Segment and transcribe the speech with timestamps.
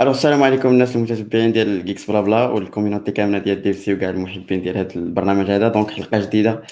[0.00, 4.76] ألو السلام عليكم الناس المتتبعين ديال GeeksBlaBla وال community كاملة ديال DevC وكاع المحبين ديال
[4.78, 5.68] هذا البرنامج هذا.
[5.68, 6.62] donc حلقة جديدة.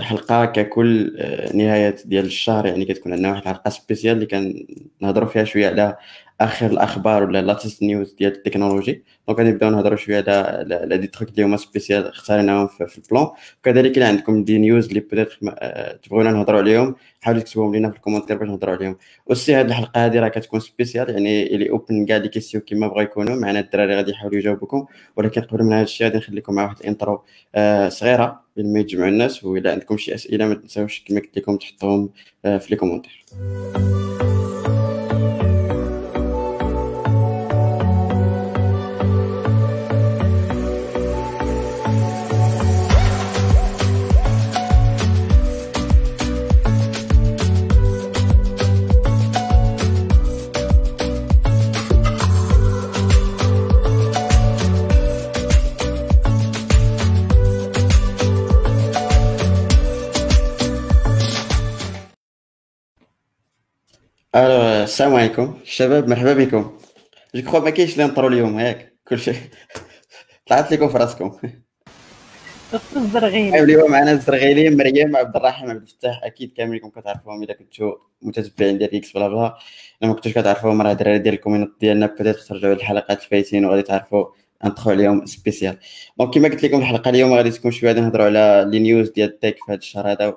[0.00, 4.26] حلقة ككل آه، نهاية ديال الشهر يعني كتكون عندنا واحد الحلقة spéciale اللي
[5.00, 5.96] كنهضروا فيها شوية على
[6.40, 9.04] آخر الأخبار ولا latest news ديال ال technologie.
[9.28, 13.03] donc غادي نبداو نهضروا شوية على على des trucs اللي هما spécial اختارناهم في, ال
[13.03, 13.28] plan.
[13.60, 17.96] وكذلك إلا عندكم des news اللي peut-être آه، تبغونا نهضروا عليهم حاولوا تكتبوهم لنا في
[17.96, 18.96] ال commentaires باش نهضروا عليهم.
[19.26, 23.02] aussi هذه الحلقة هذه راه كتكون spéciale يعني اللي open كاع les questions كيما بغا
[23.02, 23.36] يكونوا.
[23.36, 24.86] معنا الدراري غادي يحاولوا يجاوبوكم.
[25.16, 28.45] ولكن قبل من هذا الشيء غادي نخليكم مع واحد ال intro آه صغيرة.
[28.58, 32.10] ما يجمعوا الناس والا عندكم شي أسئلة ما تنساوش كما قلت لكم تحطوهم
[32.44, 33.24] آه في les commentaires
[64.36, 66.78] ألو السلام عليكم الشباب مرحبا بكم
[67.34, 69.32] je crois ما كاينش لي اليوم ياك كلشي
[70.46, 71.36] طلعت لكم في راسكم
[72.96, 77.92] الزرغيلي اليوم معنا الزرغيلي مريم عبد الرحيم عبد الفتاح أكيد كاملكم كتعرفوهم الا كنتو
[78.22, 79.58] متتبعين ديال GeeksBlaBla
[80.02, 83.82] الا ما كنتوش كتعرفوهم راه الدراري ديال ال community ديالنا بدات ترجعوا للحلقات الفايتين وغادي
[83.82, 84.26] تعرفوا
[84.64, 85.78] ندخلوا عليهم spécial
[86.18, 89.28] donc كما قلت لكم الحلقة اليوم غادي تكون شوية غادي نهضروا على les news ديال
[89.28, 90.36] ال tech في هذا الشهر هذا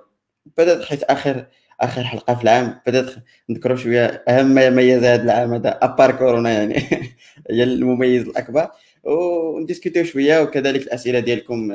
[0.58, 1.46] بدات حيت اخر
[1.80, 2.80] آخر حلقة في العام.
[2.88, 3.12] بدأت
[3.50, 4.24] نذكروا شوية.
[4.28, 6.76] أهم ما ميز هذا العام هذا à part كورونا يعني.
[7.52, 8.68] هي المميز الأكبر.
[9.04, 11.72] ونديسكوتيو شوية وكذلك الأسئلة ديالكم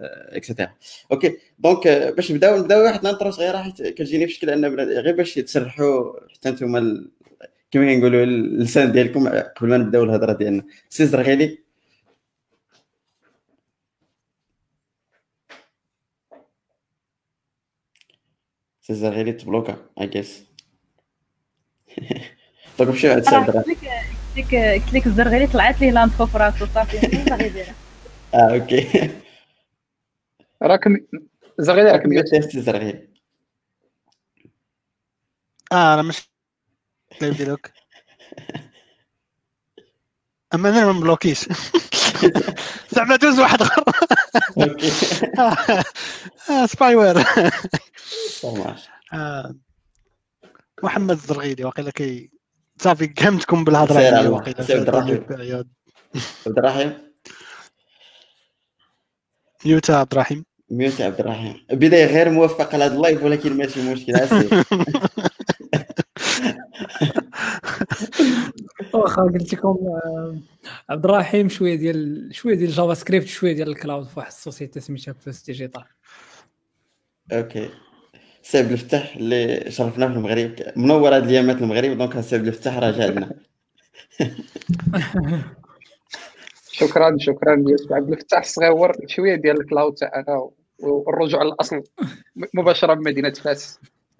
[0.00, 0.74] et cetera آه،
[1.12, 1.36] okay.
[1.58, 5.16] donc آه، باش نبداو نبداو واحد ال intro صغيرة حيت كتجيني في شكل أن غير
[5.16, 7.06] باش تسرحوا حتى نتوما
[7.70, 10.64] كما كنقولوا اللسان ديالكم قبل ما نبداو الهضرة ديالنا.
[10.88, 11.58] سي زرغيلي.
[18.90, 20.44] الزغيري تبلوكا اي جيس
[22.78, 23.68] طيب مشيو عند السبب قلت
[24.36, 27.06] لك قلت لك الزرغيري طلعت ليه لاند في راسو صافي.
[28.34, 29.10] آه أوكي.
[30.62, 30.96] راكم
[31.58, 33.08] زرغيري راكم تيست الزرغيري
[35.72, 36.30] آه أنا مش
[37.20, 37.72] ديالك
[40.54, 41.48] أما أنا ما مبلوكيش
[42.90, 43.84] زعما دوز واحد اخر
[46.66, 47.24] سباي وير
[50.82, 52.30] محمد الزرغيلي واقيلا كي
[52.78, 55.24] صافي كهمتكم بالهضره واقيلا عبد الرحيم.
[56.46, 56.92] عبد الرحيم.
[59.64, 60.44] ميوتا عبد الرحيم.
[60.70, 61.66] ميوتا عبد الرحيم.
[61.72, 64.12] بداية غير موفقة لهذا اللايف ولكن ماشي مشكل
[68.94, 70.38] واخا قلت لكم آه،
[70.88, 75.12] عبد الرحيم شوية ديال شوية ديال جافا سكريبت شوية ديال الكلاود في واحد السوسيتي سميتها
[75.12, 75.84] فيست ديجيتال.
[77.32, 77.70] okay.
[78.42, 82.78] سي عبد الفتاح اللي شرفنا في المغرب منور هاد الأيامات المغرب donc سي عبد الفتاح
[82.78, 83.30] راجع لنا
[86.72, 91.82] شكرا شكرا عبد الفتاح الصغيور شوية ديال ال cloud تاعنا والرجوع للأصل
[92.54, 93.78] مباشرة من مدينه فاس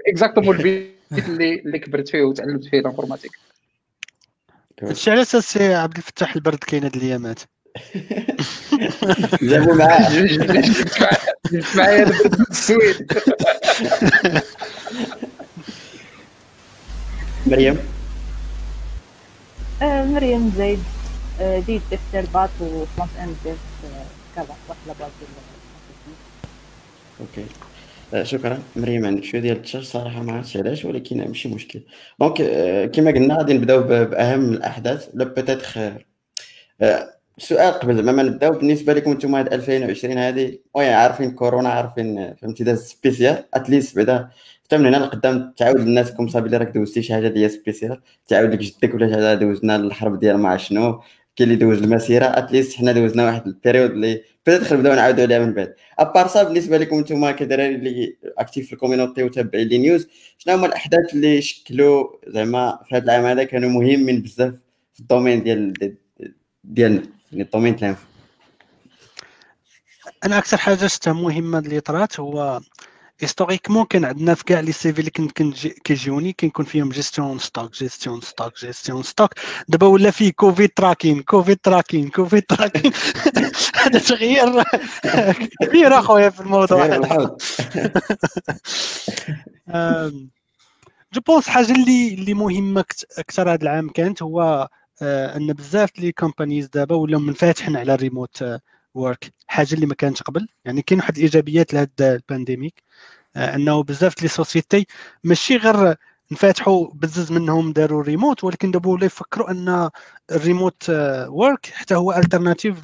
[0.09, 3.50] exactement البيت اللي اللي كبرت فيه وتعلمت فيه ال informatique.
[4.83, 7.41] هادشي على أساس عبد الفتاح البرد كاين هاد الايامات
[9.43, 10.11] جابوا معاه.
[11.53, 12.11] جبت معايا.
[12.51, 13.13] السويد.
[17.47, 17.79] مريم؟
[19.83, 20.83] آه، مريم زيد.
[21.41, 23.59] آه، ديت دفتر بات وفرونت اند ديف
[24.37, 25.11] كذا واحد لاباز
[27.21, 27.47] أوكي.
[28.15, 28.59] آه، شكرا.
[28.77, 31.83] مريم عندك شوية ديال التشارج صراحة ما عرفتش علاش ولكن ماشي مشكل.
[32.21, 32.43] دونك
[32.95, 36.05] كما قلنا غادي نبداو بأهم الأحداث لا بيتيتر
[37.39, 42.65] سؤال قبل ما نبداو بالنسبة لكم أنتم هاد 2020 هذه وي عارفين كورونا عارفين فهمتي
[42.65, 44.29] داز سبيسيال اتليست بعدا.
[44.65, 48.01] حتى من هنا لقدام تعاود الناس كم صافي اللي راك دوزتي شي حاجة ديال spécial
[48.29, 51.01] تعاود لك جدك ولا شي حاجة دوزنا الحرب ديال ما شنو.
[51.41, 55.25] كاين اللي دوز المسيرة at least حنا دوزنا واحد ال période اللي بدات نبداو نعاودوا
[55.25, 55.75] عليها من بعد.
[55.99, 60.09] à part ça بالنسبة لكم أنتم كدراري اللي actifs في ال community وتابعين les news
[60.39, 64.55] شنو هما الأحداث اللي شكلوا زعما في هذا العام هذا كانوا مهمين بزاف
[64.93, 65.73] في ال domaine ديال
[66.65, 67.03] ديالنا
[67.33, 68.05] يعني ال domaine ال info
[70.25, 72.61] أنا أكثر حاجة شفتها مهمة اللي طرات هو
[73.21, 78.21] historiquement كان عندنا في كاع les CV اللي كنت كيجيوني كيكون فيهم gestion stock gestion
[78.21, 79.31] stock gestion stock
[79.69, 82.93] دابا ولا فيه Covid tracking Covid tracking Covid tracking
[83.75, 84.63] هذا تغيير
[85.63, 86.99] كبير اخويا في الموضوع.
[91.15, 92.85] je pense حاجة اللي اللي مهمة
[93.19, 94.69] أكثر هذا العام كانت هو
[95.03, 98.45] آه، أن بزاف les companies دابا ولاو منفتحين على الريموت
[98.95, 100.49] work حاجة اللي ما كانتش قبل.
[100.65, 102.83] يعني كاين واحد الإيجابيات لهاد ال pandemic.
[103.37, 104.87] أنه بزاف les sociétés
[105.25, 105.97] ماشي غير
[106.33, 109.91] انفتحوا بزز منهم داروا ريموت ولكن دابا ولاو يفكروا أن
[110.33, 110.91] ال remote
[111.29, 112.77] work حتى هو alternative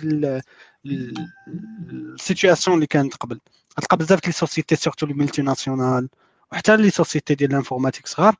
[0.84, 3.40] لل situation اللي كانت قبل.
[3.76, 6.08] تلقى بزاف les sociétés surtout les multinationales
[6.52, 8.36] وحتى les sociétés ديال ال informatique صغار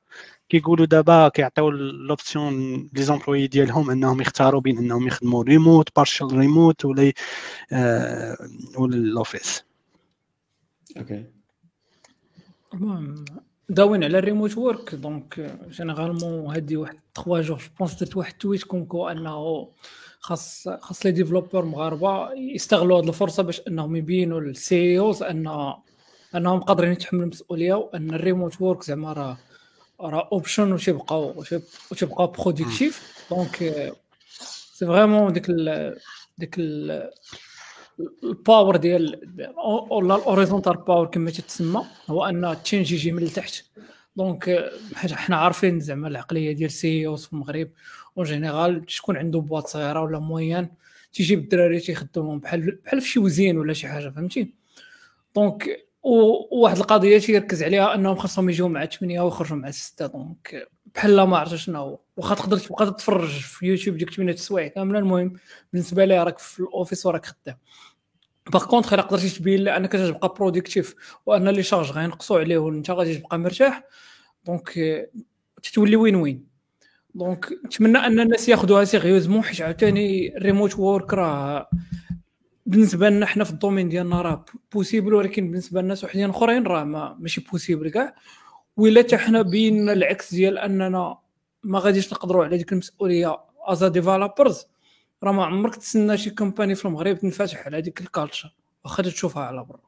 [0.49, 6.85] كيقولوا دابا كيعطيو l'option les employés ديالهم انهم يختاروا بين انهم يخدموا remote partial remote
[6.85, 7.13] ولا
[7.73, 8.37] آه
[8.79, 9.65] ولا ال office
[10.97, 11.25] OK
[12.75, 13.25] المهم
[13.69, 18.33] داوين على ال remote work donc généralement هادي واحد 3 jours je pense درت واحد
[18.33, 19.69] tweet comme quoi انه
[20.21, 25.73] خاص خاص les developers مغاربة يستغلوا هذه الفرصة باش انهم يبينوا لل CEOs ان
[26.35, 29.39] أنهم قادرين يتحملوا المسؤولية وأن ال remote work زعما راه
[30.01, 31.45] راه option وتيبقاو
[31.91, 33.56] وتيبقاو productive donc
[34.75, 35.97] c'est vraiment ديك ال
[36.39, 36.59] ديك
[38.23, 39.21] ال power ديال
[39.91, 43.65] ولا ال horizontal power كما تتسمى هو ان ال change يجي من التحت
[44.17, 47.71] donc حنا عارفين زعما العقليه ديال CEOs في المغرب
[48.19, 50.69] en général شكون عنده boîte صغيره ولا moyenne
[51.13, 54.55] تيجيب الدراري تيخدمهم بحال بحال في شي وزين ولا شي حاجة فهمتي
[55.35, 61.23] donc وواحد القضية تيركز عليها أنهم خاصهم يجيو مع 8 ويخرجوا مع 6 donc بحال
[61.23, 65.32] ما عرفت شنو واخا تقدر تبقى تتفرج في يوتيوب ديك 8 السوايع كاملة المهم
[65.73, 67.56] بالنسبة لي راك في ال office وراك خدام.
[68.53, 70.94] par contre إلا قدرتي تبين أنك تبقى productive
[71.26, 73.85] وأن les charges غينقصوا عليه وأنت غادي تبقى مرتاح
[74.47, 74.73] donc
[75.62, 76.47] تتولي win-win
[77.15, 81.69] donc نتمنى أن الناس ياخذوها sérieusement حيت عاوتاني ال remote work راه
[82.67, 86.85] بالنسبة لنا حنا في ال domaine ديالنا راه possible ولكن بالنسبة لناس وحدين أخرين راه
[86.85, 88.15] ما ماشي possible كاع.
[88.77, 91.19] ولا حتى حنا بينا العكس ديال أننا
[91.63, 94.67] ما غاديش نقدروا على ديك المسؤولية as developers
[95.23, 98.55] راه ما عمرك تسنى شي company في المغرب تنفتح على ديك ال culture
[98.85, 99.81] واخا تشوفها على برا.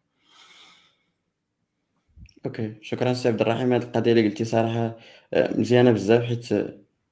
[2.47, 3.73] OK شكرا سي عبد الرحيم.
[3.73, 4.97] هذه القضية اللي قلتي صراحة
[5.35, 6.53] آه، مزيانة بزاف حيت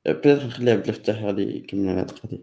[0.06, 2.42] peut-être نخليها عبد الفتاح غادي يكمل هذه القضية.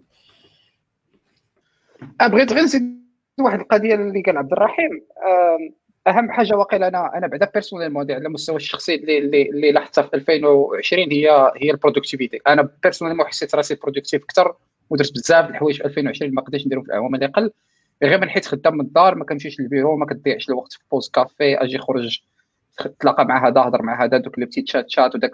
[2.22, 3.03] آه، بغيت غير نزيد
[3.40, 5.02] واحد القضية اللي قال عبد الرحيم
[6.08, 11.12] أهم حاجة واقيلا أنا أنا بعدا personnellement على المستوى الشخصي اللي اللي, لاحظتها في 2020
[11.12, 14.56] هي هي ال productivity أنا personnellement حسيت راسي productive أكثر
[14.90, 17.52] ودرت بزاف الحوايج في 2020 ما قدرتش نديرهم في الاعوام اللي قبل.
[18.04, 21.56] غير من حيت خدام من الدار ما كنمشيش للبيرو ما كتضيعش الوقت في pause café
[21.56, 22.20] أجي خرج
[23.00, 25.32] تلاقى مع هذا هضر مع هذا دوك les petits chat chat وداك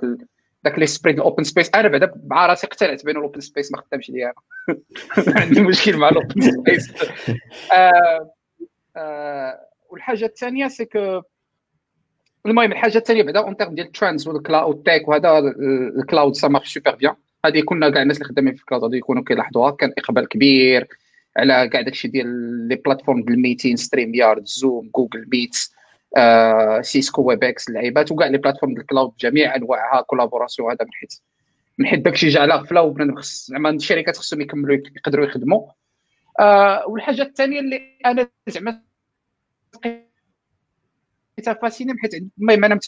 [0.64, 3.72] داك l'esprit د ال open space أنا بعدا مع راسي اقتنعت بأن ال open space
[3.72, 4.34] ما خدامش ليا.
[5.18, 6.94] أنا عندي مشكل مع ال open space
[7.74, 8.34] آه
[8.98, 9.60] آه
[9.90, 11.22] والحاجة الثانية c'est que
[12.46, 15.40] المهم الحاجة الثانية بعدا en termes ديال ال trends و ال cloud tech وهذا
[16.00, 17.16] ال cloud ça marche super bien
[17.46, 19.72] هذه كنا كاع الناس اللي خدامين في ال cloud غادي يكونوا كيلاحظوها.
[19.72, 20.88] كان إقبال كبير
[21.38, 22.28] على كاع داكشي ديال
[22.68, 25.74] les plateformes ديال ال meeting StreamYard Zoom Google Meets
[26.18, 30.94] آه، Cisco Webex اللعيبات وكاع les plateformes ديال ال cloud بجميع أنواعها collaboration هذا من
[30.94, 31.18] حيث
[31.78, 35.68] من حيث داكشي جا على غفلة وبنادم زعما الشركات خصهم يكملوا يقدروا يخدموا.
[36.40, 38.82] آه والحاجة الثانية اللي أنا زعما
[41.62, 42.80] fasciné حيت المهم أنا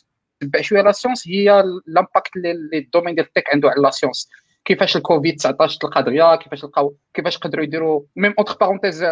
[0.41, 3.91] متبع شوية la science هي l'impact اللي ال domaine ديال ال tech عنده على la
[3.91, 4.29] science
[4.65, 9.05] كيفاش الكوفيد 19 تلقى دغيا كيفاش لقاو كيفاش قدروا يديروا même entre parenthèses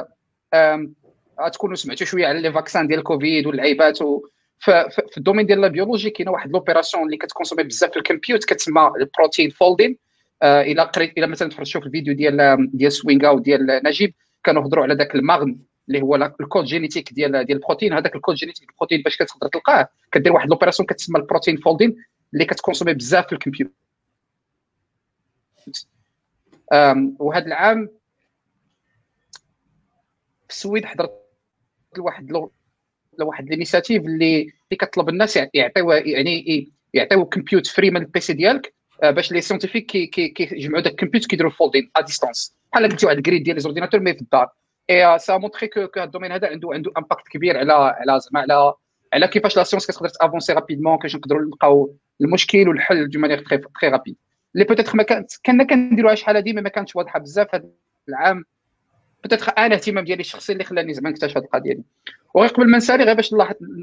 [1.45, 4.21] غتكونوا سمعتوا شوية على les vaccins ديال الكوفيد واللعيبات و
[4.59, 8.03] في ال domaine ديال ال biologie كاينة واحد l'opération اللي كت consommer بزاف في ال
[8.03, 9.97] compute كتسمى ال protein folding.
[10.43, 14.93] إلى قريت إلى مثلا تفرجتوا في الفيديو ديال ديال سوينغا وديال نجيب كانوا هضروا على
[14.93, 17.93] ذاك l'ARN اللي هو ال code génétique ديال ديال البروتين.
[17.93, 21.95] هذاك ال code génétique البروتين باش كتقدر تلقاه كدير واحد l'opération كتسمى ال protein folding
[22.33, 23.73] اللي كت consommer بزاف في الكمبيوتر
[27.19, 27.89] وهذا العام
[30.47, 31.28] في السويد حضرت
[31.97, 32.51] لواحد لو
[33.19, 38.73] لواحد l'initiative اللي اللي كطلب الناس يعطيو يعني يعطيو compute free من ال PC ديالك
[39.03, 43.17] آه، باش les scientifiques كيجمعوا داك ال compute كيديروا folding à distance بحال قلتي واحد
[43.17, 44.49] ال grid ديال les ordinateurs mais في الدار.
[44.89, 48.41] et ça montrait que que ال domaine هذا عنده عنده impact كبير على على زعما
[48.41, 48.73] على
[49.13, 53.39] على كيفاش la science كتقدر ت avancer rapidement كيفاش نقدروا نلقاو المشكل والحل de manière
[53.39, 54.15] très très rapide
[54.55, 57.69] اللي peut-être ما كانت كنا كنديروها شحال هذه ما كانتش واضحة بزاف هذا
[58.09, 58.45] العام.
[59.23, 61.83] peut-être أنا اهتمام ديالي الشخصي اللي خلاني زعما نكتشف هذه القضية دي.
[62.33, 63.33] وغير قبل ما نسالي غير باش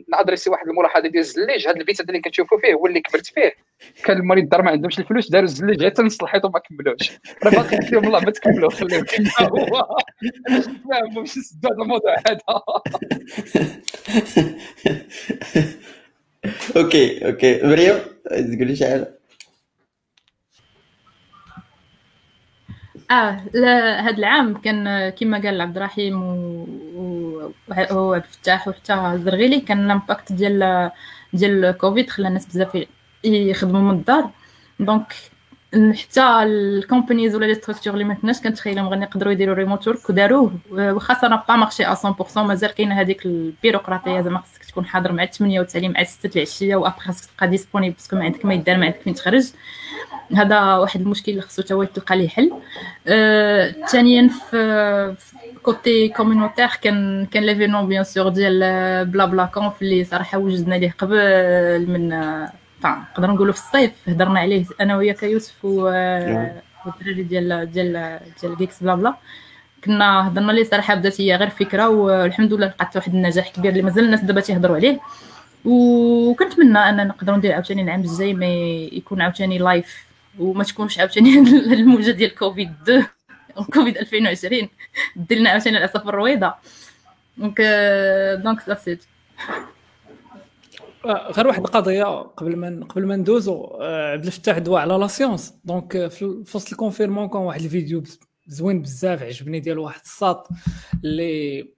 [0.09, 3.53] ن adresser واحد الملاحظة ديال الزليج هذا البيت اللي كتشوفوا فيه هو اللي كبرت فيه.
[4.05, 7.13] كان مالين الدار ما عندهمش الفلوس داروا الزليج غير تا نص الحيط وما كملوش.
[7.45, 9.97] راه باقي قلت لهم والله ما تكملوا خليهم كما هو.
[10.91, 12.39] فاهم باش نسدوا هذا الموضوع هذا.
[16.77, 17.61] OK OK.
[17.63, 17.95] مريم
[18.27, 19.19] تقولي شي حاجة؟
[23.11, 26.23] آه لا هذا العام كان كما قال عبد الرحيم
[27.91, 30.91] وعبد الفتاح وحتى الزرغيلي كان l'impact ديال
[31.33, 32.87] ديال كوفيد خلى الناس بزاف
[33.25, 34.31] يخدموا من الدار.
[34.81, 35.15] donc
[35.75, 40.11] حتى ال companies ولا les structures اللي ما كناش كنتخيلهم غادي يقدروا يديروا remote work
[40.11, 40.53] وداروه.
[40.71, 45.27] واخا ça a pas marché 100% مازال كاينة هذيك البيروقراطية زعما خصك تكون حاضر مع
[45.27, 48.77] 8 وتسالي مع 6 العشيه وابخي خصك تبقى disponible parce que ما عندك ما يدار
[48.77, 49.45] ما عندك فين تخرج.
[50.37, 52.53] هذا واحد المشكل اللي خصو هو تلقى ليه حل.
[53.07, 55.17] آه، ثانيا في
[55.63, 58.61] côté communautaire كان كان l'événement bien sûr ديال
[59.07, 62.53] BlaBlaConf اللي صراحة وجدنا ليه قبل من آه،
[62.85, 65.91] نقدر نقولوا في الصيف هضرنا عليه أنا وياك يوسف و.
[66.87, 69.15] والدراري ديال ديال ديال GeeksBlaBla.
[69.85, 73.83] كنا هضرنا ليه صراحة بدات هي غير فكرة والحمد لله لقات واحد النجاح كبير اللي
[73.83, 75.01] مازال الناس دابا تيهضروا عليه.
[75.65, 78.47] وكنتمنى أن نقدروا ندير عاوتاني العام الجاي ما
[78.93, 80.07] يكون عاوتاني live
[80.39, 81.39] وما تكونش عاوتاني
[81.75, 83.07] الموجة ديال كوفيد 2
[83.75, 84.69] كوفيد 2020
[85.17, 86.55] دير لنا عاوتاني العصافر الرويضة.
[87.37, 87.61] donc
[88.45, 89.05] donc c'est
[91.13, 95.55] غير واحد القضية قبل ما قبل ما ندوزو آه، عبد الفتاح دوا على la science.
[95.65, 98.03] donc آه، في وسط ال confinement كان واحد الفيديو
[98.47, 100.49] زوين بزاف عجبني ديال واحد الساط
[101.05, 101.69] اللي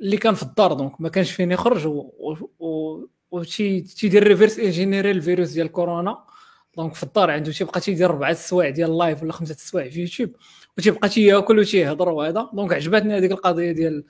[0.00, 0.72] اللي كان في الدار.
[0.72, 6.18] donc ما كانش فين يخرج و- وشي تيدير reverse engineering الفيروس ديال كورونا
[6.76, 10.00] دونك في الدار عنده تيبقى تيدير ربعة السوايع ديال ال live ولا خمسة السوايع في
[10.00, 10.30] يوتيوب
[10.78, 12.50] وتيبقى تياكل وتيهضر وهذا.
[12.52, 14.04] donc عجبتني هذيك القضية ديال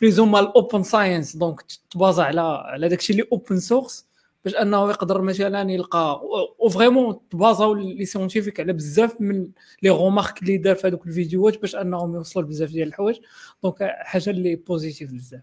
[0.00, 4.06] بريزوما ال open science donc تبازا على على داكشي اللي open source
[4.44, 6.22] باش انه يقدر مثلا يلقى
[6.58, 9.48] و vraiment تبازاو les scientifiques على بزاف من
[9.82, 13.16] les remarques اللي دار في هذوك الفيديوهات باش انهم يوصلوا بزاف ديال الحوايج.
[13.62, 15.42] donc حاجة اللي positive بزاف.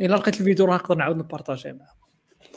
[0.00, 1.94] إلا لقيت الفيديو راه نقدر نعاود نبارطاجي معاه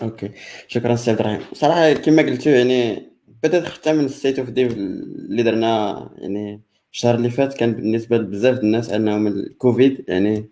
[0.02, 0.32] okay.
[0.68, 1.42] شكرا سي عبد الرحيم.
[1.54, 3.12] صراحة كما قلتوا يعني
[3.44, 8.18] بدات حتى من ال State of Dev اللي درنا يعني الشهر اللي فات كان بالنسبة
[8.18, 10.50] لبزاف الناس أنهم الكوفيد يعني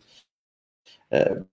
[1.13, 1.45] آه،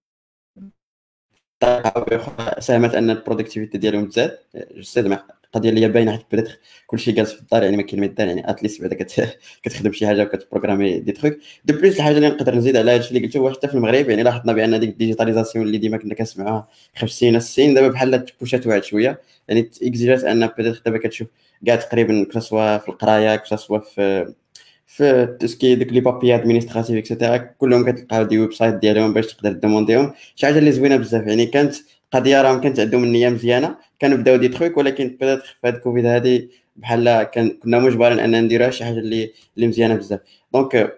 [1.65, 4.39] أو باخرى ساهمت أن ال productivité ديالهم تزاد.
[4.55, 6.49] je زعما القضية اللي هي باينة حيت بدات
[6.87, 9.93] كلشي جالس في الدار يعني ما كاين ما يدار يعني at least بعدا كت- كتخدم
[9.93, 11.35] شي حاجة وكتبروغرامي des trucs
[11.65, 14.23] de plus الحاجة اللي نقدر نزيد على هادشي اللي قلتو هو حتى في المغرب يعني
[14.23, 18.67] لاحظنا بأن ديك ال digitalisation اللي ديما كنا كنسمعوها خمس سنين السنين دابا بحال تبوشات
[18.67, 20.51] واحد شوية يعني اكزيجات أن
[20.85, 21.29] دابا كتشوف
[21.67, 24.33] كاع تقريبا كسوا في القراية كسوا في
[24.97, 29.13] في tout ce qui est les papiers administratifs et cetera كلهم كتلقاو des websites ديالهم
[29.15, 31.75] باش تقدر دومونديهم شي حاجة اللي زوينة بزاف يعني كانت
[32.13, 36.07] قضية راهم كانت عندهم النية مزيانة كانوا بداو des trucs ولكن بدات في هاد كوفيد
[36.07, 40.21] هادي بحال كان كنا مجبرين ان نديروها شي حاجة اللي اللي مزيانة بزاف.
[40.53, 40.93] donc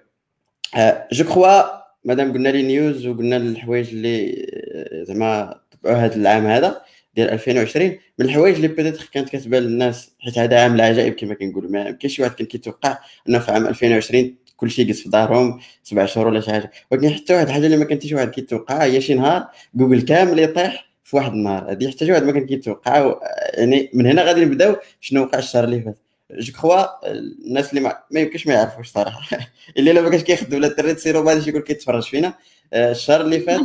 [1.12, 1.62] je crois
[2.04, 6.82] مادام قلنا les news وقلنا الحوايج اللي آه، زعما طبعوا هذا العام هذا
[7.16, 11.70] ديال 2020 من الحوايج اللي بدات كانت كتبان للناس حيت هذا عام العجائب كما كنقولوا
[11.70, 16.06] ما كاينش شي واحد كان كيتوقع انه في عام 2020 كلشي يجلس في دارهم سبع
[16.06, 18.84] شهور ولا شي حاجة ولكن حتى واحد الحاجة اللي ما كان حتى شي واحد كيتوقعها
[18.84, 22.46] هي شي نهار جوجل كامل يطيح في واحد النهار هذه حتى شي واحد ما كان
[22.46, 23.20] كيتوقعها
[23.54, 25.98] يعني من هنا غادي نبداو شنو وقع الشهر اللي فات
[26.30, 27.10] je crois
[27.46, 29.38] الناس اللي ما, ما يمكنش ما يعرفوش صراحة
[29.78, 32.34] اللي لا ما كانش كيخدم ولا الدري سيرو بعد شي يقول كيتفرج فينا
[32.72, 33.60] آه، الشهر اللي فات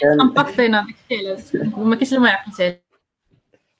[0.00, 2.80] كاين امباكتينا داكشي علاش وما كاينش اللي ما يعرفش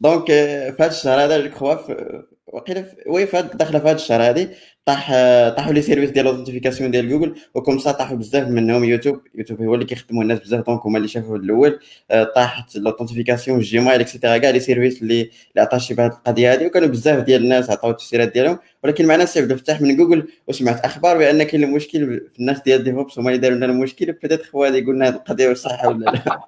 [0.00, 3.95] donc آه، في هذا الشهر هذا je crois في- وقيلا oui في داخله في هذا
[3.97, 4.49] الشهر هذه
[4.87, 8.49] طاح آه، طاحوا les services ديال ال authentification ديال جوجل و comme ça طاحوا بزاف
[8.49, 9.20] منهم YouTube.
[9.35, 11.78] YouTube هو اللي كيخدموا الناس بزاف donc هما اللي شافوا الأول.
[12.11, 15.30] آه، طاحت ال authentification Gmail et cetera كاع les services اللي اللي
[15.62, 18.59] عطاشي بهذه القضية هذه وكانوا بزاف ديال الناس عطاو التفسيرات ديالهم.
[18.85, 22.85] ولكن معنا سي عبد الفتاح من جوجل وسمعت أخبار بأن كاين المشكل في الناس ديال
[22.85, 24.12] DevOps هما اللي داروا لنا المشكل.
[24.12, 26.40] peut-être خو هذه قلنا هذه القضية واش صح ولا لا.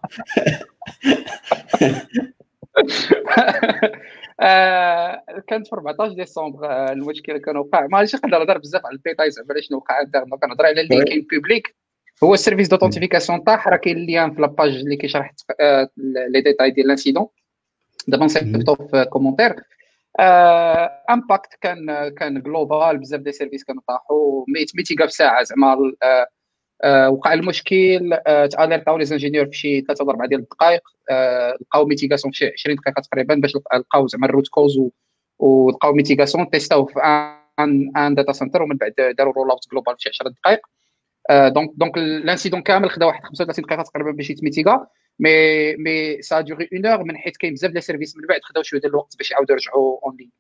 [1.82, 2.02] آه،
[5.48, 7.86] كانت في 14 ديسمبر آه، المشكل كان وقع.
[7.86, 10.02] ما غاديش نقدر نهضر بزاف على الديتاي زعما شنو وقع
[10.42, 11.04] كنهضر على اللي.
[11.04, 11.76] كاين public
[12.24, 15.88] هو ال service d'authentification طاح راه كاين le lien في la page اللي كيشرح آه،
[16.28, 17.26] les détails ديال ال incident
[18.08, 19.56] دابا نصيفطو في commentaire
[21.10, 24.44] impact كان كان global بزاف des services كانوا طاحوا.
[24.48, 26.26] 100 ميتيغا في ساعة زعما آه، آه،
[26.84, 30.82] وقع المشكل آه، تاليرتاو les ingénieurs في شي 3 4 ديال الدقائق.
[31.10, 34.80] آه، لقاو mitigation في شي 20 دقيقة تقريبا باش لقاو زعما ال root cause
[35.38, 37.00] ولقاو mitigation تيستاو في
[37.58, 40.60] un un data center ومن بعد داروا rollout global في شي 10 دقائق.
[41.30, 44.86] آه، donc donc ال incident كامل خدا واحد 35 دقيقة تقريبا باش يتميتيغا.
[45.18, 48.26] mais mais ça a duré une heure من حيت كاين بزاف ديال ال services من
[48.26, 50.30] بعد خداو شوية ديال الوقت باش يعاودوا يرجعوا en ligne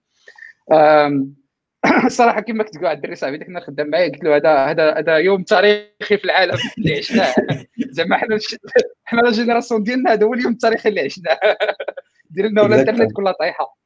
[2.06, 5.16] الصراحه كما كنت قاعد الدري صاحبي اللي كنا خدام معايا قلت له هذا هذا هذا
[5.16, 7.34] يوم تاريخي في العالم اللي عشناه.
[7.96, 8.38] زعما حنا
[9.04, 11.38] حنا la génération ديالنا هذا هو اليوم التاريخي اللي عشناه.
[12.30, 12.74] دير لنا ولا.
[12.74, 13.76] الانترنت كلها طايحة.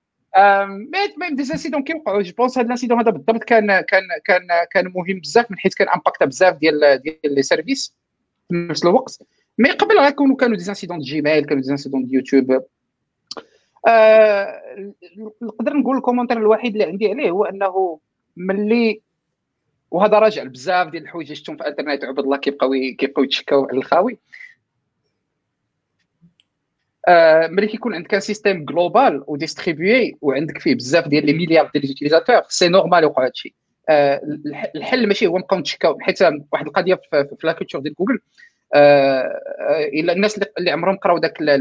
[1.18, 2.22] même des incidents كيوقعوا.
[2.23, 5.74] je pense هذا ال incident هذا بالضبط كان كان كان كان مهم بزاف من حيث
[5.74, 7.96] كان امباكتا بزاف ديال ديال les services
[8.48, 9.18] في نفس الوقت.
[9.58, 12.62] mais قبل غيكونوا كانوا des incidents Gmail كانوا des incidents de YouTube
[15.43, 18.00] نقدر نقول ال commentaire الوحيد اللي عندي عليه هو أنه
[18.37, 19.00] ملي
[19.90, 24.19] وهذا راجع بزاف ديال الحوايج شفتهم في الإنترنت عبد الله كيبقاو كيبقاو يتشكاو على الخاوي.
[27.09, 31.70] آه ملي كيكون عندك un système global و distribué وعندك فيه بزاف ديال les milliards
[31.73, 33.55] ديال les utilisateurs c'est normal يوقع هذا الشيء
[33.88, 34.21] آه
[34.76, 38.21] الحل ماشي هو نبقاو نتشكاو حيت واحد القضية في, في la culture ديال جوجل آه
[38.75, 41.56] إلا الناس اللي عمرهم قراو داك les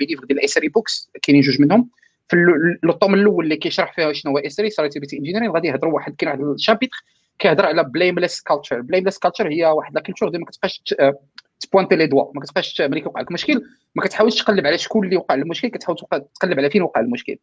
[0.00, 1.90] livres ديال ال SRE books كاينين جوج منهم.
[2.28, 2.36] في
[2.84, 6.14] ال tome الأول اللي كيشرح فيها شنو هو SRE site reliability engineering غادي يهضروا واحد
[6.16, 7.04] كاين واحد ال chapitre
[7.38, 10.94] كيهضر على blameless culture blameless culture هي واحد la culture ما كتبقاش
[11.60, 12.32] تبوانتي لي دوا.
[12.34, 13.62] ما كتبقاش ملي كيوقع لك مشكل
[13.94, 15.96] ما كتحاولش تقلب على شكون اللي وقع المشكل كتحاول
[16.40, 17.36] تقلب على فين وقع المشكل.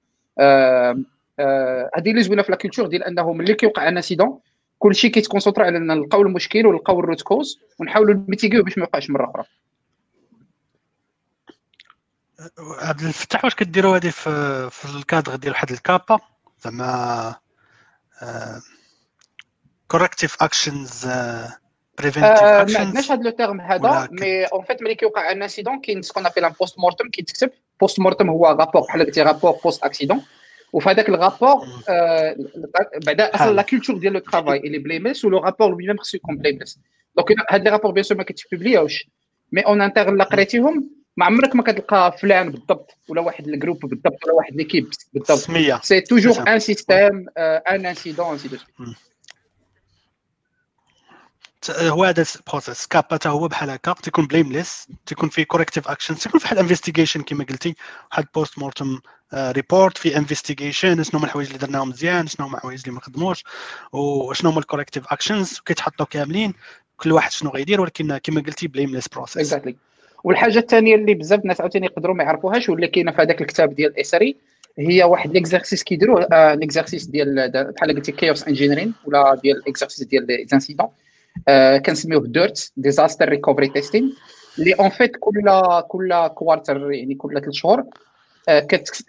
[1.98, 4.40] هذه اللي زوينة في la culture ديال أنه ملي كيوقع un incident
[4.80, 9.32] كلشي كيتكونسونطرا على نلقاو المشكل ونلقاو ال root cause ونحاولوا نميتيغيو باش ما يوقعش مره
[9.32, 9.44] أخرى
[12.60, 16.20] عبد الفتاح واش كديروا هذه في في الكادغ ديال واحد ال CAPA؟
[16.62, 17.36] زعما
[19.88, 21.08] corrective actions
[21.98, 25.82] preventive actions ما عندناش هذا le terme هذا mais en fait ملي كيوقع un incident
[25.82, 30.22] كاين ce qu'on appelle un post-mortem كيتكتب post-mortem هو rapport بحال قلتي rapport post-accident
[30.74, 31.68] وفي هذاك ال rapport
[33.06, 36.38] بعدا أصلا la culture ديال le travail اللي blameless و le rapport lui-même خصو يكون
[36.38, 36.80] blameless
[37.18, 39.08] donc هاد les rapports bien sûr ما كي تpubliاوش
[39.52, 43.80] mais en interne إلا قريتيهم ما عمرك ما كتلقى فلان بالضبط ولا واحد ال groupe
[43.86, 48.58] بالضبط ولا واحد l'équipe بالضبط c'est toujours un système un incident ainsi de
[51.70, 56.16] هو هذا ال process كابا حتى هو بحال هكا تيكون blameless تيكون فيه corrective action
[56.16, 57.76] تيكون فيه investigation كما قلتي.
[58.12, 59.00] واحد post-mortem
[59.34, 63.44] report في investigation شنو هما الحوايج اللي درناهم مزيان شنو هما الحوايج اللي ما خدموش
[63.94, 66.54] وشنو هما ال corrective actions كيتحطوا كاملين
[66.98, 69.74] كل واحد شنو غيدير ولكن كما قلتي blameless process exactly.
[70.24, 74.00] والحاجة الثانية اللي بزاف الناس عاوتاني يقدروا ما يعرفوهاش واللي كاينة في هذاك الكتاب ديال
[74.00, 74.36] SRE
[74.80, 80.08] هي واحد l'exercice كيديروه آه l'exercice ديال بحال قلتي chaos engineering ولا ديال ال exercice
[80.08, 81.09] ديال les incidents آه
[81.86, 84.16] كنسميوه DiRT disaster recovery testing
[84.60, 85.42] اللي en fait كل
[85.88, 87.84] كل quarter يعني كل ثلاث شهور
[88.50, 88.60] آه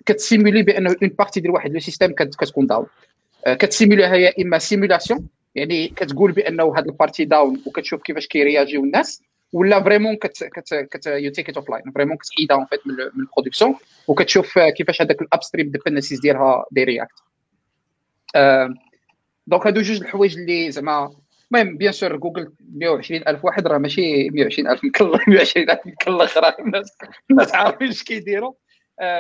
[0.07, 2.87] كت simuler بأنه une partie ديال واحد le système كتكون down
[3.47, 8.03] آه كت simuler ها هي إما simulation يعني كتقول بأنه هذا ال partie down وكتشوف
[8.03, 12.67] كيفاش كيرياجيو الناس ولا vraiment كت كت كت you take it offline vraiment كتحيدها en
[12.67, 13.75] fait من ال production
[14.09, 17.23] وكتشوف كيفاش هذاك ال upstream dependencies ديالها they react
[19.47, 21.11] donc هادو جوج الحوايج اللي زعما
[21.53, 26.99] المهم bien sûr جوجل 120000 واحد راه ماشي 120000 مكلخ 120000 مكلخ راه الناس
[27.31, 28.53] الناس عارفين اش كيديروا.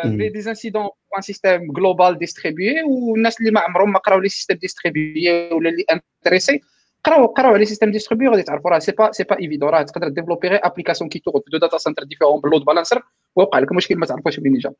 [0.02, 4.56] في des incidents un système global distribué والناس اللي ما عمرهم ما قراو les systèmes
[4.56, 6.60] distribués ولا اللي intéressés
[7.04, 10.08] قراو قراو على système distribué غادي تعرفوا راه c'est pas c'est pas évident راه تقدر
[10.08, 13.02] développer غير application qui tourne في deux data centers différents بال load balancer
[13.36, 14.72] ويوقع لك مشكل ما تعرفوش منين جا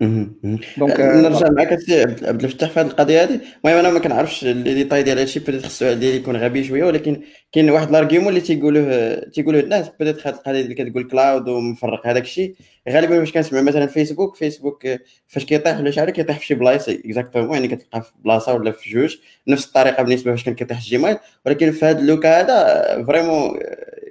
[0.00, 1.78] donc نرجع معك
[2.22, 5.66] عبد الفتاح في هذه القضية هذه المهم أنا ما كنعرفش les détails ديال هادشي peut-être
[5.66, 10.34] خصو ديالي يكون غبي شوية ولكن كاين واحد l'argument اللي تيقولوه تيقولوه الناس peut-être هذه
[10.34, 12.54] القضية اللي كتقول cloud ومفرق هذاك الشيء.
[12.88, 14.86] غالبا فاش كنسمع مثلا فيسبوك فيسبوك
[15.28, 18.90] فاش كيطيح ولا شي كيطيح في شي بلايص exactement يعني كتلقاه في بلاصة ولا في
[18.90, 19.16] جوج
[19.48, 23.58] نفس الطريقة بالنسبة فاش كان كيطيح الجيميل ولكن في هذا le cas هذا vraiment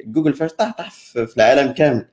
[0.06, 2.12] جوجل فاش طاح طاح في العالم كامل.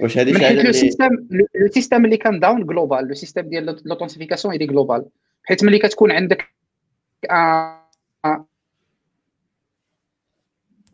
[0.00, 3.76] واش هذه شي حاجة le système le système اللي كان down global le système ديال
[3.84, 5.04] l'authentification اللي global
[5.44, 6.48] حيت ملي كتكون عندك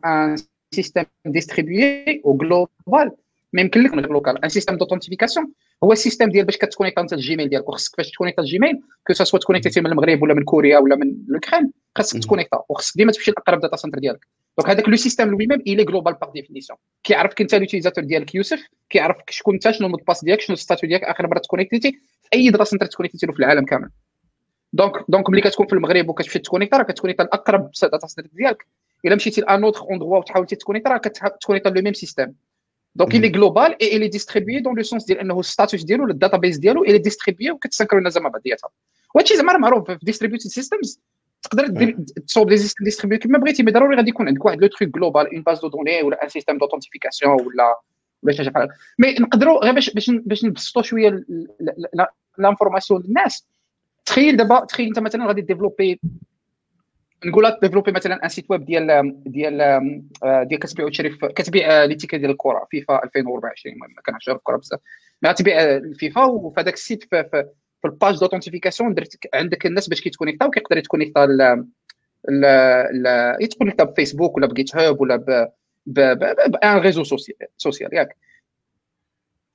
[0.05, 0.35] un
[0.71, 3.11] système distribué و global
[3.53, 7.13] ما يمكن لك local un système d'authentification هو ال système ديال باش كت connecter انت
[7.13, 10.33] الجيميل ديالك وخصك باش ت connecter الجيميل que ce soit ت connecter من المغرب ولا
[10.33, 14.27] من كوريا ولا من لوكران خاصك ت connecter وخصك ديما تمشي لاقرب data center ديالك
[14.57, 18.67] donc هذاك le système lui-même il est global par définition كيعرفك انت l'utilisateur ديالك يوسف
[18.89, 21.39] كيعرفك شكون انت شنو ال mot de passe ديالك شنو ال statut ديالك اخر مره
[21.39, 23.89] ت connecter تي في اي data center ت connecter تي له في العالم كامل
[24.73, 28.29] donc donc ملي كتكون في المغرب وكتمشي ت connecter راه كت connecter لاقرب data center
[28.33, 28.65] ديالك
[29.05, 32.35] الا مشيتي ل un autre endroit وتحاول ت connecter راه كت connecter le même système
[32.95, 36.13] donc global et il est distribué dans le sens ديال انه ال status ديالو ولا
[36.13, 38.69] ال database ديالو est distribué وكت synchroniser مع بعضياتها
[39.15, 41.01] وهادشي زعما معروف في distributed systems
[41.49, 41.95] تقدر
[42.27, 43.63] تصوب des systèmes distribués كما بغيتي.
[43.63, 46.29] mais ضروري غادي يكون عندك واحد le truc global une base de données ولا un
[46.29, 47.79] système d'authentification ولا
[48.23, 51.25] ولا شي حاجة mais نقدروا غير باش باش باش نبسطوا شوية
[52.37, 53.47] l'information للناس.
[54.05, 55.99] تخيل دابا تخيل انت مثلا غادي développer
[57.25, 59.57] نقول لك développer مثلا un site web ديال ديال
[60.23, 64.79] ديال كتبيع وتشري كتبيع les tickets ديال الكرة فيفا 2024 المهم ما كنعرفش الكرة بزاف.
[65.21, 67.03] ما تبيع الفيفا وفي هذاك ال site
[67.89, 71.65] في, ال page d'authentification درت عندك الناس باش كيت connecter او كيقدر يت connecter ل
[73.41, 75.49] يت connecter بفيسبوك ولا ب GitHub ولا ب
[75.85, 77.03] ب un réseau
[77.57, 78.17] social ياك.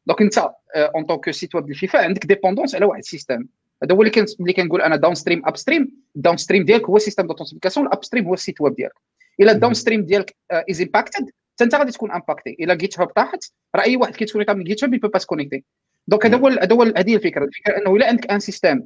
[0.07, 3.47] donc انت en tant que site web الفيفا عندك dépendance على واحد ال système
[3.83, 8.05] هذا هو اللي اللي كنقول أنا downstream upstream ال downstream ديالك هو système d'authentification ال
[8.05, 8.93] upstream هو ال site web ديالك.
[9.41, 11.31] إلا ال downstream ديالك is impacted
[11.63, 15.09] أنت غادي تكون impacté إلا GitHub طاحت راه أي واحد كيت connecter من GitHub يبقى
[15.09, 15.65] pas connecté
[16.09, 17.45] donc هذا هو هذا هو هذه الفكرة.
[17.45, 18.83] الفكرة أنه إلا عندك un système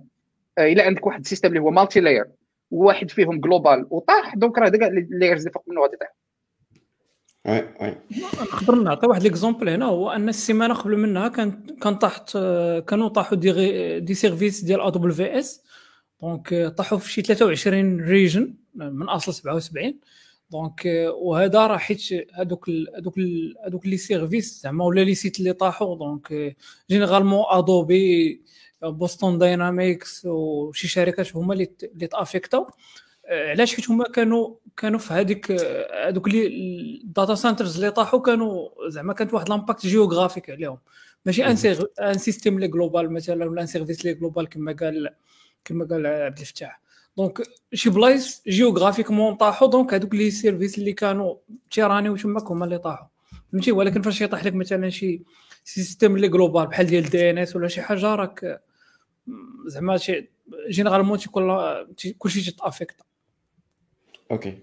[0.59, 2.25] إلا عندك واحد ال système اللي هو multi-layer
[2.71, 7.95] وواحد فيهم global وطاح donc راه كاع ال layers اللي فوق منه غادي oui
[8.41, 12.33] نقدر نعطي واحد l'exemple هنا هو أن السيمانة قبل منها كان كان طاحت
[12.89, 15.63] كانوا طاحوا des des services ديال AWS
[16.23, 19.95] donc طاحوا في شي 23 region من أصل 77
[20.51, 20.83] donc
[21.15, 22.01] وهذا راه حيت
[22.35, 23.15] هذوك هذوك
[23.67, 26.57] هذوك les services زعما ولا les sites اللي طاحوا donc
[26.91, 28.43] généralement Adobe
[28.83, 32.67] Boston Dynamics وشي شركات هما اللي اللي ت affecter او
[33.31, 35.53] علاش حيت هما كانوا كانوا في هذيك
[36.07, 36.47] هذوك اللي
[37.05, 40.79] ال data centers اللي طاحوا كانوا زعما كانت واحد l'impact géographique عليهم
[41.27, 41.57] ماشي un
[42.01, 45.11] un système اللي global مثلا ولا un service اللي global كما قال
[45.65, 46.81] كما قال عبد الفتاح
[47.17, 47.43] donc
[47.75, 51.35] شي بلايص géographiquement طاحوا donc هذوك les services اللي كانوا
[51.71, 53.07] تيراني تماك هما اللي طاحوا
[53.53, 55.23] فهمتي ولكن فاش يطيح لك مثلا شي
[55.65, 58.61] système اللي global بحال ديال DNS ولا شي حاجة راك
[59.67, 60.31] زعما شي
[60.71, 61.59] généralement تيكون
[62.19, 62.97] كلشي تيت affecter
[64.31, 64.59] OK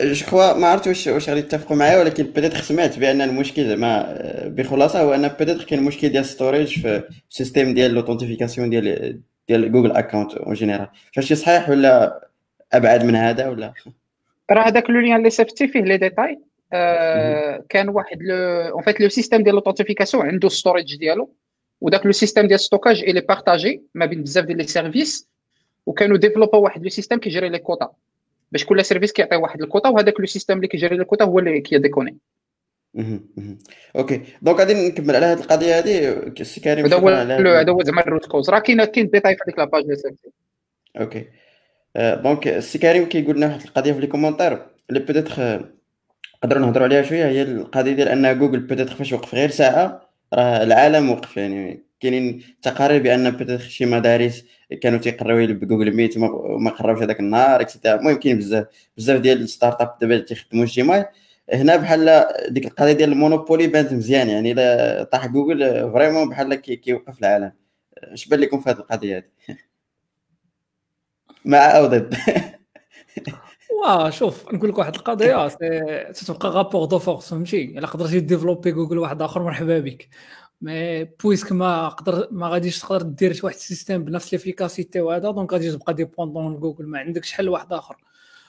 [0.00, 4.18] je crois ما عرفت واش واش غادي تتفقوا معايا ولكن peut-être سمعت بان المشكل زعما
[4.46, 9.72] بخلاصه هو ان peut-être كاين مشكل ديال storage في ال système ديال l'authentification ديال ديال
[9.72, 12.20] Google account en général واش صحيح ولا
[12.72, 13.74] أبعد من هذا ولا؟
[14.50, 16.38] راه هذاك le lien اللي صيفطتي فيه les détails.
[16.72, 21.32] آه كان واحد le en fait le système ديال l'authentification عنده storage ديالو.
[21.80, 25.28] وداك le système ديال stockage الي partagé ما بين بزاف ديال les services
[25.86, 27.92] وكانوا développaw واحد le système كيجري les quotas
[28.52, 31.70] باش كل service كيعطي واحد الكوطا وهذاك le système اللي كيجري الكوطا هو اللي كي
[31.70, 32.16] déconner.
[33.96, 34.22] Okay.
[34.42, 36.08] Donc غادي نكمل على هذه القضية هذه
[36.40, 38.50] السي كريم هذا هو هذا هو زعما ال root cause.
[38.50, 39.84] راه كاين كاين ديتاي في هذيك la page
[41.00, 41.24] Okay.
[41.96, 45.66] Donc السي كريم كيقول لنا واحد القضية في les commentaires اللي peut-être
[46.44, 47.26] نقدروا نهضروا عليها شوية.
[47.26, 51.36] هي القضية ديال أن جوجل peut-être فاش وقف غير ساعة راه العالم وقف.
[51.36, 54.44] يعني كاينين تقارير بأن peut-être شي مدارس
[54.82, 59.20] كانوا تيقراو ب Google Meet وما قراوش هذاك النهار et cetera المهم كاين بزاف بزاف
[59.20, 61.04] ديال ال startup دابا تيخدموا ال Gmail
[61.52, 66.54] هنا بحال ديك القضية ديال ال monopole بانت مزيان يعني إلا طاح جوجل vraiment بحال
[66.54, 67.52] كيوقف العالم.
[67.98, 69.56] اش بان لكم في هذه القضية هذه
[71.44, 72.14] مع أو ضد.
[73.82, 75.48] واه شوف نقول لك واحد القضية
[76.12, 80.08] تتبقى rapport de force فهمتي؟ إلا قدرتي développer جوجل واحد آخر مرحبا بك.
[80.60, 85.72] mais puisque ما قدر ما غاديش تقدر دير واحد système بنفس l'efficacité وهذا donc غادي
[85.72, 87.96] تبقى dépendant جوجل ما عندكش حل واحد آخر.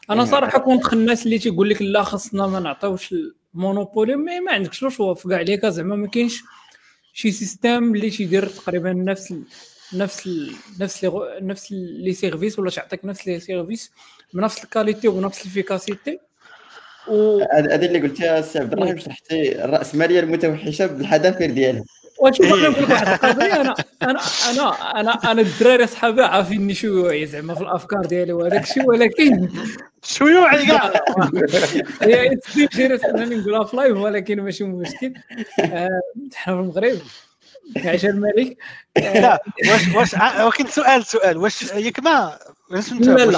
[0.09, 0.29] أنا إيه.
[0.29, 3.15] صراحة كنت الناس اللي تيقول لك لا خصنا ما نعطيوش
[3.55, 6.43] ال monopole mais ما عندكش choix في كاع ليك زعما ما كاينش
[7.13, 9.43] شي système اللي تيدير تقريبا نفس ال
[9.93, 13.91] نفس ال نفس لي نفس les services ولا تعطيك نفس les services
[14.33, 16.19] بنفس ال qualité وبنفس ال efficacité
[17.07, 21.83] و هذه اللي قلتيها السي عبد الرحيم شرحتي الرأسمالية المتوحشة بالحذافير ديالها
[22.19, 27.55] واش نقول لك واحد القضية أنا أنا أنا أنا أنا الدراري صحابي عارفيني شيوعي زعما
[27.55, 29.49] في الأفكار ديالي وهذاك الشيء ولكن
[30.03, 30.93] شيوعي كاع.
[32.01, 35.13] هي جيرس انني نقولها في لايف ولكن ماشي مشكل.
[35.59, 36.99] حنا في المغرب
[37.85, 38.57] عشان الملك.
[38.97, 40.13] لا واش واش
[40.45, 42.39] ولكن سؤال سؤال واش ياك ما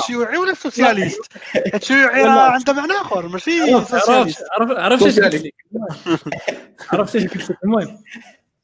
[0.07, 1.21] شيوعي ولا سوسياليست
[1.75, 4.43] الشيوعي راه عنده معنى آخر ماشي عرفت سوسياليست.
[4.59, 5.53] عرفت عرفت اش قلت لك.
[6.91, 7.57] عرفت اش قلت لك.
[7.63, 7.97] المهم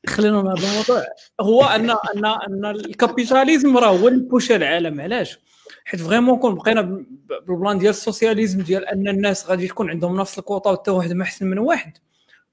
[0.09, 1.05] خلينا من هذا الموضوع
[1.41, 5.39] هو ان ان أن ال capitalisme راه هو اللي poussa العالم علاش؟
[5.85, 7.05] حيت vraiment كون بقينا
[7.47, 11.13] بال plan ديال ال socialisme ديال أن الناس غادي تكون عندهم نفس الكوطة وحتى واحد
[11.13, 11.97] ما أحسن من واحد.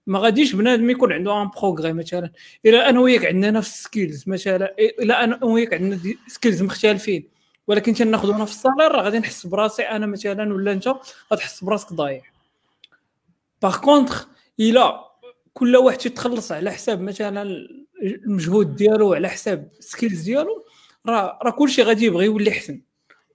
[0.06, 2.30] ما غاديش بنادم يكون عنده un progrès مثلا.
[2.66, 7.28] إلى أنا وياك عندنا نفس skills مثلا إلى أنا وياك عندنا skills مختلفين.
[7.66, 10.94] ولكن تناخذوا نفس ال salaire راه غادي نحس براسي أنا مثلا ولا أنت
[11.32, 12.22] غتحس براسك ضايع.
[13.62, 14.28] Par contre
[14.60, 15.00] إلى
[15.54, 17.42] كل واحد تيتخلص على حساب مثلا
[18.02, 20.64] المجهود ديالو على حساب ال skills ديالو.
[21.06, 22.80] راه راه كلشي غادي يبغي يولي أحسن.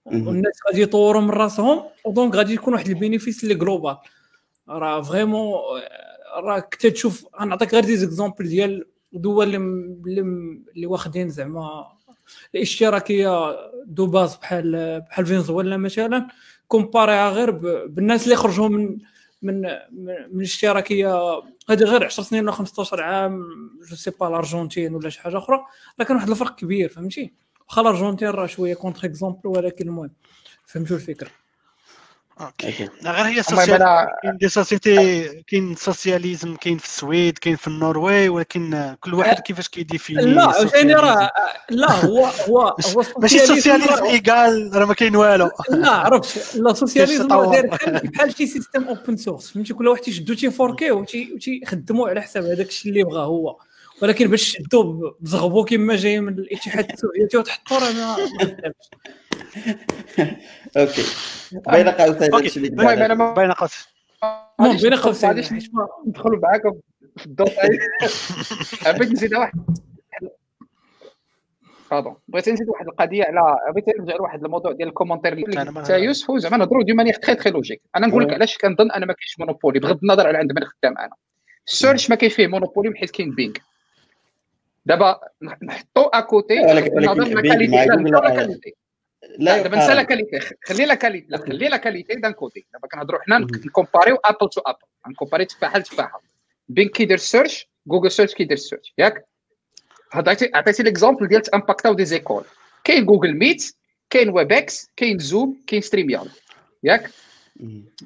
[0.06, 3.98] والناس غادي يطوروا من راسهم و donc غادي يكون واحد ال bénéfice اللي global
[4.70, 5.54] راه vraiment
[6.36, 10.22] راه كنت تشوف غنعطيك غير des exemples ديال دول اللي
[10.76, 11.88] اللي, واخدين زعما
[12.56, 16.28] الاشتراكية de base بحال بحال فنزويلا مثلا
[16.68, 17.52] comparer ها غير
[17.88, 18.98] بالناس اللي خرجوا من
[19.42, 23.44] من من الاشتراكية هذه غير 10 سنين ولا 15 عام
[23.90, 25.66] je sais pas الأرجنتين ولا شي حاجة أخرى
[26.00, 27.34] راه كان واحد الفرق كبير فهمتي؟
[27.70, 30.12] واخا الأرجنتين راه شوية contre-exemple ولكن المهم
[30.66, 31.30] فهمتوا الفكرة؟
[32.42, 33.44] Okay غير هي
[34.24, 39.68] كاين des sociétés كاين socialisme كاين في السويد كاين في النرويج ولكن كل واحد كيفاش
[39.70, 40.94] كي définir لا عاوتاني.
[40.94, 41.32] راه
[41.70, 47.34] لا هو هو هو ماشي سوسياليزم ايكال راه ما كاين والو لا عرفت لا سوسياليزم.
[47.34, 47.68] راه داير
[48.04, 52.92] بحال شي سيستم اوبن سورس فهمتي كل واحد تيشدو تيفوركيه وتيخدموا على حساب هذاك الشيء
[52.92, 53.58] اللي بغا هو
[54.02, 58.16] ولكن باش شدو بزغبو كما جاي من الاتحاد السوفيتي وتحطوا راه ما.
[60.78, 61.04] أوكي.
[61.52, 63.86] بين قوسين المهم أنا بين قوسين
[64.60, 65.44] المهم بين قوسين.
[65.44, 65.70] حيت
[66.08, 66.74] ندخل معاكم
[67.18, 67.50] في الدور.
[68.98, 69.54] بغيت نزيد واحد.
[71.92, 75.90] Pardon بغيت نزيد واحد القضية على بغيت نرجع لواحد الموضوع ديال ال commentaire اللي قلت.
[75.90, 78.34] يوسف زعما نهضروا de manière très très logique أنا نقول لك.
[78.34, 81.14] علاش كنظن أنا ما كاينش monopole بغض النظر على عند من خدام أنا.
[81.68, 83.54] ال search ما كاين فيه monopole حيت كاين Bing
[84.86, 85.20] دابا
[85.62, 87.00] نحطوا à côté ولكن
[89.38, 90.40] لا دابا نسى la qualité.
[90.66, 91.28] خلي la qualité.
[91.30, 92.16] لا خلي la qualité.
[92.16, 93.38] d'un côté دابا كنهضروا حنا.
[93.66, 94.80] نكومباريو أبل تو أبل.
[95.08, 96.22] نكومباري تفاحة لتفاحة.
[96.70, 98.94] بين كيدير سيرش جوجل سيرش كيدير سيرش.
[98.98, 99.26] ياك؟
[100.14, 102.44] عطيتي عطيتي ليكزومبل ديال تأمباكتاو دي زيكول.
[102.84, 103.76] كاين جوجل ميت
[104.10, 106.32] كاين ويب إكس كاين زوم كاين ستريم يارد
[106.84, 107.10] ياك.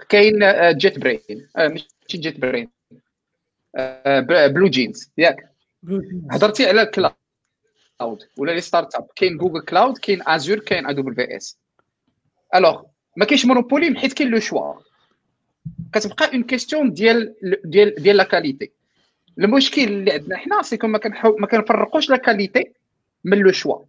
[0.10, 1.20] كاين آه، جيت برين
[1.58, 2.70] آه، ماشي جيت برين
[3.76, 5.52] آه، بلو جينز ياك؟
[6.32, 6.86] هضرتي على
[8.02, 11.58] الكلاود ولا لي ستارت اب كاين جوجل كلاود كاين ازور كاين ا دبليو اس
[12.56, 12.84] alors
[13.18, 14.74] ما كاينش monopole حيت كاين le choix
[15.94, 17.36] كتبقى une question ديال
[17.66, 18.72] ديال ديال la qualité
[19.40, 22.72] المشكل اللي عندنا حنا c'est ما كنحاول ما كنفرقوش la qualité
[23.24, 23.80] من le choix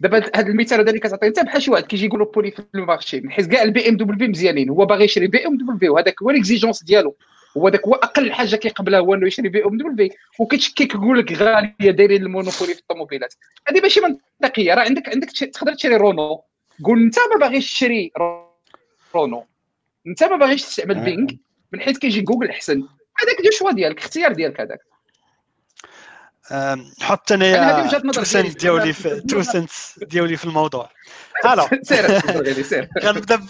[0.00, 3.30] دابا هذا المثال هذا اللي كتعطي انت بحال شي واحد كيجي يقول بولي في المارشي
[3.30, 7.16] حيت كاع ال BMW مزيانين هو باغي يشري BMW وهذاك هو l'exigence ديالو
[7.56, 12.22] هو داك هو أقل حاجة كيقبلها هو إنه يشري BMW وكتشكيك يقول لك غالية دايرين
[12.22, 13.34] ال monopole في الطوموبيلات.
[13.68, 14.74] هذه ماشي منطقية.
[14.74, 16.42] راه عندك عندك تقدر تشري رونو.
[16.84, 18.12] قول أنت ما باغيش تشري
[19.14, 19.46] رونو.
[20.06, 21.04] أنت ما باغيش تستعمل.
[21.04, 21.30] Bing
[21.72, 22.76] من حيث كيجي جوجل أحسن.
[23.22, 24.78] هذاك le choix ديالك اختيار ديالك هذاك.
[26.52, 28.92] أم، حط أنا هذه أنا وجهة نظر two cents ديالي.
[28.92, 29.70] في two cents
[30.02, 30.90] ديالي في الموضوع.
[31.44, 31.66] ألو.
[31.82, 32.88] سير غير سير.
[33.04, 33.40] غنبدأ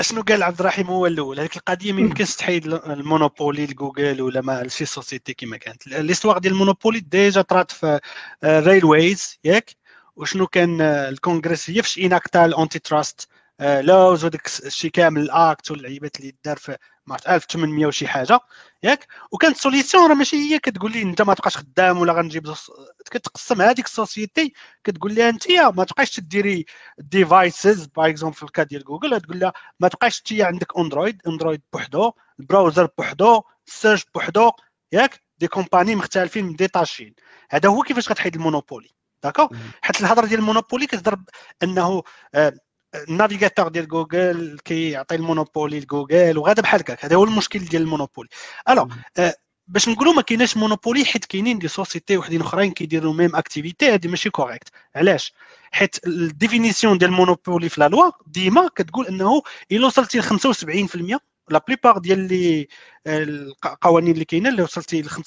[0.00, 4.40] أشنو قال عبد الرحيم هو الأول؟ هذيك القضية ما يمكنش تحيد ال monopole لجوجل ولا
[4.40, 5.86] ما لشي société كما كانت.
[5.86, 8.00] L'histoire ديال ال monopole déjà طرات في
[8.44, 9.76] railways ياك؟
[10.16, 13.28] وشنو كان آه، الكونغرس هي فاش enacta ال anti-trust
[13.62, 18.40] laws وداك الشيء كامل ال act واللعيبات اللي دار في ما عرفت 1800 وشي حاجة
[18.82, 22.54] ياك؟ وكانت solution راه ماشي هي كتقول لي أنت ما تبقاش خدام ولا غنجيب
[23.10, 24.52] كتقسم هذيك ال société
[24.84, 26.64] كتقول لها أنت ما تبقاش تديري
[26.98, 31.22] devices par exemple في ال cas ديال جوجل تقول لها ما تبقاش أنت عندك اندرويد
[31.26, 34.50] اندرويد بوحدو ال browser بوحدو ال search بوحدو
[34.92, 37.14] ياك؟ des compagnies مختلفين détaché ين.
[37.50, 38.90] هذا هو كيفاش غتحيد ال monopoly
[39.22, 39.48] d'accord.
[39.82, 41.24] حيت الهضرة ديال ال monopoly كتضرب
[41.62, 42.02] أنه
[42.34, 42.52] آه،
[42.94, 47.04] ال navigateur ديال جوجل كيعطي ال monopoly لجوجل وغادا بحال هكاك.
[47.04, 48.28] هذا هو المشكل ديال ال monopoly.
[48.68, 49.34] Alors آه،
[49.66, 54.08] باش نقولوا ما كايناش monopoly حيت كاينين des sociétés وحدين اخرين كيديروا même activité هذه
[54.08, 55.34] ماشي correcte علاش؟
[55.72, 60.22] حيت ال définition ديال ال monopoly في la loi ديما كتقول إنه الا وصلتي ل
[60.22, 61.18] 75%
[61.50, 62.68] la plupart ديال les
[63.06, 65.18] القوانين اللي كاينة اللي وصلتي ل 75%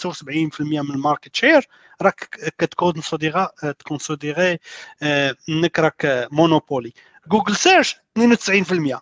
[0.62, 1.68] من ال market share
[2.02, 3.50] راك كت considéra
[3.80, 4.60] ت considérer
[5.04, 6.94] آه، انك راك monopoly.
[7.32, 9.00] جوجل search 92%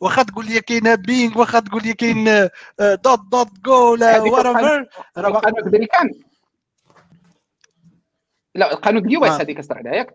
[0.00, 2.24] واخا تقول لي كاين Bing واخا تقول لي كاين
[2.80, 6.10] دوت دوت جو ولا هذيك what القانون- ever راه القانون الامريكان
[8.54, 9.42] لا القانون ديال ال US آه.
[9.42, 10.14] هذيك عليها ياك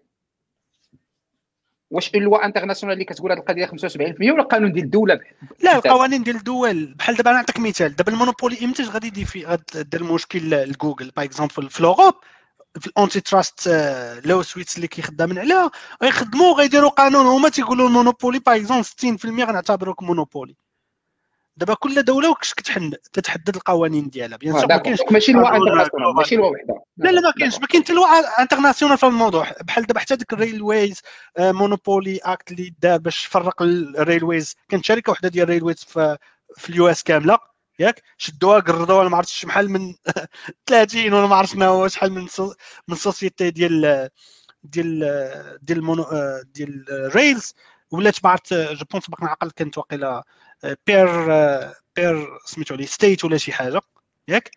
[1.91, 5.19] واش ال loi internationale اللي كتقول هذه القضية 75% ولا القانون ديال الدولة؟
[5.59, 6.93] لا القوانين ديال الدول.
[6.93, 7.95] بحال دابا نعطيك مثال.
[7.95, 11.12] دابا ال monopoly إمتى غادي يدير في غادير المشكل لجوجل.
[11.17, 12.13] par exemple في ال Europe
[12.79, 13.67] في ال anti-trust
[14.25, 15.71] lawsuits اللي كيخدمين عليها
[16.03, 17.25] غيخدموا غيديروا قانون.
[17.25, 20.56] هما تيقولوا ال monopoly par exemple 60% غنعتبروك monopoly.
[21.58, 24.38] دابا كل دولة وكش كتحن تتحدد القوانين ديالها.
[24.38, 24.77] bien آه، sûr ما.
[24.77, 26.84] كاينش ماشي loi internationale ماشي loi وحدة.
[26.97, 27.60] لا لا ما كاينش.
[27.60, 29.51] ما كاين حتى loi internationale في الموضوع.
[29.63, 31.02] بحال دابا حتى ديك ال railways
[31.39, 36.17] مونوبولي اكت اللي دار باش فرق الريلويز كانت شركة وحدة ديال الريلويز في
[36.58, 37.38] في اليو إس كاملة.
[37.80, 39.96] ياك؟ شدوها قردوها ما عرفتش شحال من
[40.68, 42.28] 30 ولا ما عرفت شنو شحال من
[42.88, 44.10] من سوسيتي ديال
[44.63, 45.00] ديال
[45.62, 46.06] ديال المونو
[46.44, 47.54] ديال ريلز
[47.92, 50.24] ولات ما عرفت جو بونس باقي نعقل كانت واقيلا
[50.88, 51.08] بير
[51.96, 53.82] بير سميتو لي ستيت ولا شي حاجة.
[54.28, 54.52] ياك؟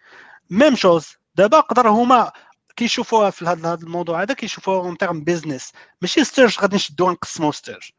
[0.51, 1.17] ميم شوز.
[1.35, 2.33] دابا قدر هما
[2.77, 7.91] كيشوفوها في هذا الموضوع هذا كيشوفوها en termes business ماشي search غادي نشدوها نقسموا search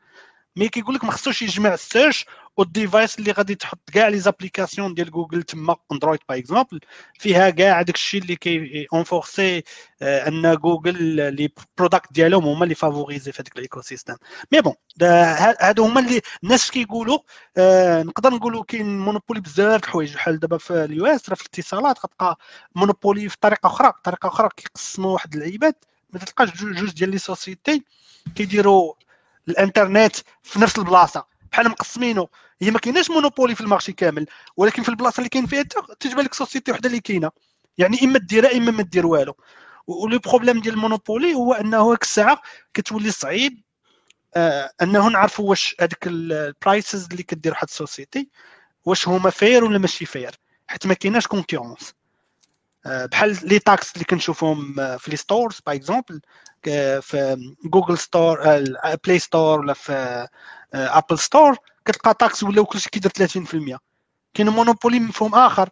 [0.56, 2.26] mais كيقول لك ما خصوش يجمع ال search
[2.58, 6.80] وال device اللي غادي تحط كاع les applications ديال جوجل تما أندرويد par exemple
[7.20, 9.63] فيها كاع داك الشيء اللي كي enforcer
[10.02, 11.04] آه، أن جوجل
[11.36, 14.15] les products ديالهم هما اللي favorisés في هذاك ال ecosystem
[14.52, 14.74] mais bon
[15.62, 17.20] هادو هما اللي الناس كيقولوا
[17.58, 22.00] آه نقدر نقولوا كاين monopoly بزاف الحوايج بحال دابا في ال US راه في الاتصالات
[22.00, 22.38] غتلقى
[22.76, 25.76] monopoly في طريقة أخرى بطريقه أخرى كيقسموا واحد العباد
[26.10, 27.84] ما تلقاش جوج ديال les sociétés
[28.36, 28.94] كيديروا
[29.47, 31.25] الانترنت في نفس البلاصة.
[31.51, 32.27] بحال مقسمينه
[32.62, 34.25] هي ما كايناش monopoly في ال marché كامل
[34.58, 35.63] ولكن في البلاصة اللي كاين فيها
[35.99, 37.32] تجبر لك société وحدة اللي كاينة.
[37.77, 39.36] يعني إما ديرها إما ما دير والو.
[39.88, 42.41] و le problème ديال ال monopoly هو أنه هاك الساعة
[42.73, 43.62] كتولي صعيب
[44.36, 48.30] آه أنه نعرفوا واش هذيك ال prices اللي كدير واحد ال société
[48.86, 50.36] واش هما fair ولا ماشي fair
[50.67, 51.93] حيت ما كايناش concurrence
[52.86, 56.22] آه بحال les taxes اللي كنشوفهم آه، في les stores par exemple
[57.02, 58.41] في Google Store
[59.06, 60.28] Play Store ولا في
[60.74, 63.78] Apple Store كتلقى taxe ولاو كلشي كيدير 30%
[64.34, 65.69] كاين monopoly مفهوم آخر.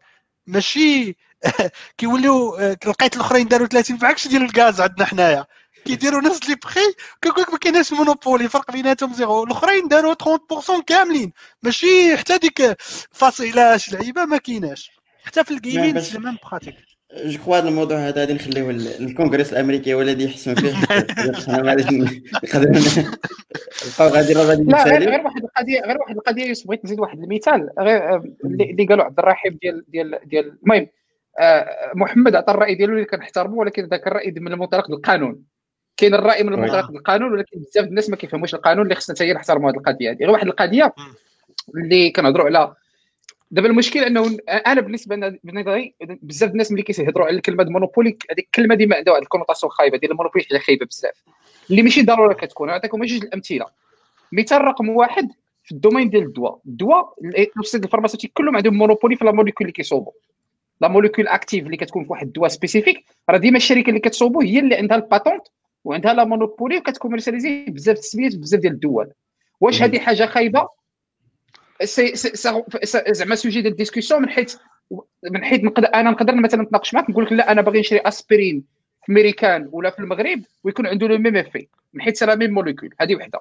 [0.47, 1.17] ماشي
[1.97, 5.45] كيوليو لقيت الأخرين داروا 30 بعكس ديال الغاز عندنا حنايا.
[5.85, 6.79] كيديروا نفس les prix
[7.21, 9.43] كيقول لك ما كايناش monopoly فرق بيناتهم zéro.
[9.43, 11.33] الأخرين داروا 30% كاملين.
[11.63, 14.91] ماشي حتى ديك فاصله شي لعيبة ما كايناش.
[15.23, 20.01] حتى في الجيمين même pratique je crois هذا الموضوع هذا غادي نخليوه للكونغرس الامريكي هو
[20.01, 20.73] الذي يحسن فيه
[21.45, 21.85] حنا ما غاديش
[22.43, 23.05] نقدروا
[23.85, 27.23] نبقاو غادي غادي لا غير غير واحد القضية غير واحد القضية يوسف بغيت نزيد واحد
[27.23, 27.69] المثال.
[27.79, 30.87] غير اللي قالوا عبد الرحيم ديال ديال ديال المهم
[31.39, 35.43] آه، محمد عطى الرأي ديالو اللي كنحترمه ولكن ذاك الرأي من منطلق القانون.
[35.97, 39.71] كاين الرأي من منطلق القانون ولكن بزاف الناس ما كيفهموش القانون اللي خصنا حتى نحترموا
[39.71, 40.93] هذه القضية هذه غير واحد القضية
[41.75, 42.73] اللي كنهضروا على
[43.51, 48.75] دابا المشكل انه أنا بالنسبة لنظري بزاف الناس ملي كيهضروا على الكلمة monopoly هذيك الكلمة
[48.75, 51.23] ديما عندها واحد connotation خايبه ديال ال monopoly حاجة خايبه بزاف.
[51.69, 53.65] اللي ماشي ضروري كتكون نعطيكم جوج الامثله.
[54.31, 55.29] مثال رقم واحد
[55.63, 56.59] في ال domaine ديال الدواء.
[56.65, 57.13] الدواء
[57.57, 60.11] الاستاذ ال pharmaceutique كلهم عندهم monopoly في la molécule اللي كيصوبوا.
[60.81, 64.59] la molécule active اللي كتكون في واحد الدواء spécifique راه ديما الشركة اللي كتصوبو هي
[64.59, 65.43] اللي عندها ال patent
[65.83, 69.11] وعندها la monopoly وكت commercialiser بزاف التسميات بزاف ديال الدول.
[69.61, 70.67] واش هذه حاجة خايبة؟
[71.83, 72.13] c'est
[73.11, 74.55] زعما sujet ديال discussion من حيث
[75.31, 78.63] من حيث نقدر أنا نقدر مثلا نتناقش معك نقول لك لا أنا باغي نشري أسبرين
[79.05, 81.67] في ميريكان ولا في المغرب ويكون عنده le même effet.
[81.93, 82.89] من حيث la même molécule.
[82.99, 83.39] هذه وحدة.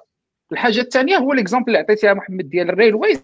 [0.51, 3.23] الحاجة الثانية هو l'exemple اللي عطيتيها محمد ديال ال railways.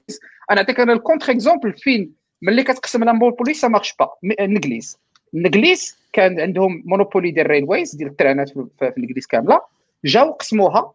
[0.51, 2.11] أنا نعطيك أنا ال contre-exemple فين.
[2.41, 4.97] ملي كتقسم la monopoly ça marche pas الإنجليز.
[5.33, 9.61] الإنجليز كان عندهم monopoly ديال ال railways ديال الترانات في الإنجليز كاملة.
[10.05, 10.93] جاو قسموها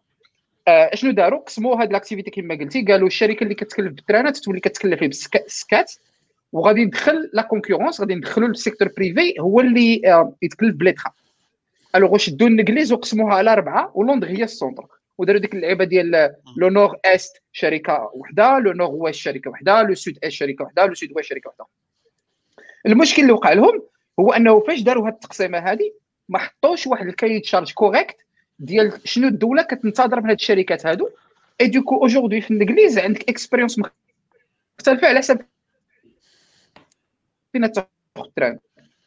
[0.67, 2.85] آه شنو داروا؟ قسموا هاد l'activité كما قلتي.
[2.85, 5.93] قالوا الشركة اللي كتكلف بالترانات تولي كتكلف بالسكات
[6.51, 10.91] وغادي ندخل la concurrence غادي ندخلوا ال secteur privé هو اللي آه يتكلف ب les
[10.91, 11.11] trains
[11.95, 14.85] alors شدوا الانجليز وقسموها على أربعة و Londres هي ال centre.
[15.17, 20.65] وداروا ديك اللعيبة ديال le nord-est شركة وحدة le nord-ouest شركة وحدة le sud-est شركة
[20.65, 21.65] وحدة le sud-ouest شركة وحدة.
[22.85, 23.81] المشكل اللي وقع لهم
[24.19, 25.91] هو أنه فاش داروا هاد التقسيمة هذه
[26.29, 28.15] ما حطوش واحد ال cahier de charges correct
[28.63, 31.09] ديال شنو الدولة كتنتظر من هاد الشركات هادو؟
[31.61, 33.79] et du coup aujourd'hui في الإنجليز عندك expérience
[34.79, 35.39] مختلفة على حسب
[37.53, 37.87] فين تاخذ
[38.17, 38.59] ال train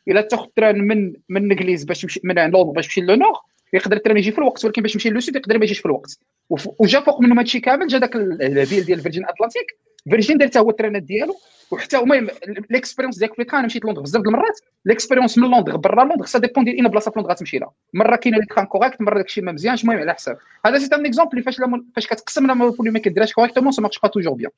[0.09, 3.35] إلا تاخذ ال train من من الإنجليز باش تمشي من لندن باش تمشي le nord
[3.73, 5.87] يقدر ال train يجي في الوقت ولكن باش يمشي لل sud يقدر ما يجيش في
[5.87, 6.19] الوقت.
[6.51, 9.79] وجا فوق منهم هادشي كامل جا داك ال fil ديال فيرجين اتلانتيك
[10.11, 11.37] فيرجين دار هو ال trainات ديالو
[11.71, 15.51] وحتى المهم ال expérience ديالك في أنا مشيت لندن بزاف د المرات ال expérience من
[15.51, 17.73] لندن برا لندن ça dépend ديال أين بلاصة في لندن غتمشي لها.
[17.95, 20.39] مرة كاينة اللي كان correct مرة داكشي ما مزيانش المهم على حساب.
[20.67, 21.57] هذا c'est un exemple فاش
[21.97, 24.51] فاش كتقسم le monopole ما كديرهاش correctement ça marche pas toujours bien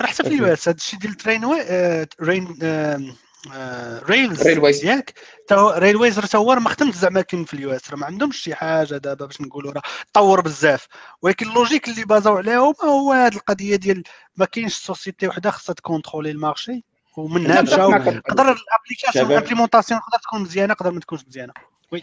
[0.00, 1.44] راه حتى في ال US هذا الشيء ديال train
[2.22, 5.14] rails railways ياك.
[5.52, 9.26] railways راه ما خدمش زعما كاين في ال US راه ما عندهمش شي حاجة دابا
[9.26, 10.86] باش نقولوا راه طور بزاف.
[11.22, 14.02] ولكن ال logique اللي baseاو عليهم هو هذه القضية ديال
[14.36, 16.84] ما كاينش société وحدة خاصها تcontrôler ال marché
[17.16, 21.52] ومنها مشاو نقدر L'application L'implémentation تقدر تكون مزيانة تقدر ما تكونش مزيانة.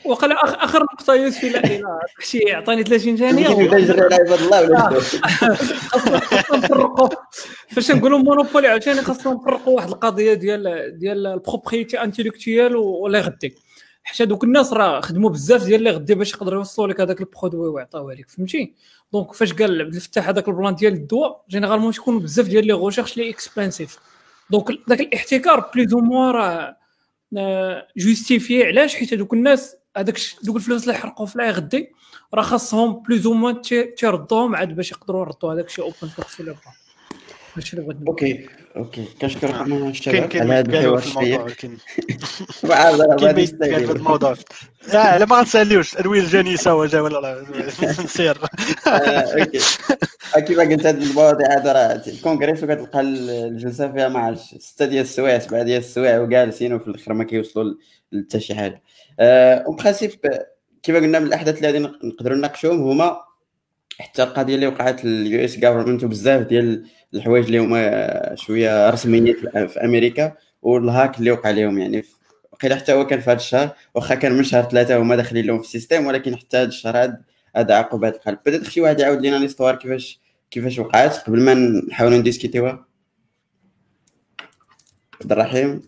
[0.05, 1.81] وقال آخر نقطة يوسف إلى
[2.19, 3.47] شي يعطيني 30 ثانية
[6.53, 7.09] نفرقوا
[7.71, 13.55] فاش نقولوا monopole عاوتاني خاصنا نفرقوا واحد القضية ديال ديال ال propriété intellectuelle ولا R&D.
[14.03, 17.27] حتى دوك الناس راه خدموا بزاف ديال ال R&D باش يقدروا يوصلوا لك هذاك ال
[17.27, 18.73] produit ويعطيوه لك فهمتي؟
[19.13, 22.73] donc فاش قال عبد الفتاح هذاك ال plan ديال الدواء généralement تكون بزاف ديال les
[22.73, 23.99] recherches les expensives
[24.49, 26.77] donc ذاك الاحتكار plus ou moins راه
[27.97, 31.91] justifié علاش؟ حيت هذوك الناس هذاك دوك الفلوس اللي حرقوا في ال R&D
[32.33, 33.61] راه خاصهم plus ou moins
[33.97, 35.53] تيردوهم عاد باش يقدروا يردوا.
[35.53, 36.55] هذاك الشيء open source ولا
[37.57, 38.07] هادشي اللي بغيت نقول.
[38.07, 39.05] أوكي أوكي.
[39.21, 41.77] كنشكركم كاين الشباب؟ كاين على هذا الحوار الشيق كاين.
[43.87, 44.35] في الموضوع.
[44.93, 47.45] لا لا ما غنساليوش الويل جاني soit جا ولا لا.
[48.03, 48.37] نسير.
[48.87, 49.59] آه، OK.
[50.35, 55.01] آه، كيما قلت هاد المواضيع هذا راه الكونغريس وكتلقى الجلسه فيها ما عرفتش سته ديال
[55.01, 57.73] السوايع سبعة ديال السوايع وجالسين وفي الآخر ما كيوصلوا
[58.11, 58.81] لحتى شي حاجة.
[59.19, 60.11] en principe
[60.83, 63.21] كيما قلنا من الأحداث اللي غادي نقدروا نناقشوهم هما
[63.99, 69.35] حتى القضية اللي وقعت ال US government وبزاف ديال الحوايج اللي هما شوية رسميين
[69.67, 72.03] في أمريكا وال hack اللي وقع لهم يعني.
[72.51, 75.59] وقيلا حتى هو كان في هذا الشهر واخا كان من شهر ثلاثة هما داخلين لهم
[75.59, 77.17] في ال système ولكن حتى هذا الشهر
[77.55, 78.39] هذا عاد بانت القالب.
[78.45, 82.85] بدات شي واحد يعاود لينا l'histoire كيفاش كيفاش وقعت قبل ما نحاولوا نdiscuterيوها.
[85.21, 85.81] عبد الرحيم أه،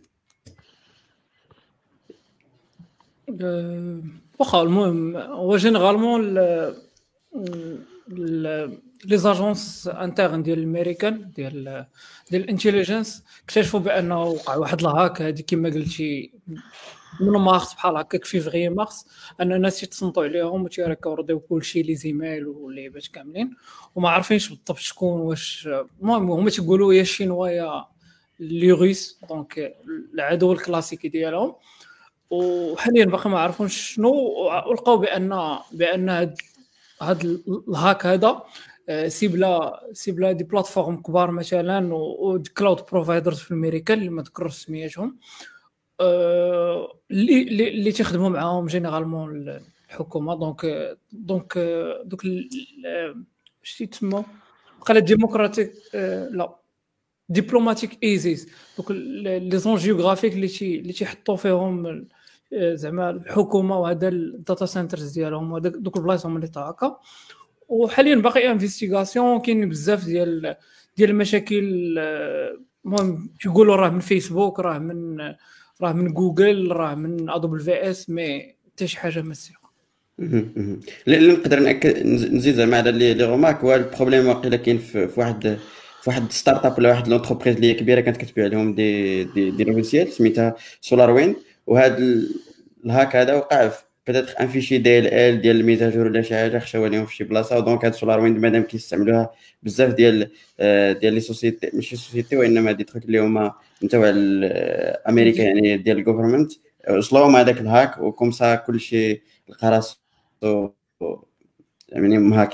[4.39, 6.38] واخا المهم هو généralement
[9.05, 11.86] les agences internes ديال الامريكان ديال
[12.32, 16.32] ديال ال intelligence اكتشفوا بأنه وقع واحد hack هذه كما قلتي
[17.21, 19.05] من مارس بحال هكاك في vers mars
[19.41, 23.55] أن الناس يتصنتوا عليهم وتيrecordيو كلشي les emails واللعيبات كاملين
[23.95, 25.69] وما عارفينش بالضبط شكون واش
[26.01, 27.86] المهم هما تيقولوا يا الشينوا يا
[28.39, 29.73] les russes donc
[30.13, 31.55] العدو الكلاسيكي ديالهم.
[32.30, 34.11] وحاليا باقي ما عرفوش شنو
[34.67, 36.36] ولقاو بان بأن هاد
[37.01, 38.43] هاد ال hack هذا
[38.89, 41.80] آه، cibla cibla des plateformes كبار مثلا
[42.57, 45.17] cloud providers في أمريكا اللي ما ذكروش سميتهم.
[45.99, 49.59] آه، اللي اللي تيخدموا معاهم généralement
[49.89, 50.36] الحكومة.
[50.36, 51.57] donc donc
[52.05, 52.21] دوك
[53.63, 54.25] اش تيتسمى
[54.82, 56.59] قال démocratique آه، لا.
[57.30, 62.05] diplomatique ايزيز دوك les zones géographiques اللي تي اللي تيحطوا فيهم
[62.53, 66.97] زعما الحكومة وهذا ال data centers ديالهم وهذاك دوك البلايص هما اللي hackا
[67.69, 70.55] وحاليا باقي investigation كاين بزاف ديال
[70.97, 71.63] ديال المشاكل
[72.85, 75.19] المهم كيقولوا راه من فيسبوك راه من
[75.81, 79.59] راه من جوجل راه من ادوبل في اس مي حتى شي حاجة ما sûre
[81.07, 85.57] اللي نقدر ناكد نزيد زعما على les remarques هو ال problème واقيلا كاين في واحد
[86.01, 89.63] في واحد start-up ولا واحد l'entreprise اللي هي كبيرة كانت كتبيع لهم des des, des
[89.63, 91.36] logiciels سميتها SolarWinds
[91.70, 91.97] وهذا
[92.86, 95.87] ال hack هذا وقع في peut-être un fichier de ال ال ديال ال mise à
[95.87, 97.59] jour ولا شي حاجة خشاو عليهم في شي بلاصة.
[97.59, 99.32] donc هاد SolarWinds مادام كيستعملوها
[99.63, 103.53] بزاف ديال آه، ديال les sociétés ماشي sociétés وإنما des trucs اللي هما
[103.84, 103.99] نتاع
[105.09, 106.51] أمريكا يعني ديال ال government
[106.89, 109.97] وصلوهم هذاك ال hack و comme ça كلشي لقى راسو
[111.89, 112.51] يعني مhacké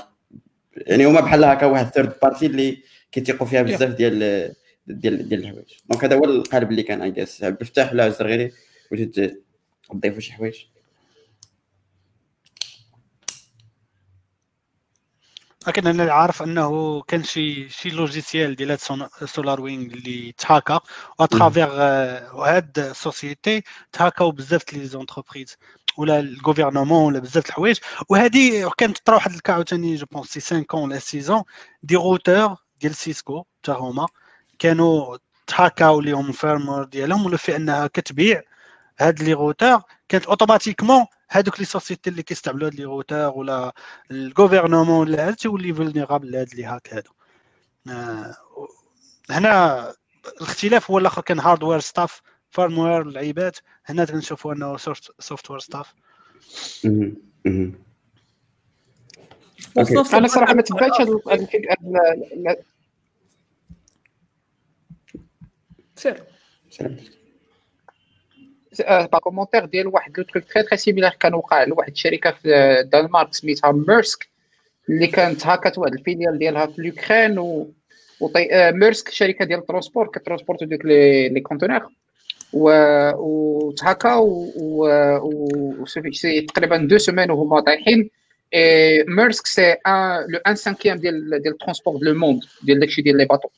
[0.76, 2.78] يعني هما بحال هكا واحد third party اللي
[3.12, 4.18] كيتيقوا فيها بزاف ديال
[4.86, 5.72] ديال ديال الحوايج.
[5.90, 8.52] donc هذا هو القالب اللي كان اي جاس عبد الفتاح ولا عز غيري
[8.90, 9.36] بغيتي
[9.90, 10.56] تضيفوا شي حوايج
[15.66, 18.78] لكن أنا عارف أنه كان شي شي logiciel ديال
[19.24, 20.80] SolarWinds اللي تهاكا
[21.18, 21.74] واترافيغ
[22.46, 23.62] هاد société
[23.92, 25.56] تhackاو بزاف les entreprises
[25.96, 27.78] ولا ال gouvernement ولا بزاف الحوايج.
[28.08, 31.44] وهذه كانت طرا واحد ال cas عاوتاني je pense c'est 5 ولا 6
[31.82, 34.06] des routeurs ديال Cisco حتى هما
[34.58, 35.16] كانوا
[35.46, 38.42] تhackاو ليهم ال firmware ديالهم ولا في أنها كتبيع
[38.98, 43.72] هاد les routeurs كانت automatiquement هادوك les sociétés اللي كيستعملوا هاد les routeurs ولا
[44.10, 47.10] ال gouvernement ولا هذا تيولي vulnérables لهاد les hacks هادو.
[47.88, 48.36] آه،
[49.30, 49.94] هنا
[50.36, 54.76] الاختلاف هو الآخر كان hardware stuff firmware لعيبات هنا كنشوفوا أنه
[55.18, 55.94] software stuff
[60.14, 61.10] أنا صراحة ما تبعتش هاد
[65.96, 66.24] sur.
[66.80, 66.96] par
[69.22, 72.48] commentaire ديال واحد le truc très très similaire كان وقع لواحد الشركة في
[72.80, 74.28] الدنمارك سميتها ميرسك
[74.90, 77.68] اللي كانت هاكات واحد ال filiale ديالها في l'Ukraine و
[78.72, 81.82] Maersk شركه ديال ال transport كت transporte donc les les conteneurs
[82.52, 84.86] و تهاكا و
[86.48, 88.10] تقريبا deux semaines وهما طايحين
[88.53, 93.51] Et Maersk, c'est un, le 1 cinquième du transport du monde, de les bateaux.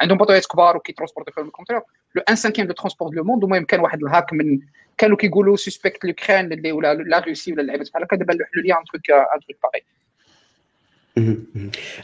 [0.00, 1.82] Un bateau est كبار qui transporte le conteneur.
[2.14, 4.60] Le 1 cinquième du transport du monde, ومهم كان واحد الهاك من
[4.98, 8.84] كانوا كيقولوا سسبكت لوكران ولا لا روسي ولا اللعيبه بحال هكا دابا لوحلوا لي ان
[8.84, 9.84] تروك ان تروك باغي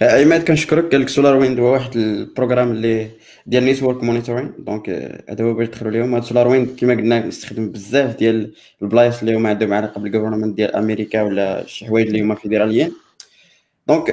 [0.02, 3.10] عماد كنشكرك لك SolarWinds هو واحد ال programme اللي
[3.46, 4.90] ديال network monitoring donc
[5.30, 9.50] هذا هو باش تدخلوا لهم هاد SolarWinds كما قلنا مستخدم بزاف ديال البلايص اللي هما
[9.50, 12.94] عندهم علاقه بال government ديال أمريكا ولا شي حوايج اللي هما فيدراليين
[13.88, 14.08] donc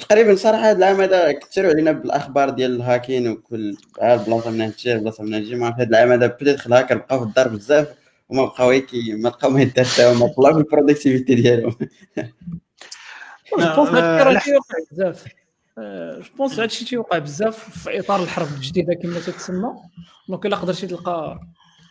[0.00, 4.98] تقريبا صراحة هذا العام هذا كثروا علينا بالاخبار ديال ال hacking وكل بلاصه من هنا
[4.98, 7.88] بلاصه من هنا هذا العام هذا بدات الهاكر بقاو في الدار بزاف
[8.28, 11.76] وما بقاو ما بقاو ما يدار حتى هما طلعوا ال productivité ديالهم
[14.92, 15.24] بزاف.
[15.78, 19.74] je pense هادشي تيوقع بزاف في إطار الحرب الجديدة كما تتسمى.
[20.28, 21.40] donc إلا قدرتي تلقى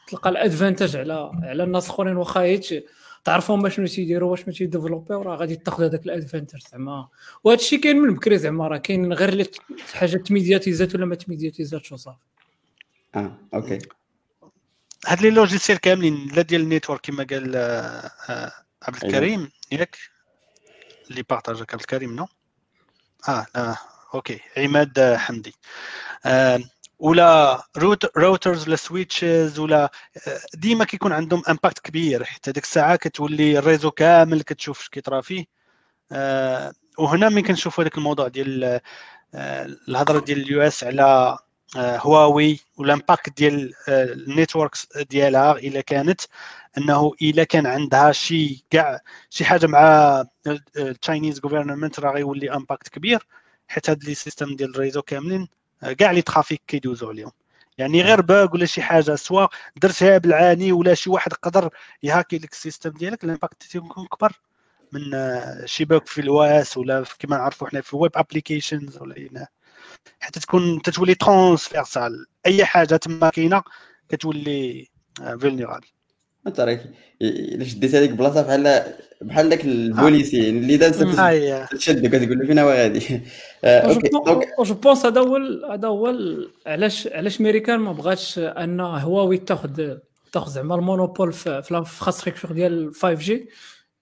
[0.08, 2.86] تلقى ال avantage على على الناس الآخرين واخا هيك
[3.24, 7.08] تعرفهم شنو تيديروا واش ما تي développيو راه غادي تاخذ هذاك ال avantage زعما.
[7.44, 9.48] وهذا الشيء كاين من بكري زعما راه كاين غير
[9.94, 12.18] حاجة ت médiatisات ولا ما ت médiatisاتش وصافي.
[13.16, 13.80] آه OK.
[15.08, 18.52] هاد les logiciels كاملين لا ديال ال network كما قال آه، آه،
[18.84, 19.98] عبد الكريم ياك؟
[21.10, 22.28] اللي partageك الكريم non؟
[23.30, 23.76] آه لا
[24.14, 24.40] OK.
[24.58, 25.56] عماد حمدي.
[26.26, 26.60] آه
[27.00, 27.64] ولا
[28.18, 29.92] routers ولا switches ولا
[30.28, 34.90] آه، ديما كيكون عندهم impact كبير حتى ديك الساعة كتولي ال réseau كامل كتشوف اش
[34.90, 35.46] كيطرا فيه.
[36.12, 38.64] آه وهنا ملي كنشوفوا هذاك الموضوع ديال
[39.36, 41.38] آه الهضرة ديال ال US على
[41.78, 46.22] آه هواوي وال impact ديال ال networks ديالها إلا كانت.
[46.78, 49.00] أنه إلا كان عندها شي كاع
[49.30, 50.24] شي حاجة مع
[50.78, 53.28] ال Chinese government راه غيولي impact كبير
[53.68, 55.48] حيت هاد les systèmes ديال ال réseau كاملين
[55.98, 57.32] كاع les trafics كيدوزو عليهم.
[57.78, 61.70] يعني غير bug ولا شي حاجة سواء درتها بالعاني ولا شي واحد قدر
[62.04, 64.32] ي hacki لك ال système ديالك ال impact تيكون كبر
[64.92, 65.02] من
[65.66, 69.48] شي bug في ال OS ولا كما نعرفوا حنا في ال web applications ولا
[70.20, 73.64] حتى تكون تتولي transversale أي حاجة تما كاينة
[74.10, 74.88] كتولي
[75.40, 75.88] vulnérable
[76.48, 76.84] انت راك
[77.22, 78.84] الا شديت هذيك البلاصه بحال
[79.22, 81.00] بحال داك ال policier اللي داز
[81.72, 83.22] تشد كتقول له فين هو غادي؟
[83.66, 84.10] OK
[84.64, 85.38] je pense هذا هو
[85.72, 86.16] هذا هو
[86.68, 89.98] علاش علاش américains ما بغاتش أن هواوي تاخذ
[90.32, 93.50] تاخذ زعما ال monopole في ال infrastructure ديال 5G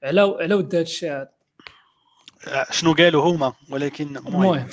[0.04, 1.30] على على ود هذا الشيء هذا
[2.72, 4.36] شنو قالوا هما؟ ولكن المهم.
[4.36, 4.68] المهم.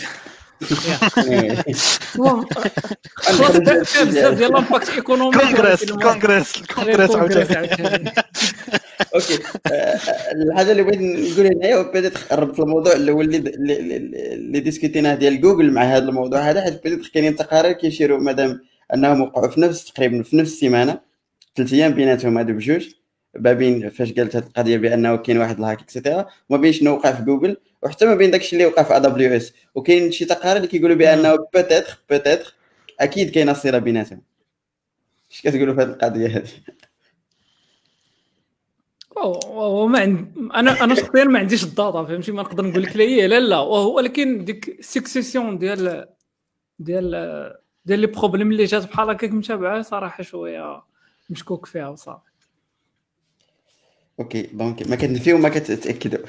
[3.17, 4.65] خلاص بزاف ديال
[4.97, 8.13] économie كونغرس الكونغرس الكونغرس عاوتاني
[9.15, 9.39] OK
[10.33, 13.51] الحاجة اللي بغيت نقول هنايا بديت قربت الموضوع الأول اللي
[14.35, 18.61] اللي discutيناه ديال جوجل مع هذا الموضوع هذا حيت بديت كاينين تقارير كيشيروا مادام
[18.95, 21.01] أنهم وقعوا في نفس تقريبا في نفس السيمانة
[21.57, 22.89] ثلاث أيام بيناتهم هادو بجوج.
[23.39, 26.95] ما بين فاش قالت هذه القضية بأنه كاين واحد ال hack etcetera وما بين شنو
[26.95, 30.69] وقع في جوجل وحتى ما بين داكشي اللي وقع في WS وكاين شي تقارير اللي
[30.69, 32.55] كيقولوا بأنه peut-être peut-être
[33.01, 34.23] أكيد كاينة صلة بيناتهم.
[35.31, 36.49] اش كتقولوا في هذه القضية هذه
[39.57, 43.05] وما عند أنا أنا شخصيا ما عنديش ال data فهمتي؟ ما نقدر نقول لك لا
[43.05, 43.59] هي لا لا.
[43.61, 46.07] ولكن ديك succession ديال
[46.79, 47.11] ديال
[47.85, 50.83] ديال les problèmes اللي جات بحال هكاك متابعة صراحة شوية
[51.31, 52.30] مشكوك فيها وصافي
[54.21, 56.27] OK donc ما كتنفيو ما كتاكدوا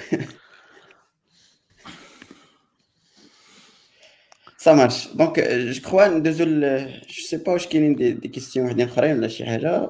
[4.58, 8.88] ça marche donc je crois ندوزو je sais pas واش كاينين دي, دي كيستيون وحدين
[8.88, 9.90] اخرين ولا شي حاجة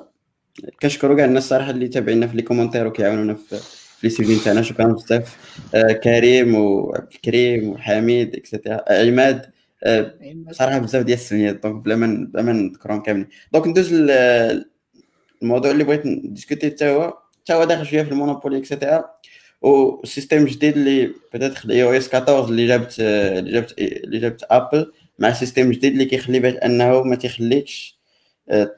[0.82, 3.58] كنشكروا كاع الناس الصراحه اللي تابعينا في les commentaires وكيعاونونا في
[4.00, 5.38] في les سيفين تاعنا شكرا بزاف
[5.76, 9.52] آه كريم وعبد الكريم وحميد etcetera عماد
[9.84, 10.14] آه
[10.52, 13.94] صراحة بزاف ديال السميات donc بلا ما بلا ما نذكرهم كاملين donc ندوز
[15.42, 19.06] الموضوع اللي بغيت ن discuter حتى هو حتى هو داخل شوية في ال monopoly etcetera
[19.62, 24.92] وال système جديد اللي بدات ال iOS 14 اللي جابت اللي جابت اللي جابت Apple
[25.20, 28.00] مع système جديد اللي كيخلي باش أنه ما تيخليكش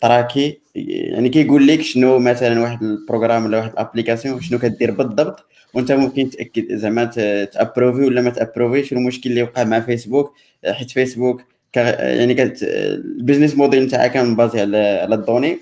[0.02, 0.62] tracker.
[0.76, 5.46] يعني كيقول لك شنو مثلا واحد ال programme ولا واحد ال application شنو كدير بالضبط
[5.74, 7.06] وأنت ممكن تأكد زعما
[7.46, 10.34] ت approuver ولا ما ت approuverش المشكل اللي وقع مع فيسبوك
[10.66, 11.42] حيت فيسبوك
[11.76, 15.60] يعني كانت ال business model نتاعها كان basé على على ال données.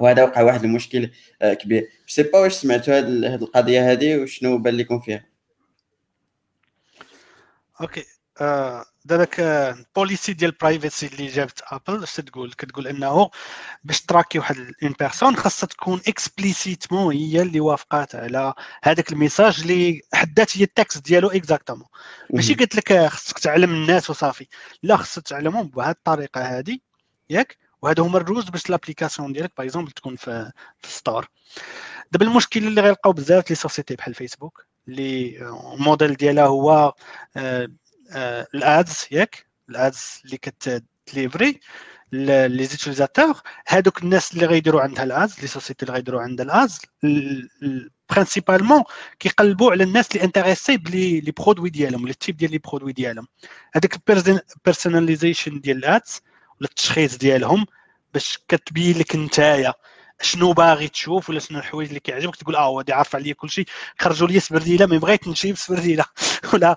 [0.00, 1.10] وهذا وقع واحد المشكل
[1.42, 1.88] آه، كبير.
[2.06, 5.24] sais pas واش سمعتوا هذه القضية هذه وشنو بان لكم فيها.
[7.80, 8.04] OK
[9.04, 9.28] دابا
[9.72, 13.30] ال policy ديال privacy اللي جابت Apple اش تقول؟ كتقول إنه
[13.84, 19.60] باش tracker واحد une personne خاصها تكون explicitement هي اللي وافقات على هذاك ال message
[19.60, 21.86] اللي حدات هي ال texte ديالو exactement
[22.30, 24.46] ماشي قلت لك خصك تعلم الناس وصافي.
[24.82, 26.78] لا خصك تعلمهم بهذه الطريقة هذه
[27.30, 31.28] ياك؟ وهذا هما ال rules باش l'application ديالك par exemple تكون في في store
[32.12, 35.38] دابا المشكل اللي غيلقاو بزاف les sociétés بحال فيسبوك اللي
[35.74, 36.94] الموديل ديالها هو
[37.36, 37.68] آه
[38.12, 41.60] آه ال ads ياك ال ads اللي كت livrer
[42.12, 46.54] les utilisateurs هادوك الناس اللي غيديروا عندها ال ads les sociétés اللي غيديروا عندها ال
[46.54, 46.80] ads
[48.10, 48.82] principalement
[49.18, 52.58] كيقلبوا على الناس اللي intéressés ب les les produits ديالهم ولا ال type ديال les
[52.58, 53.26] produits ديالهم.
[53.74, 56.20] هذاك ال personalization ديال ال ads
[56.60, 57.66] ولا التشخيص ديالهم
[58.14, 59.74] باش كتبين لك نتايا
[60.22, 62.36] شنو باغي تشوف ولا شنو الحوايج اللي كيعجبك.
[62.36, 63.64] تقول آه هو عارف عليا كلشي
[64.00, 66.04] خرجوا لي سبرديلة ما بغيت نمشي بسبرديلة
[66.54, 66.76] ولا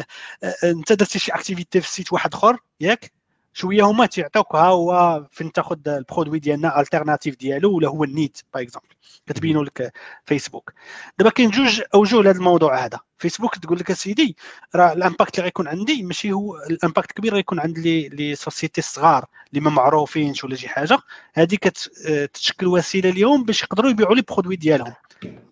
[0.64, 3.12] أنت درتي شي activité في site واحد آخر ياك؟
[3.52, 8.38] شوية هما تيعطيوك ها هو فين تاخذ ال produit ديالنا l'alternative ديالو ولا هو النيت
[8.54, 8.88] par exemple
[9.26, 9.92] كتبينوا لك
[10.24, 10.72] فيسبوك
[11.18, 13.00] دابا كاين جوج أوجه لهذا الموضوع هذا.
[13.18, 14.36] فيسبوك تقول لك أسيدي
[14.74, 18.34] راه ال impact اللي غيكون عندي ماشي هو ال impact كبير غيكون عند les les
[18.34, 20.98] sociétés الصغار اللي ما معروفينش ولا شي حاجة.
[21.34, 24.94] هذه كتشكل وسيلة اليوم باش يقدروا يبيعوا les produits ديالهم.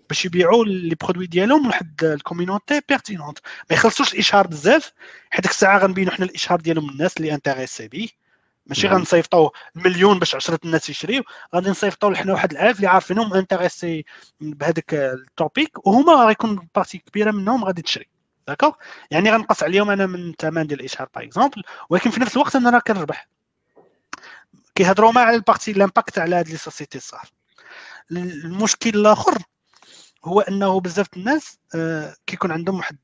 [0.08, 3.38] باش يبيعوا les produits ديالهم لواحد ال community pertinente.
[3.70, 4.92] ما يخلصوش الإشهار بزاف
[5.30, 8.08] حيت ديك الساعة غنبينوا حنا الإشهار ديالهم الناس اللي intéressés به
[8.66, 8.96] ماشي نعم.
[8.96, 11.22] غنصيفطوا مليون باش 10 الناس يشريو
[11.54, 14.04] غادي نصيفطوا حنا واحد الألف اللي عارفينهم intéressés
[14.40, 18.08] بهذاك ال topic وهما غيكون partie كبيرة منهم غادي تشري.
[18.48, 18.72] d'accord
[19.10, 22.70] يعني غنقص عليهم أنا من الثمن ديال الإشهار par exemple ولكن في نفس الوقت أنا
[22.70, 23.28] راه كنربح.
[24.74, 27.28] كيهضروا مع على ال partie l'impact على هاد les sociétés الصغار
[28.10, 29.38] المشكل الآخر
[30.28, 32.98] هو انه بزاف الناس آه، كيكون عندهم واحد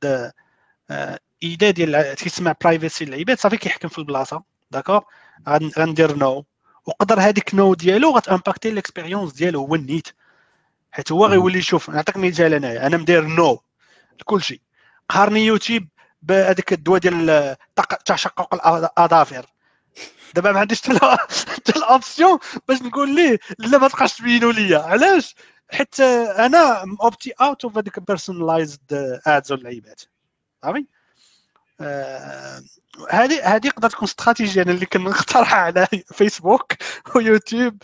[0.91, 5.01] آه، idée ديال كيسمع privacy العباد صافي كيحكم في البلاصة d'accord
[5.49, 6.45] غن- غندير no.
[6.87, 10.09] وقدر هذيك no ديالو غت impacter l'expérience ديالو هو النيت
[10.93, 13.61] حيت هو غيولي يشوف نعطيك مثال انايا أنا مدير no
[14.21, 14.61] لكل شيء
[15.09, 15.89] قهرني يوتيوب
[16.23, 17.57] بهذيك الدواء ديال
[18.05, 19.47] تشقق الاظافر
[20.35, 20.83] دابا ما عنديش
[21.55, 24.79] حتى ال option باش نقول ليه لا ما تبقاش تبينوا ليا.
[24.79, 25.35] علاش؟
[25.71, 28.81] حيت أنا opted out of هذيك personalized
[29.27, 30.03] ads واللعيبات.
[30.63, 30.87] صافي
[31.81, 32.63] آه،
[33.11, 35.87] هذه هذه تقدر تكون استراتيجيه أنا اللي كنقترحها على
[36.17, 36.73] فيسبوك
[37.17, 37.83] ويوتيوب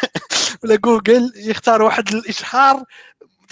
[0.64, 2.84] ولا جوجل يختار واحد الإشهار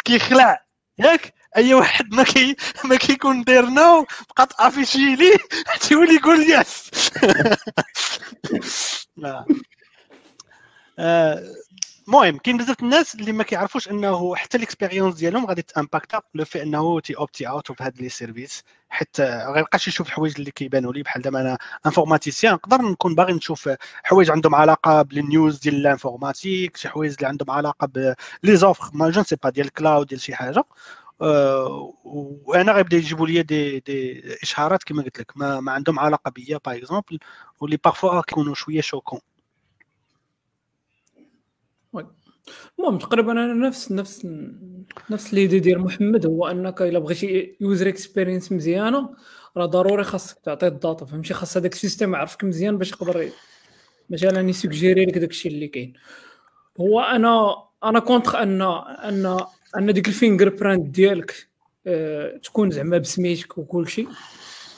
[0.04, 0.64] كيخلع.
[0.98, 4.06] ياك؟ أي واحد ما كي ما كيكون داير no
[4.36, 5.36] بقى ت afficher ليه
[5.80, 6.90] تيولي يقول yes
[9.24, 9.46] آه.
[10.98, 11.42] آه،
[12.08, 16.22] المهم كاين بزاف الناس اللي ما كيعرفوش أنه حتى ال expérience ديالهم غادي ت impacter
[16.34, 20.50] لو في أنه تي opted out of هاد les services حيت غيبقاش يشوف الحوايج اللي
[20.50, 23.70] كيبانوا لي بحال دابا أنا informaticien نقدر نكون باغي نشوف
[24.04, 28.67] حوايج عندهم علاقة ب ال news ديال l'informatique شي حوايج اللي عندهم علاقة ب les
[28.67, 30.64] offres ما j'en sais pas ديال ال cloud ديال شي حاجة.
[31.22, 36.30] آه، وأنا غيبدا يجيبوا لي دي دي إشهارات كما قلت لك ما, ما عندهم علاقة
[36.30, 37.18] بيا par exemple
[37.60, 39.20] واللي parfois كيكونوا شوية choquants.
[42.78, 44.26] المهم تقريبا أنا نفس نفس
[45.10, 49.10] نفس l'idée ديال محمد هو أنك إلا بغيتي user experience مزيانة
[49.56, 53.28] راه ضروري خاصك تعطي ال data فهمتي؟ خاص هذاك ال système يعرفك مزيان باش يقدر
[54.10, 55.92] مثلا ي suggérer لك داك الشيء اللي كاين.
[56.80, 59.38] هو أنا أنا contre ان ان
[59.76, 61.48] أن ديك ال fingerprint ديالك
[61.86, 64.08] آه، تكون زعما بسميتك وكل شيء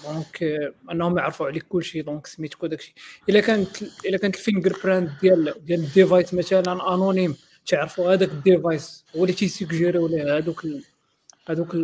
[0.05, 2.94] donc آه، أنهم يعرفوا عليك كل شيء donc سميتك وداك الشيء
[3.28, 7.36] إلا كانت إلا كانت ال fingerprint ديال ديال ال device مثلا anonyme
[7.66, 10.66] تعرفوا هذاك ال device هو اللي تي suggérer ليه؟ هذوك
[11.48, 11.76] هذوك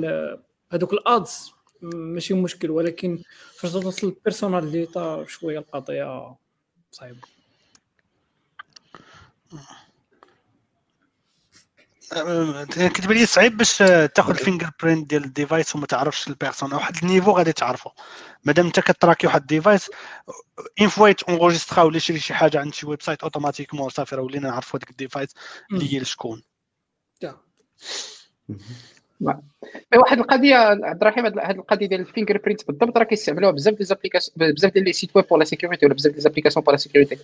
[0.72, 1.52] هذوك ال ads.
[1.82, 3.22] ماشي مشكل ولكن
[3.58, 6.36] فاش توصل ال personnalité شوية القضية
[6.90, 7.20] صعيبة.
[12.94, 13.78] كتب لي صعيب باش
[14.14, 17.90] تاخذ ال fingerprint ديال ال device وما تعرفش la personne واحد ال niveau غادي تعرفو.
[18.44, 19.90] مادام انت ك tracker واحد ال device
[20.80, 24.78] une fois enregistra ولا شري شي حاجة عند شي website automatiquement صافي راه ولينا نعرفوا
[24.78, 25.30] هذيك ال device
[25.72, 26.42] اللي هي لشكون
[29.20, 34.52] واحد القضية عبد الرحيم هاد القضية ديال ال fingerprint بالضبط راه كيستعملوها بزاف ديال applications
[34.52, 37.18] بزاف ديال les sites web ولا sécurité ولا بزاف ديال applications pour la sécurité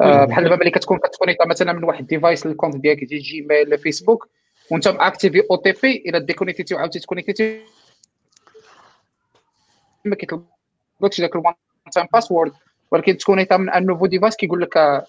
[0.00, 4.28] آه، بحال دابا ملي كتكون كتكونيكتا مثلا من واحد ديفايس للكونت ديالك ديال جيميل فيسبوك
[4.70, 7.60] وانت ماكتيفي أو تي بي إلى ديكونيكتيتي وعاودتي تكونيكتيتي
[10.04, 11.54] ما كيطلبلكش داك الوان
[11.92, 12.52] تايم باسورد
[12.90, 15.06] ولكن تكونيكتا من أن نوفو ديفايس كيقول لك آه،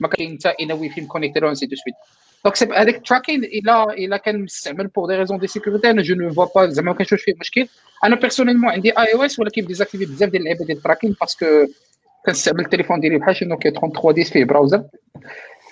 [0.00, 1.94] ما كاين انت ان وي فين كونيكتي له انسي دو سويت
[2.44, 6.14] دونك سي هذاك التراكين الا الا كان مستعمل بور دي ريزون دي سيكوريتي أنا جو
[6.14, 7.68] نو فوا با زعما ما كنشوفش فيه مشكل
[8.04, 11.46] أنا بيرسونيلمون عندي اي أو اس ولكن ديزاكتيفي بزاف ديال اللعيبه ديال التراكين باسكو
[12.26, 14.84] كنستعمل التليفون ديالي بحال شي نوكيا 33 10 فيه براوزر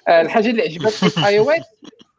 [0.09, 1.63] الحاجة اللي عجبتني في اي أو اس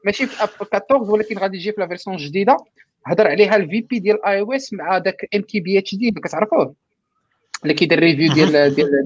[0.06, 2.58] ماشي في اب 14 ولكن غادي يجي في لا فيرسون جديده
[3.06, 6.10] هضر عليها الفي بي ديال اي أو اس مع داك ام كي بي اتش دي
[6.10, 6.76] اللي كتعرفوه
[7.64, 9.06] اللي كيدير ريفيو ديال ديال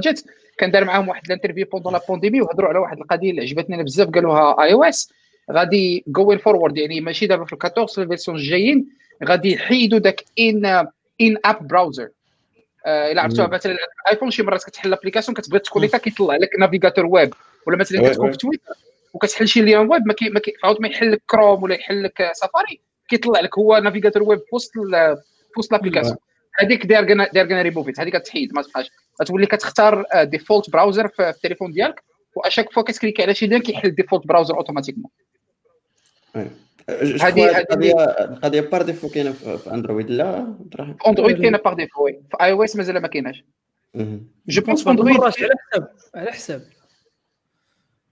[0.00, 0.14] ديال
[0.58, 3.82] كان دار معاهم واحد الانترفيو بوندون لا بانديمي وهضروا على واحد القضية اللي عجبتني أنا
[3.82, 5.12] بزاف قالوها اي أو اس
[5.52, 8.86] غادي جوين فورورد يعني ماشي دابا في ال 14 في الفيرسيون الجايين
[9.24, 10.66] غادي يحيدوا داك ان
[11.20, 12.08] in-app browser
[12.86, 13.46] إلا عرفتوها.
[13.48, 17.34] مثلا ال iPhone شي مرات كتحل l'application كتبغي ت connecter كيطلع لك navigateur web
[17.66, 18.32] ولا مثلا وي- كتكون وي.
[18.32, 18.62] في تويتر
[19.14, 22.02] وكتحل شي lien web ما كي ما كي عاود ما يحل لك كروم ولا يحل
[22.02, 26.16] لك سفاري كيطلع لك هو navigateur web في وسط في وسط l'application
[26.58, 28.90] هذيك داير داير ريموفيت هذيك كتحيد ما تبقاش.
[29.22, 32.02] غتولي كتختار default browser في التليفون ديالك
[32.36, 35.10] و chaque fois كت cliquer على شي lien كيحل default browser automatiquement
[36.34, 36.50] هذه
[37.28, 42.04] هذه- هذه القضية par défaut كاينة في في Android لا في Android كاينة par défaut
[42.04, 42.12] oui.
[42.30, 43.44] في iOS مازال ما كايناش.
[44.48, 46.62] je pense بعض Android على حساب على حساب.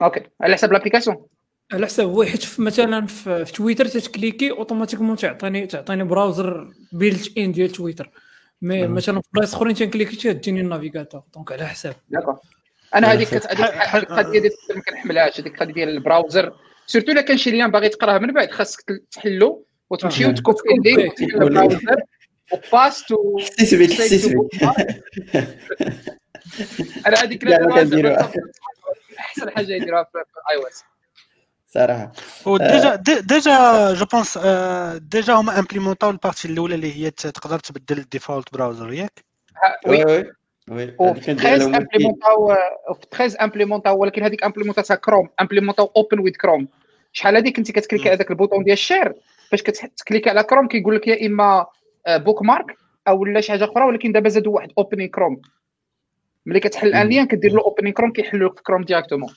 [0.03, 1.27] OK على حساب l'application
[1.73, 7.53] على حساب هو حيت في- مثلا في, في تويتر تتكليكي automatiquement تعطيني تعطيني browser built-in
[7.53, 8.11] ديال تويتر
[8.63, 8.95] مي مم.
[8.95, 11.23] مثلا في بلايص أخرين تنكليكي تديني ال navigateur.
[11.35, 11.95] donc على حساب.
[12.95, 16.53] أنا هذيك أنا هذيك هذيك القضية ديال ما كنحملهاش هذيك القضية ديال ال browser.
[16.87, 20.29] surtout إلا كان شي lien باغي تقراه من بعد خاصك تحلو وتمشي آه.
[20.29, 21.97] وتكوبي وتحل ال browser.
[22.53, 24.63] و paste و حسيت بك حسيت بك
[27.07, 27.45] أنا هذيك.
[29.19, 30.85] أحسن حاجة يديروها في iOS
[31.77, 32.13] صراحة
[32.47, 34.39] و déjà dé- déjà je pense
[35.03, 39.25] déjà هما امبليمونطاو ال partie الأولى اللي هي تقدر تبدل ال default browser ياك؟
[39.87, 40.33] وي وي.
[40.71, 40.95] وي.
[40.99, 42.55] وفي كان 13 ديالهم امبليمونتاو
[42.95, 46.69] في 13 امبليمونتاو ولكن هذيك امبليمونتاتها كروم امبليمونتاو اوبن ويز كروم
[47.13, 49.15] شحال هذيك انت كتكليكي على ذاك البوطون ديال الشير
[49.51, 51.67] فاش كتكليكي على كروم كيقول لك يا إما
[52.09, 52.77] بوك مارك
[53.09, 55.41] أو لا شي حاجة أخرى ولكن دابا زادوا واحد اوبنين كروم
[56.47, 57.11] ملي كتحل ان مم.
[57.13, 59.35] ليان كدير له اوبنين كروم كيحلو لك في كروم ديريكتومون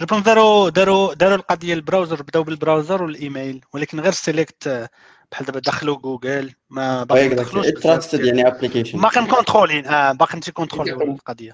[0.00, 4.88] جو بونس داروا داروا داروا القضية البراوزر بداو بالبراوزر والإيميل ولكن غير سيليكت
[5.32, 7.66] بحال دابا دخلوا جوجل ما باقي ما دخلوش
[8.14, 11.02] يعني application باقي مكونترولين آه باقي انت Exactement.
[11.02, 11.52] القضية.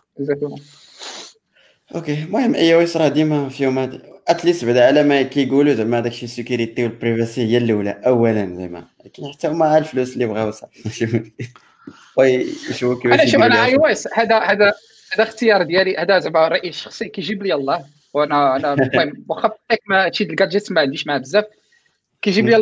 [1.94, 6.24] OK المهم iOS راه ديما فيهم هاد at least بعدا على ما كيقولوا زعما داكشي
[6.24, 8.84] ال security وال privacy هي الأولى اولا زعما.
[9.04, 11.32] لكن حتى هما الفلوس اللي بغاو صافي.
[12.16, 13.74] ويشوفوا كيفاش أنا شوف أنا اي.
[13.74, 14.72] أو اس هذا هذا
[15.14, 17.84] هذا اختيار ديالي هذا زعما رأيي الشخصي كيجيب لي الله.
[18.12, 19.52] وأنا أنا المهم واخا
[19.86, 21.44] ما هادشي ديال ال gadgets ما عنديش معاه بزاف.
[22.22, 22.56] كيجيب لي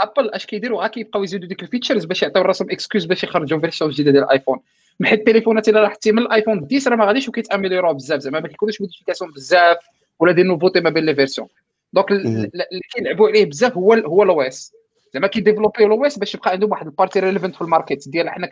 [0.00, 3.60] Apple اش كيديروا؟ غا كيبقاو يزيدوا ديك ال features باش يعطيو راسهم excuse باش يخرجوا
[3.60, 4.58] version جديدة ديال ال iPhone
[5.00, 8.40] من حيت التليفونات إلا لاحظتي من ال iPhone 10 راه ما غاديش وكيتاميليرو بزاف زعما
[8.40, 9.76] ما كيكونوش modifications بزاف
[10.18, 11.48] ولا des nouveautés ما بين les versions
[11.92, 12.50] donc اللي
[12.94, 14.72] كيلعبوا عليه بزاف هو هو ال OS
[15.14, 18.30] زعما كيديفلوبيو ال OS باش يبقى عندهم واحد ال partie relevant في ال market ديال
[18.30, 18.48] حنا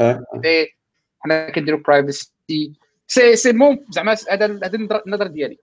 [0.00, 0.66] آه، آه.
[1.20, 2.72] حنا كنديروا privacy
[3.08, 5.58] سي سي مون زعما هذا هذا النظر- ديالي.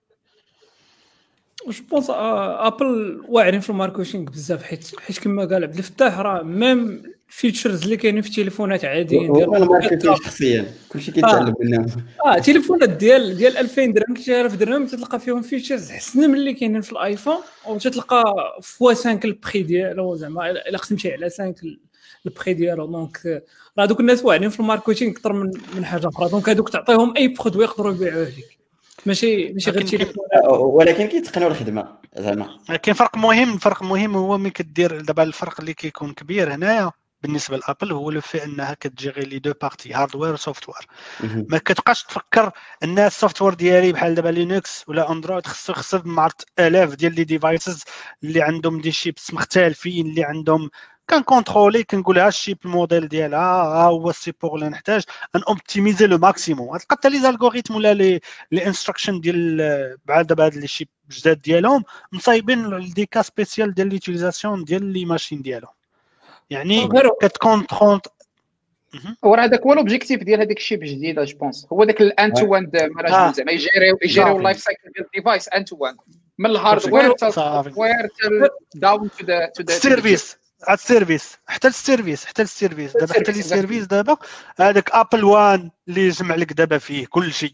[1.67, 6.43] je pense Apple واعرين في ال marketing بزاف حيت حيت كما قال عبد الفتاح راه
[6.43, 11.85] même features اللي كاينين في التليفونات عاديين ديال هو ال marketing شخصيا كلشي كيتعلم منهم
[12.25, 16.81] آه تليفونات ديال ديال 2000 درهم 3000 درهم تلقى فيهم features حسن من اللي كاينين
[16.81, 17.37] في ال iPhone
[17.67, 18.23] وتتلقى
[18.63, 21.53] فوا 5 البخي ديالو زعما الا خدمتي على 5
[22.25, 22.85] البخي ديالو.
[22.85, 23.43] donc
[23.79, 26.29] راه دوك الناس واعرين في ال marketing أكثر من من حاجة أخرى.
[26.29, 28.57] donc هذوك تعطيهم أي produit يقدروا يبيعوه لك
[29.05, 32.59] ماشي ماشي غير لكن- تليفون آه، ولكن كيتقنوا الخدمة زعما.
[32.83, 36.91] كاين فرق مهم فرق مهم هو ملي كدير دابا الفرق اللي كيكون كبير هنايا
[37.23, 40.87] بالنسبة ل Apple هو لو في أنها كتجي غير les deux parties hardware و software
[41.23, 41.45] مهم.
[41.49, 42.51] ما كتبقاش تفكر
[42.83, 47.23] أن ال software ديالي بحال دابا Linux ولا Android خصو يخصب مع آلاف ديال les
[47.23, 47.83] devices
[48.23, 50.69] اللي عندهم دي شيبس مختلفين اللي عندهم
[51.09, 55.03] كنكونترولي كنقول ها الشيب الموديل ديالها ها هو السيبور اللي نحتاج
[55.35, 58.19] أن اوبتيميزي لو ماكسيموم تلقى حتى لي زالغوريثم ولا لي
[58.51, 63.87] لي انستركشن ديال بحال دابا هاد لي شيب جداد ديالهم مصايبين دي كا سبيسيال ديال
[63.87, 65.73] ليوتيليزاسيون ديال لي ماشين ديالهم.
[66.49, 68.01] يعني غير كتكونترول
[69.23, 72.71] وراه هذاك هو الاوبجيكتيف ديال هذيك الشيب جديده جو بونس هو ذاك الان تو وان
[72.75, 72.87] آه.
[72.87, 74.37] مانجمنت زعما يجيريو يجيريو.
[74.37, 75.95] اللايف سايكل ديال الديفايس ان تو وان
[76.37, 77.69] من ال hardware حتى صافي.
[77.69, 82.25] ال software down to the to the ال service على ال service حتى ال service
[82.25, 82.97] حتى ال service.
[82.97, 84.17] دابا حتى les services دابا
[84.59, 87.53] هذاك Apple One اللي يجمع لك دابا فيه كل شيء.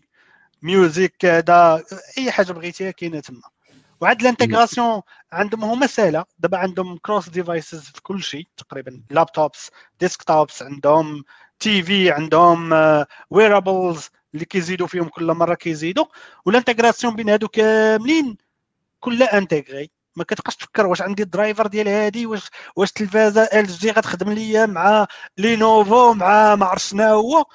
[0.61, 1.83] music كذا
[2.17, 3.41] أي حاجة بغيتيها كاينة تما.
[4.01, 5.01] وعاد ال intégration
[5.31, 6.25] عندهم هما سهلة.
[6.39, 11.23] دابا عندهم cross devices في كل شيء تقريبا laptops desktops عندهم
[11.59, 12.73] TV عندهم
[13.29, 16.05] wearables اللي كيزيدوا فيهم كل مرة كيزيدوا.
[16.45, 18.37] وال intégration بين هادو كاملين
[18.99, 23.91] كلها intégré ما كتبقاش تفكر واش عندي ال driver ديال هادي واش واش التلفازه LG
[23.91, 25.07] غتخدم ليا مع
[25.37, 27.45] Lenovo مع ما عرفت شنو هو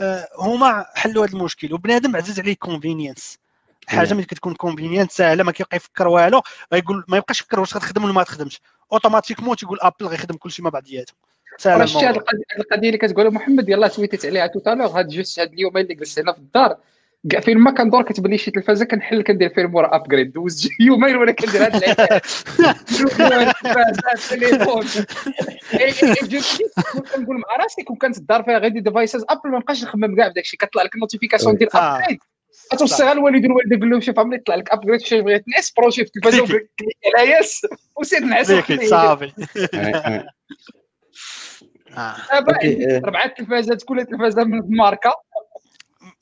[0.00, 1.74] آه، هما حلوا هذا المشكل.
[1.74, 3.38] وبنادم عزيز عليه convenience
[3.86, 4.14] حاجة.
[4.14, 6.42] ملي كتكون convenience سهله ما كيبقى يفكر والو.
[6.72, 8.60] غيقول ما يبقاش يفكر واش غتخدم ولا ما تخدمش
[8.92, 10.62] automatiquement تيقول Apple غيخدم كلشي
[11.58, 12.32] سهله راه شتي هاد الموضوع.
[12.58, 15.94] القضية اللي كتقولها محمد؟ يلاه تويتيت عليها tout à l'heure هاد juste هاد اليومين اللي
[15.94, 16.76] جلست هنا في الدار.
[17.30, 21.32] كاع فين ما كندور كتبان لي شي تلفازه كنحل كندير firmware upgrade دوز يومين وأنا
[21.32, 21.74] كندير هاد
[24.14, 24.84] التليفون
[27.14, 30.28] كنقول مع راسي كون كانت الدار فيها غير des devices Apple ما نبقاش نخمم كاع
[30.28, 31.96] بداك الشيء كطلع لك ال notification ديال آه.
[31.96, 32.18] upgrade
[32.72, 35.90] كتوصل غير الوالد والوالدة يقول لهم شوف عمري يطلع لك upgrade شي بغيت نعس برو
[35.90, 36.42] شي في التلفازه.
[36.44, 36.68] و click
[37.18, 38.52] على yes وسير نعس
[38.90, 39.76] صافي ouais.
[39.76, 40.26] آه.
[41.96, 42.16] آه.
[43.04, 45.12] اربعه تلفازات كل تلفازة من ماركة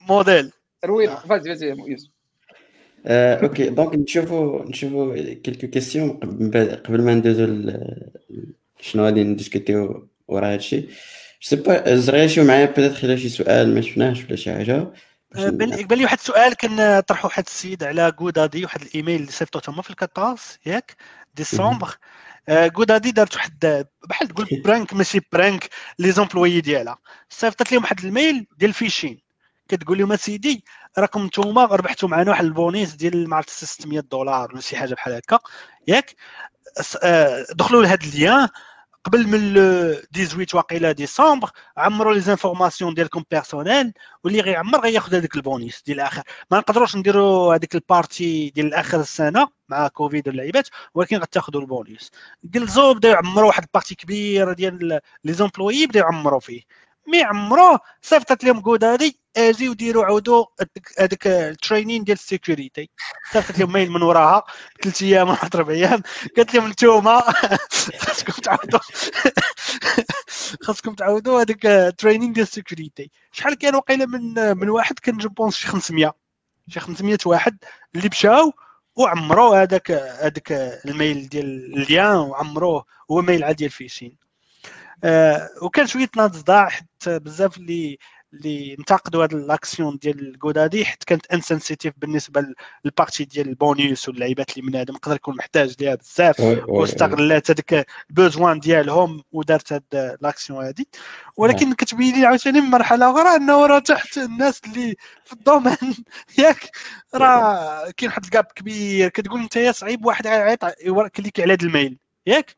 [0.08, 0.52] موديل
[0.84, 2.10] روينه فازي فازي يا يوسف
[3.06, 3.68] آه، OK.
[3.68, 6.10] donc نشوفوا نشوفوا quelques questions
[6.86, 7.72] قبل ما ندوزو
[8.80, 10.88] شنو غادي نديسكوتيو ورا هادشي.
[11.40, 14.92] c'est pas شي معايا؟ peut-être خلال شي سؤال ما شفناهش ولا شي حاجة.
[15.36, 19.58] آه، بان لي واحد السؤال كان طرحوا واحد السيد على غودادي واحد الإيميل اللي صيفطو
[19.58, 20.96] تما في الكاطاس ياك
[21.34, 21.96] ديسمبر.
[22.50, 25.68] GoDaddy دارت واحد بحال تقول prank ماشي برانك
[25.98, 26.98] les employés ديالها.
[27.30, 29.25] صيفطت لهم واحد ال mail ديال ال phishing
[29.68, 30.64] كتقول لهم أسيدي
[30.98, 35.14] راكم نتوما ربحتوا معنا واحد البونيس ديال ما عرفت 600 دولار ولا شي حاجة بحال
[35.14, 35.38] هكا.
[35.88, 36.16] ياك؟
[37.02, 38.48] آه، دخلوا لهذا ال lien
[39.04, 39.54] قبل من
[40.14, 43.92] 18 واقيلا ديسمبر عمروا les informations ديالكم personnelles
[44.24, 46.22] واللي غيعمر غياخذ هذاك البونيس ديال الآخر.
[46.50, 52.10] ما نقدروش نديروا هذيك ال party ديال اخر السنة مع كوفيد واللعيبات ولكن غتاخذوا البونيس.
[52.44, 56.62] جلسو بداو يعمروا واحد ال partie كبيرة ديال les employés بداو يعمروا فيه.
[57.08, 60.44] mais عمرو صيفطت لهم GoDaddy أجي وديروا عودوا
[60.98, 62.90] هذاك ال training ديال ال sécurité
[63.32, 64.44] صيفطت لهم mail من وراها
[64.82, 66.02] ثلاث أيام ولا أربع أيام
[66.36, 67.20] قالت لهم انتوما
[68.04, 68.80] خاصكم تعاودوا.
[70.64, 75.16] خاصكم تعاودوا هذاك ال training ديال ال sécurité شحال كان وقيله من من واحد كان
[75.16, 76.14] je pense شي 500
[76.68, 77.58] شي 500 واحد
[77.96, 78.52] اللي مشاو
[78.96, 80.52] وعمروا هذاك هذاك
[80.86, 84.26] ال mail ديال اليان وعمروه هو mail عادي ديال phishing.
[85.04, 87.98] آه وكان شوية تناض صداع حتى بزاف اللي
[88.32, 92.46] اللي انتقدوا هذه الاكسيون ديال GoDaddy حيت كانت insensitive بالنسبة
[92.84, 96.40] لل partie ديال البونيوس واللعيبات اللي من هذا يقدر يكون محتاج ليها بزاف.
[96.68, 100.84] واستغلات هذاك ال besoin ديالهم ودارت هاد l'action هذه
[101.36, 105.76] ولكن كتبين لي عاوتاني من مرحلة أخرى أنه راه تحت الناس اللي في ال domaine
[106.38, 106.70] ياك
[107.14, 109.08] راه كاين واحد ال gap كبير.
[109.08, 110.64] كتقول أنت يا صعيب واحد غيعيط
[111.16, 111.98] كليكي على هذا ال mail.
[112.26, 112.56] ياك؟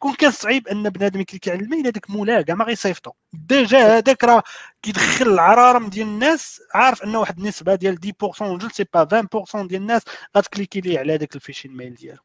[0.00, 3.10] كون كان صعيب أن بنادم يكليكي على ال mail هذاك مولا كاع ما غيصيفطو.
[3.32, 4.42] déjà هذاك راه
[4.82, 7.98] كيدخل العرارم ديال الناس عارف ان واحد النسبة ديال
[8.38, 10.02] 10% je sais pas 20% ديال الناس
[10.36, 12.18] غتكليكي ليه على هذاك ال phishing mail ديالو.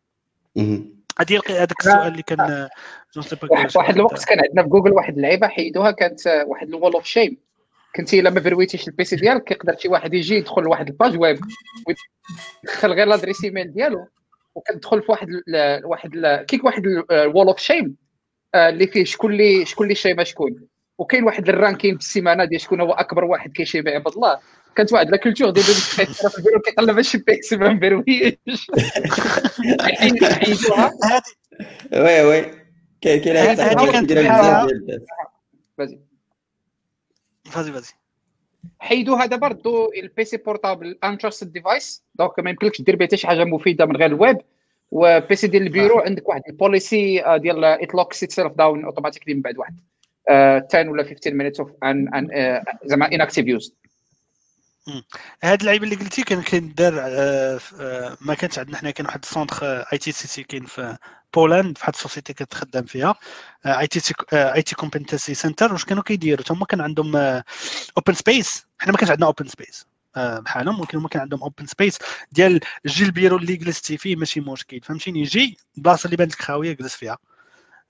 [1.20, 2.70] هذه هذاك السؤال اللي كان
[3.16, 6.73] je sais pas واحد الوقت كان عندنا في جوجل واحد اللعيبة حيدوها كانت واحد ال
[6.73, 7.38] wall of shame
[7.96, 11.20] كنتي إلا ما فيرويتيش ال PC ديالك كيقدر شي واحد يجي يدخل لواحد ال page
[11.20, 11.40] web
[11.88, 14.08] ويدخل غير l'adresse email ديالو.
[14.56, 17.96] وكتدخل في واحد ال واحد ال كيك واحد ال wall of shame
[18.56, 20.68] اللي فيه شكون اللي شكون اللي شيما شكون.
[20.98, 24.40] وكاين واحد ال ranking في السيمانه ديال شكون هو أكبر واحد كيشيب عباد الله.
[24.76, 28.38] كانت واحد la culture ديال في البيرو كيقلب شي PC ما مبرويش
[31.94, 32.66] oui oui.
[33.02, 34.12] كاين هذه كانت
[37.52, 37.94] فازي فازي.
[38.80, 43.28] حيدوها دابا ردوا ال PC portable untrusted device donc ما يمكنلكش دير به حتى شي
[43.28, 44.38] حاجة مفيدة من غير الويب.
[44.92, 49.42] و PC ديال البيرو عندك واحد ال policy ديال it locks itself down automatically من
[49.42, 49.80] بعد واحد.
[50.30, 52.28] 10 ولا 15 minutes of ان
[52.86, 53.74] زعما inactive use
[55.44, 56.94] هاد اللعيبه اللي قلتي كان كيدار
[58.22, 60.98] ما كانش عندنا حنا كان واحد ال centre ITCC كاين في
[61.36, 63.16] بولند في واحد ال société كتخدم فيها
[63.66, 69.12] IT IT competency center واش كانوا كيديروا؟ هما كان عندهم open space حنا ما كانش
[69.12, 70.80] عندنا open space بحالهم.
[70.80, 71.98] ولكن هما كان عندهم open space
[72.32, 76.74] ديال جي البيرو اللي جلستي فيه ماشي مشكل فهمتيني؟ يجي البلاصه اللي بانت لك خاويه
[76.74, 77.18] جلس فيها.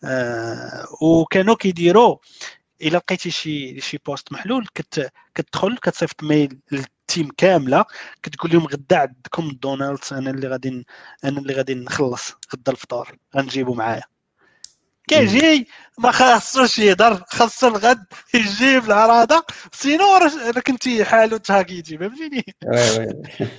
[0.03, 2.17] آه وكانوا كيديروا
[2.81, 6.59] إلا لقيتي شي شي poste محلول كت كتدخل كتصيفط mail
[7.05, 7.85] لل team كاملة
[8.23, 10.85] كتقول لهم غدا عندكم donuts أنا اللي غادي
[11.23, 14.03] أنا اللي غادي نخلص غدا الفطور غنجيبو معايا.
[15.07, 15.67] كيجي
[15.99, 23.23] ما خاصوش يهضر خاصو الغد يجيب العراضه sinon راه كنتي حالو تهاكيتي فهمتيني؟ oui oui.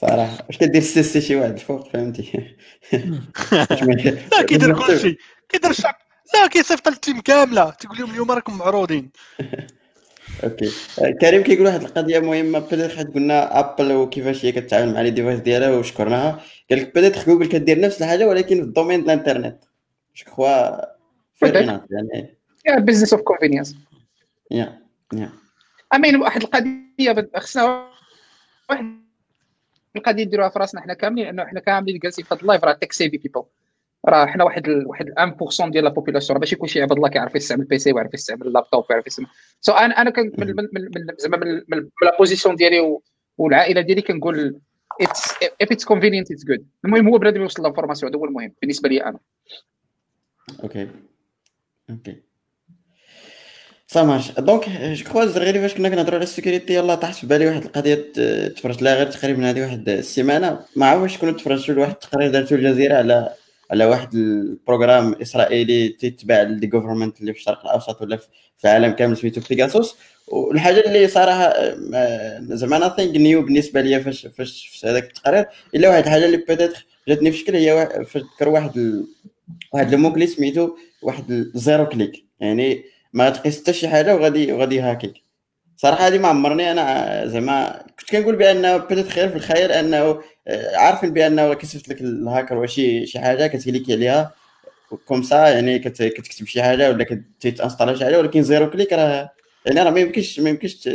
[0.00, 2.56] صراحة واش كدير سيسي شي واحد الفوق فهمتي؟
[4.32, 5.16] لا كيدير كلشي.
[5.48, 5.94] كيدير الشعب
[6.34, 7.70] لا كيصيفط ال team كاملة.
[7.70, 9.10] تقول لهم اليوم راكم معروضين.
[10.44, 10.70] OK.
[11.20, 12.58] كريم كيقول واحد القضية مهمة.
[12.58, 16.40] بدات حيت قلنا ابل وكيفاش هي كتعامل مع les devices ديالها وشكرناها.
[16.70, 19.64] قال لك بدات جوجل كدير نفس الحاجة ولكن في ال domaine ديال الانترنت.
[20.16, 20.94] je crois
[21.90, 22.36] يعني.
[22.68, 23.76] business of convenience
[24.50, 24.80] yeah
[25.12, 25.32] yeah
[25.94, 27.88] أمين واحد القضية خصنا
[28.70, 28.84] واحد
[29.96, 32.72] القضية نديروها في راسنا حنا كاملين لأنه حنا كاملين جالسين في هذا ال live راه
[32.72, 33.42] tech savvy people
[34.08, 37.62] راه حنا واحد ال واحد 1% ديال la population ماشي كلشي عباد الله كيعرف يستعمل
[37.62, 39.28] ال PC ويعرف يستعمل اللابتوب ويعرف يستعمل.
[39.60, 40.54] so so أنا أنا كنت من
[41.18, 41.36] زعما
[41.68, 42.98] من la position ديالي
[43.38, 44.60] والعائلة ديالي كنقول
[45.00, 46.62] it's if it's convenient it's good.
[46.84, 49.18] المهم هو بنادم يوصل l'information هذا هو المهم بالنسبة لي أنا.
[50.62, 50.88] OK
[51.90, 52.22] OK
[53.86, 57.26] ça marche donc je crois الزرغيري فاش كنا كنهضروا على ال sécurité يلاه طاحت في
[57.26, 58.12] بالي واحد القضية
[58.48, 62.96] تفرجت لها غير تقريبا هذه واحد السيمانه ما عرفتش شكون تفرجتوا لواحد التقرير دارتو الجزيره
[62.96, 63.34] على
[63.70, 68.64] على واحد ال programme إسرائيلي تيتباع ل des gouvernements اللي في الشرق الأوسط ولا في
[68.64, 69.96] العالم كامل سميتو بيغاسوس
[70.28, 71.52] والحاجة اللي صراحة
[72.40, 75.46] زعما nothing new بالنسبة ليا فاش فاش في هذاك التقرير.
[75.74, 79.04] إلا واحد الحاجة اللي peut-être جاتني في شكل هي فاش ذكر واحد
[79.72, 84.80] واحد le mot-clé سميتو واحد zero click يعني ما تقيس حتى شي حاجة وغادي وغادي
[84.80, 85.23] هاكيك
[85.76, 90.76] صراحة هذه ما عمرني أنا زعما كنت كنقول بأنه peut-être غير في الخيال أنه آه،
[90.76, 94.34] عارفين بأنه كيصيفط لك الهاكر ولا شي حاجة كتكليكي عليها.
[95.06, 99.30] comme ça يعني كتكتب شي حاجة ولا كتانستالا شي حاجة ولكن zero click راه
[99.66, 100.88] يعني راه ما يمكنش ما يمكنش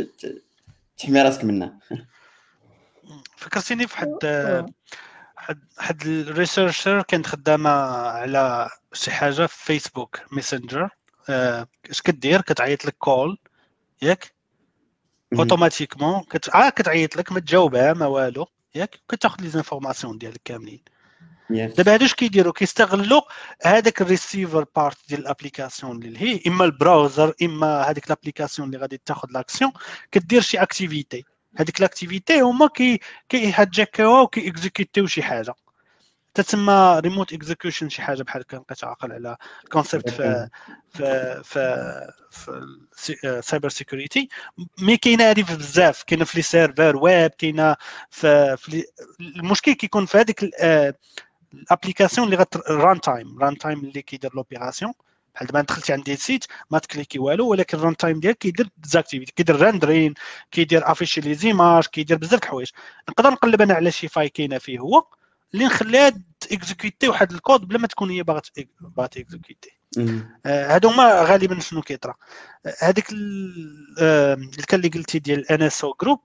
[0.98, 1.78] تحمي راسك منها.
[3.36, 4.18] فكرتيني في حد
[5.36, 10.88] حد حد ال researcher كانت خدامة على شي حاجة في فيسبوك ميسنجر
[11.28, 13.38] آه، اش كدير؟ كتعيط لك call
[14.02, 14.32] ياك؟
[15.38, 16.22] automatiquement.
[16.22, 16.48] كت...
[16.48, 18.46] آه كتعيط لك ما تجاوبها ما والو.
[18.74, 20.82] ياك كتاخذ les informations ديالك كاملين.
[21.50, 23.20] دابا هادو اش كيديروا؟ كيستغلوا
[23.64, 28.11] هذاك ال receiver part ديال ال application اللي هي إما ال browser إما هذيك ال
[28.11, 29.72] application اللي غادي تاخذ l'action
[30.12, 31.24] كدير شي activité
[31.56, 35.54] هذيك l'activité هما كي كي hijack يو كي اكزيكيوتيو شي حاجة.
[36.34, 40.48] تتسمى remote execution شي حاجة بحال هكا بقيت عاقل على ال concept في
[40.88, 42.12] في في
[42.96, 44.28] في cyber security
[44.78, 47.76] mais كاينة هذه بزاف كاينة في les serveurs web كاينة
[48.10, 48.84] في, في
[49.20, 50.50] المشكل كيكون في هذيك
[51.54, 54.92] ال application اللي runtime runtime اللي كيدير l'opération
[55.34, 59.32] بحال دابا دخلتي عندي site ما تكليكي والو ولكن ال runtime ديالك كيدير des activités
[59.32, 60.14] كيدير rendering
[60.50, 62.70] كيدير afficher les images كيدير بزاف د الحوايج.
[63.08, 65.06] نقدر نقلب أنا على شي faille كاينة فيه هو
[65.54, 68.42] اللي نخليها تيكزيكوتي واحد الكود بلا ما تكون هي باغا
[68.80, 69.80] باغا تيكزيكوتي
[70.46, 72.14] آه، هادو هما غالبا شنو كيطرا.
[72.82, 73.06] هذيك
[74.00, 76.20] آه، الكال اللي قلتي ديال NSO Group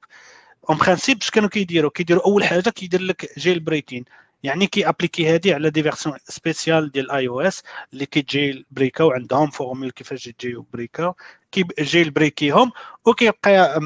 [0.70, 4.06] en principe اش كانوا كيديروا؟ كيديروا أول حاجة كيدير لك jailbreaking
[4.44, 7.64] يعني كي ابليكي هذه على des versions spéciales ديال iOS
[7.94, 11.16] اللي كي jailbreak او عندهم formule كيفاش ي jailbreak او
[11.52, 12.72] كي jailbreak يهم
[13.06, 13.80] وكيبقى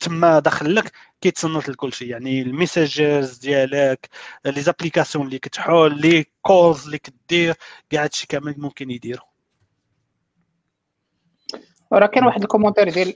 [0.00, 4.08] تما داخل لك كيتصنت لكل شيء يعني ال messages ديالك
[4.44, 7.54] les applications اللي كتحول les calls اللي كدير
[7.90, 9.22] كاع هادشي كامل ممكن يديرو.
[11.92, 13.14] راه كان واحد ال commentaire ديال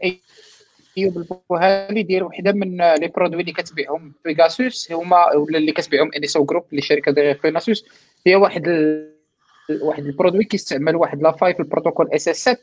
[0.98, 6.44] أيوب البوهالي ديال وحدة من les produits اللي كتبيعهم بيغاسوس هما ولا اللي كتبيعهم NSO
[6.44, 7.84] Group اللي شركة ديال بيغاسوس
[8.26, 9.14] هي واحد ال...
[9.82, 12.58] واحد ال produit كيستعمل واحد la faille في البروتوكول SS 7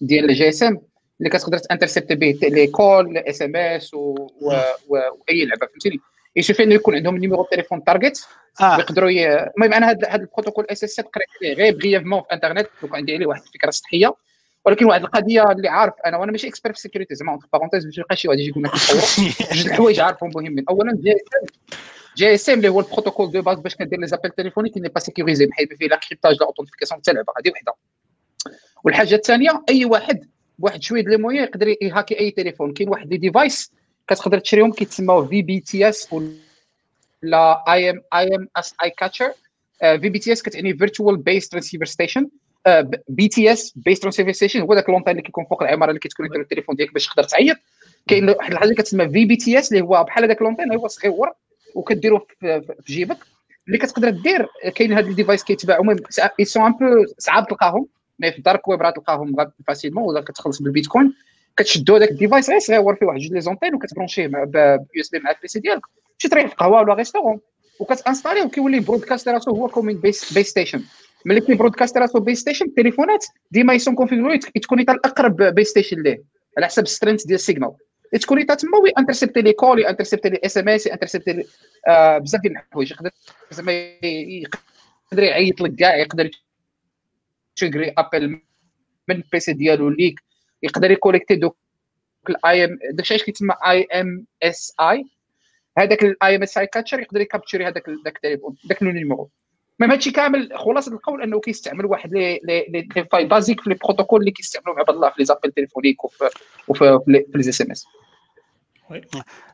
[0.00, 0.80] ديال ال GSM
[1.18, 6.00] اللي كتقدر تانترسبت به les calls SMS وأي لعبة فهمتيني
[6.36, 8.26] يشوف إنه يكون عندهم numéro تليفون target
[8.60, 8.78] آه.
[8.78, 13.26] يقدروا المهم أنا هذا البروتوكول SS 7 قريت غير brièvement في انترنت دوك عندي عليه
[13.26, 14.14] واحد الفكرة سطحية.
[14.64, 17.84] ولكن واحد القضية اللي عارف أنا وأنا ماشي expert في ال sécurité زعما entre parenthèses
[17.84, 18.72] باش يبقى شي واحد يجي يقول لك
[19.54, 20.64] جوج الحوايج عارفهم مهمين.
[20.68, 21.46] اولا GSM
[22.16, 25.66] GSM اللي هو البروتوكول de base باش كدير les appels téléphoniques اللي pas sécurisé بحال
[25.78, 27.72] فيه لا cryptage لا authentification تاع اللعبه هذه وحدة.
[28.84, 30.28] والحاجة الثانية أي واحد
[30.58, 32.72] بواحد شوية les moyens يقدر يهاكي أي تليفون.
[32.72, 33.72] كاين واحد les devices
[34.08, 39.32] كتقدر تشريهم كيتسموا في بي تي اس ولا اي ام اي ام اس اي كاتشر
[39.80, 42.28] في بي تي اس كتعني virtual base transceiver station
[43.08, 46.92] BTS base transceiver station هو ذاك l'antenne اللي كيكون فوق العمارة اللي كتكونيكتر التليفون ديالك
[46.92, 47.56] باش تقدر تعيط.
[48.08, 51.12] كاين واحد الحاجة كتسمى VBTS اللي هو بحال هذاك l'antenne هو صغير
[51.74, 53.18] وكديرو في جيبك.
[53.66, 55.98] اللي كتقدر دير كاين هاد ال device كيتباعوا المهم
[56.42, 57.86] sont un peu صعاب تلقاهم.
[58.18, 59.36] mais في ال dark web راه تلقاهم
[59.66, 61.14] facilement ولا كتخلص بالبيتكوين
[61.56, 65.30] كتشدو هذاك ال device غير صغير فيه واحد جوج les antennes وكتبرونشيه ب USB مع
[65.30, 65.82] ال PC ديالك.
[66.18, 67.40] تمشي تريح في قهوة ولا restaurant
[67.80, 70.82] وكتانستالي وكيولي broadcast راسو هو comme une base base station
[71.26, 76.02] ملي كي broadcast راسو base station التليفونات ديما ils sont configurés تكون الاقرب base station
[76.02, 76.22] ليه
[76.56, 77.72] على حسب ال strength ديال ال signal
[78.20, 81.44] تكون تما وي انترسبتي les calls انترسبتي les SMS انترسبتي
[82.20, 82.90] بزاف ديال الحوايج.
[82.90, 83.10] يقدر
[83.50, 86.30] زعما يقدر يعيط لك كاع يقدر
[87.56, 88.28] تشغري appel
[89.08, 90.20] من ال PC ديالو ليك
[90.62, 91.56] يقدر يكوليكتي دوك
[92.28, 95.04] ال IM داكشي علاش كيتسمى IMSI
[95.78, 99.30] هذاك ال IMSI catcher يقدر يكابتشري هذاك داك التليفون داك ال numéro
[99.80, 103.76] المهم هادشي كامل خلاصة القول أنه كيستعمل واحد لي لي لي فاي بازيك في les
[103.84, 106.30] protocoles اللي كيستعملوا عباد الله في les appels téléphoniques وفي
[106.68, 107.86] وفي les SMS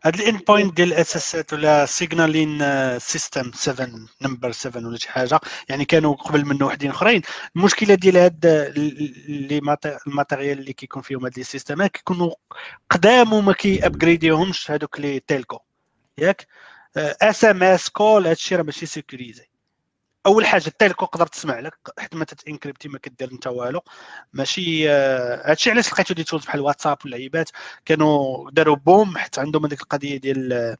[0.04, 2.58] هاد ال end point ديال SS ولا signaling
[2.98, 3.88] system 7
[4.22, 5.40] number 7 ولا شي حاجة.
[5.68, 7.22] يعني كانوا قبل منه وحدين أخرين.
[7.56, 9.60] المشكلة ديال هاد les
[10.06, 12.30] ال matériel اللي كيكون فيهم هاد les سيستمات كيكونوا
[12.90, 15.58] قدام وما كي ابجريديهمش هادوك les telcos.
[16.18, 16.46] ياك؟
[16.96, 19.49] SMS call هادشي راه ماشي sécurisé
[20.26, 23.80] أول حاجة ال telco تقدر تسمع لك حتى ما تتانكريبتي ما كدير انت والو.
[24.32, 27.50] ماشي آه، هادشي علاش لقيتو des tools بحال واتساب واللعيبات
[27.84, 30.76] كانوا داروا boom حتى عندهم هذيك القضية ديال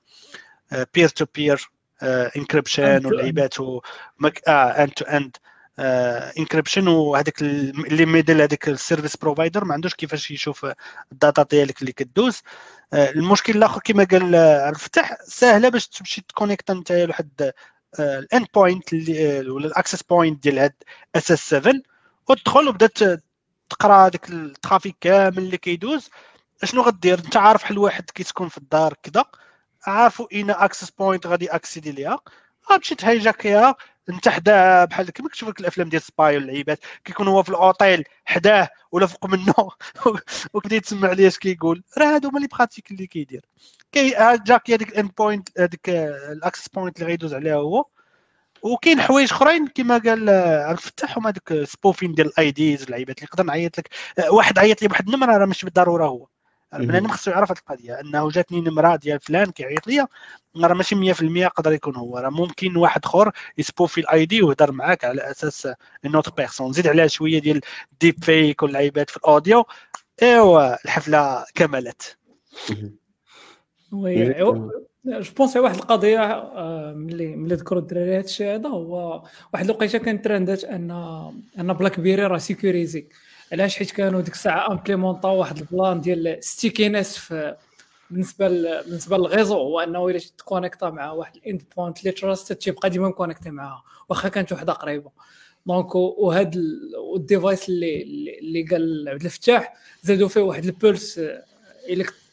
[0.95, 1.71] peer to peer
[2.37, 3.81] encryption واللعيبات و
[4.49, 5.37] آه end to end
[6.39, 10.67] encryption وهذاك اللي middle هذاك ال service provider ما عندوش كيفاش يشوف
[11.13, 12.43] ال data ديالك اللي كدوز.
[12.93, 17.53] آه، المشكل الآخر كما قال عبد الفتاح سهله باش تمشي ت connect انت لواحد
[17.99, 18.93] ال end point
[19.49, 20.75] ولا ال access point ديال هاد
[21.17, 21.75] SS 7
[22.29, 22.99] وتدخل وبدات
[23.71, 26.11] تقرا داك ال traffic كامل اللي كيدوز.
[26.63, 29.25] اشنو غدير؟ انت عارف بحال واحد كيسكن في الدار كذا
[29.87, 32.19] عارفو اين access point غادي اكسيدي ليها.
[32.73, 33.75] غتمشي تهيجاكيها
[34.15, 39.07] انت حداه بحال كيما كتشوف الأفلام ديال spy واللعيبات كيكون هو في الأوتيل حداه ولا
[39.07, 39.55] فوق منه
[40.55, 41.83] وكبدا يتسمع عليه اش كيقول.
[41.99, 43.45] راه هادو هما les pratiques اللي كيدير.
[43.93, 44.11] كي
[44.47, 45.89] hijack هذيك ال end point هذيك
[46.33, 47.85] ال access point اللي غيدوز عليها هو.
[48.63, 50.31] وكاين حوايج أخرين كما قال
[50.69, 53.89] عبد الفتاح هما دوك spoofing ديال ال IDs اللعيبات اللي نقدر نعيط لك.
[54.31, 56.27] واحد عيط لي بواحد النمرة راه ماشي بالضرورة هو.
[56.75, 60.07] البنادم خصو يعرف هذه القضية أنه جاتني نمرة ديال فلان كيعيط ليا
[60.57, 65.05] راه ماشي 100% يقدر يكون هو راه ممكن واحد آخر يسبوفي ال ID ويهضر معاك
[65.05, 65.69] على أساس
[66.05, 67.61] une autre personne زيد عليها شوية ديال
[68.01, 69.65] deep fake واللعيبات في ال audio.
[70.23, 72.17] إيوا الحفلة كملت.
[73.93, 74.71] oui je
[75.37, 79.23] بونس واحد القضية آه، ملي ملي ذكروا الدراري هذا الشيء هذا هو
[79.55, 80.91] واحد الوقيتة كانت ترندات ان
[81.59, 83.09] أن BlackBerry راه sécurisé
[83.53, 87.57] علاش؟ حيت كانوا ديك الساعة امبليمونطاو واحد ال plan ديال stickiness في
[88.11, 88.83] بالنسبة ل...
[88.85, 92.91] بالنسبة لل réseau هو انه الا تكونيكتا مع واحد ال end point اللي trust تيبقى
[92.91, 95.11] ديما مكونيكتي معاها واخا كانت وحدة قريبة.
[95.67, 96.57] donc وهاد
[97.17, 98.03] ال device اللي
[98.41, 101.21] اللي قال عبد الفتاح زادوا فيه واحد ال pulse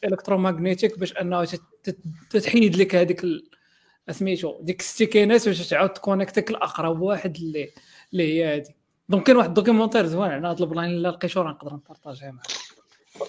[0.06, 1.47] electromagnetic باش انه
[2.30, 3.22] تتحيد لك هذيك
[4.11, 7.70] سميتو ديك stickiness باش تعاود تكونيكتك لأقرب واحد اللي
[8.13, 8.77] اللي هي هذه
[9.10, 12.34] donc كاين واحد ال documentaire زوين على هذا ال plan الا لقيتو راه نقدر نبارطاجيه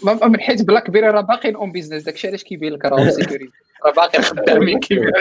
[0.03, 3.53] معاك؟ من حيت BlackBerry راه باقيين in business داكشي علاش كيبين لك راه security
[3.87, 5.13] راه باقي خدامين كيبين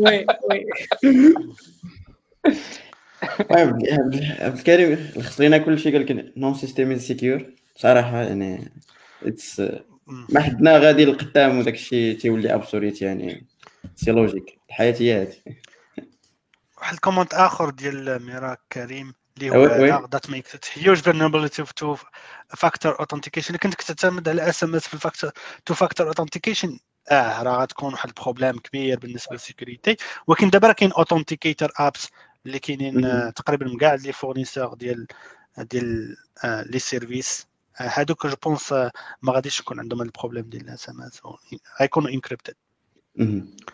[0.00, 0.66] oui oui.
[4.40, 7.46] عبد الكريم لخص لينا كل شيء قال لك no system secure
[7.76, 8.72] صراحة يعني
[9.22, 9.62] it's
[10.06, 13.46] ما حدنا غادي لقدام وداك الشيء تيولي obsolete يعني
[13.94, 15.34] c'est logique الحياة هي هذه
[16.86, 21.96] واحد ال comment آخر ديال ميراك كريم اللي هو that make huge vulnerability two
[22.48, 25.30] factor authentication اللي كنت كتعتمد على SMS في ال factor
[25.64, 26.78] two factor authentication
[27.10, 29.96] آه راه غتكون واحد ال problème كبير بالنسبة لل security.
[30.26, 32.08] ولكن دابا راه كاين authenticator apps
[32.46, 35.06] اللي كاينين تقريبا كاع les fournisseurs ديال
[35.58, 38.72] ديال les services هادوك je pense
[39.22, 41.20] ما غاديش يكون عندهم ال problème ديال ال SMS
[41.80, 42.54] غيكونوا encrypted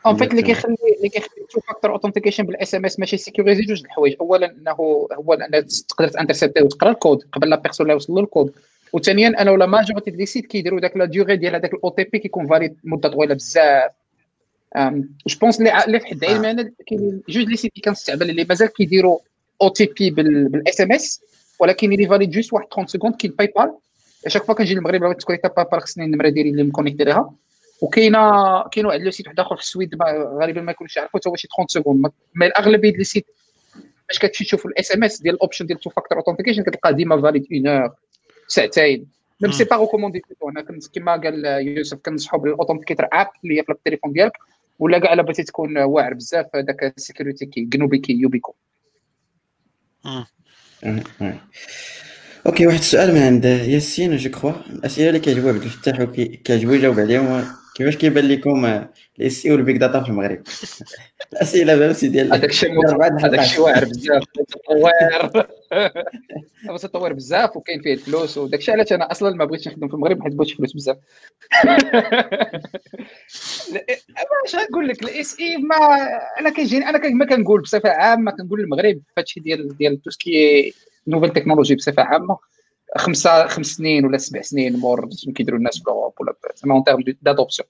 [0.06, 4.16] en fait اللي كيخلي اللي كيخلي two factor authentication بال SMS ماشي sécurisé جوج الحوايج.
[4.20, 8.52] اولا إنه هو ان تقدر تانترسبتي وتقرأ الكود قبل la personne لا يوصل له الكود.
[8.92, 12.18] وثانيا أنا و la majorité des sites كيديروا داك la durée ديال هذاك ال OTP
[12.18, 13.90] كيكون valide مدة طويلة بزاف.
[15.26, 18.68] je pense اللي في حد علمي أنا كاين جوج les sites اللي كنستعمل اللي مازال
[18.68, 19.18] كيديروا
[19.62, 21.20] OTP بال SMS
[21.60, 23.72] ولكن اللي valide juste واحد 30 secondes كاين PayPal
[24.26, 27.34] chaque fois كنجي للمغرب بغيت تكونيكتا PayPal خصني النمره ديالي اللي مكونيكتي ليها.
[27.82, 30.02] وكاينه كاين واحد le site واحد اخر في السويد
[30.40, 33.26] غالبا ما يكونش يعرفوا حتى هو شي 30 secondes mais الأغلبية ديال les sites
[34.08, 37.46] باش كتمشي تشوف ال SMS ديال ال option ديال two factor authentication كتلقى ديما valide
[37.52, 37.94] une heure
[38.48, 39.06] ساعتين.
[39.40, 43.72] même c'est pas recommandé أنا كما قال يوسف كنصحوا بال authenticator app اللي هي في
[43.72, 44.32] التليفون ديالك
[44.78, 47.68] ولا كاع الا بغيتي تكون واعر بزاف هذاك ال security key كي
[47.98, 48.54] YubiKey
[52.46, 57.00] أوكي واحد السؤال من عند ياسين je crois الأسئلة اللي كيعجبوا عبد الفتاح وكيعجبوا يجاوب
[57.00, 58.84] عليهم كيفاش كيبان لكم
[59.18, 60.42] ال AI وال big data في المغرب؟
[61.32, 62.70] الأسئلة فهمتي ديال هذاك الشيء
[63.20, 64.90] هذاك الشيء واعر بزاف تطور
[66.74, 69.94] بس تطور بزاف وكاين فيه الفلوس وداك الشيء علاش أنا أصلا ما بغيتش نخدم في
[69.94, 70.96] المغرب حيت بغيت فلوس بزاف.
[74.44, 75.76] اش غنقول لك ال AI ما
[76.40, 80.74] أنا كيجيني أنا ما كنقول بصفة عامة كنقول المغرب فهادشي ديال ديال tout ce qui
[81.06, 82.38] nouvelles technologies بصفة عامة.
[82.96, 87.16] خمسه خمس سنين ولا سبع سنين مور كيديروا الناس في Europe ولا زعما en termes
[87.22, 87.68] d'adoption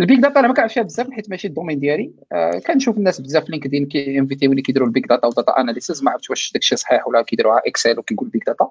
[0.00, 2.12] ال big data أنا ما كنعرفش بزاف حيت ماشي ال domaine ديالي.
[2.32, 6.30] أه كنشوف الناس بزاف LinkedIn كينفيتيوني كيديروا ال big data و data analysis ما عرفتش
[6.30, 8.70] واش داكشي صحيح ولا كيديروها Excel وكيقول big data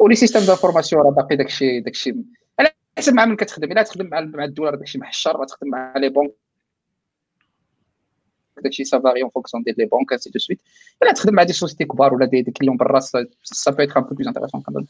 [0.00, 2.16] و les systèmes d'information راه باقي داكشي داكشي
[2.58, 3.72] على حسب مع من كتخدم.
[3.72, 6.32] إلا تخدم مع الدولة راه داكشي محشر تخدم مع les banques
[8.62, 10.60] داكشي ça varie en fonction ديال les banques ainsi de suite
[11.02, 14.14] الا تخدم مع des sociétés كبار ولا des, clients برا ça peut être un peu
[14.14, 14.86] plus intéressant كنظن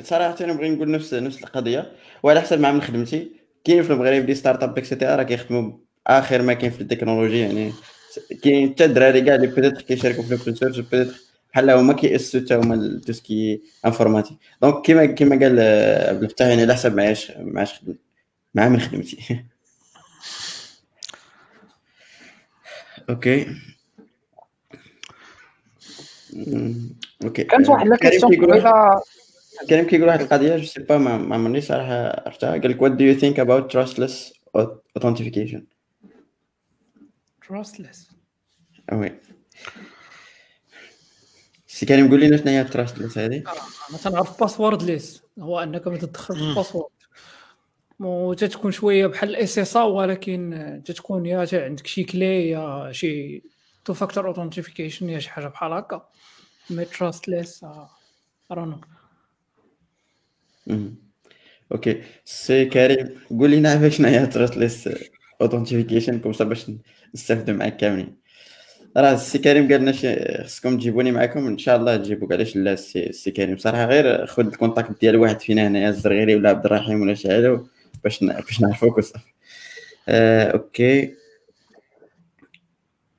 [0.00, 1.92] صراحة أنا نبغي نقول نفس نفس القضية.
[2.22, 3.30] وعلى حسب مع من خدمتي
[3.64, 5.72] كاين في المغرب des startups et cetera راه كيخدموا
[6.06, 7.72] آخر ما كاين في التكنولوجيا يعني
[8.42, 11.14] كاين حتى الدراري كاع اللي peut-être كيشاركوا في ال open source peut-être
[11.52, 15.60] بحال هما كيأسسوا حتى هما tout ce qui informatique donc كيما كيما قال
[16.08, 17.98] عبد الفتاح يعني على حسب معاش معاش خدمت
[18.54, 19.44] مع من خدمتي.
[23.10, 23.46] OK.
[27.24, 27.44] OK.
[27.44, 28.30] كانت واحد la question
[29.68, 32.50] كريم كيقول واحد القضية je sais pas ما عمرني صراحة عرفتها.
[32.50, 34.32] قال لك what do you think about trustless
[34.96, 35.66] authentification
[37.48, 38.10] trustless
[38.92, 39.20] oui
[41.66, 43.42] سي كريم قول لنا شنو هي ال trustless هذه؟
[43.90, 46.90] أنا تنعرف passwordless هو انك ما تدخل ال password
[48.04, 53.42] وتتكون شوية بحال ال SS ولكن تتكون يا عندك شي clé يا شي
[53.84, 56.08] two factor authentification يا شي حاجة بحال هكا.
[56.70, 57.66] mais trustless
[58.50, 58.80] رانو
[61.72, 62.02] OK.
[62.24, 64.88] سي كريم قول لنا شنو هي trustless
[65.40, 66.70] authentification comme باش
[67.14, 68.16] نستافدوا معاك كاملين.
[68.96, 69.92] راه السي كريم قال لنا
[70.44, 72.32] خصكم تجيبوني معكم إن شاء الله تجيبوك.
[72.32, 76.48] علاش لا السي كريم؟ صراحة غير خذ ال contact ديال واحد فينا هنايا الزرغيري ولا
[76.48, 77.60] عبد الرحيم ولا شي حاجة
[78.03, 79.33] باش باش نعرفوك وصافي
[80.09, 81.13] آه، اوكي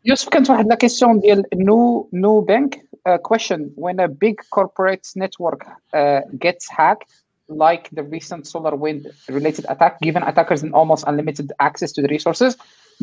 [0.05, 5.61] يوسف كانت واحد لا كيسيون ديال نو نو بانك question when a big corporate network
[5.95, 7.13] uh, gets hacked
[7.49, 12.57] like the recent SolarWind related attack given attackers almost unlimited access to the resources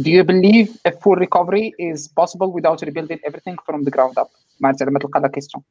[0.03, 4.29] do you believe a full recovery is possible without rebuilding everything from the ground up
[4.59, 5.63] معناتها لما تلقى لا كيسيون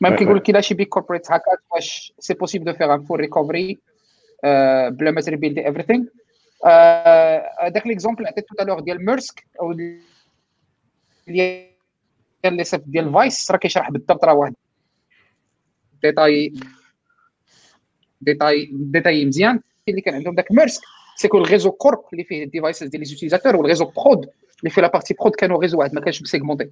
[0.00, 3.20] ميم كيقول لك الا شي بيك كوربريت هاكات واش سي بوسيبل دو فيغ ان فول
[3.20, 3.78] ريكوفري
[4.89, 6.01] بلا ما تريبيلدي everything.
[7.61, 9.71] هذاك l'exemple عطيت تو ديال ميرسك أو
[11.27, 14.53] اللي صيفط ديال فايس راه كيشرح بالضبط راه واحد
[16.03, 16.53] ديتاي
[18.21, 19.59] ديتاي ديتاي مزيان.
[19.89, 20.81] اللي كان عندهم داك Maersk
[21.15, 24.29] c'est que ال réseau corp اللي فيه ال devices ديال les utilisateurs وال réseau prod
[24.59, 26.71] اللي فيه la partie prod كانوا réseau واحد ما كانش مسيغمونتي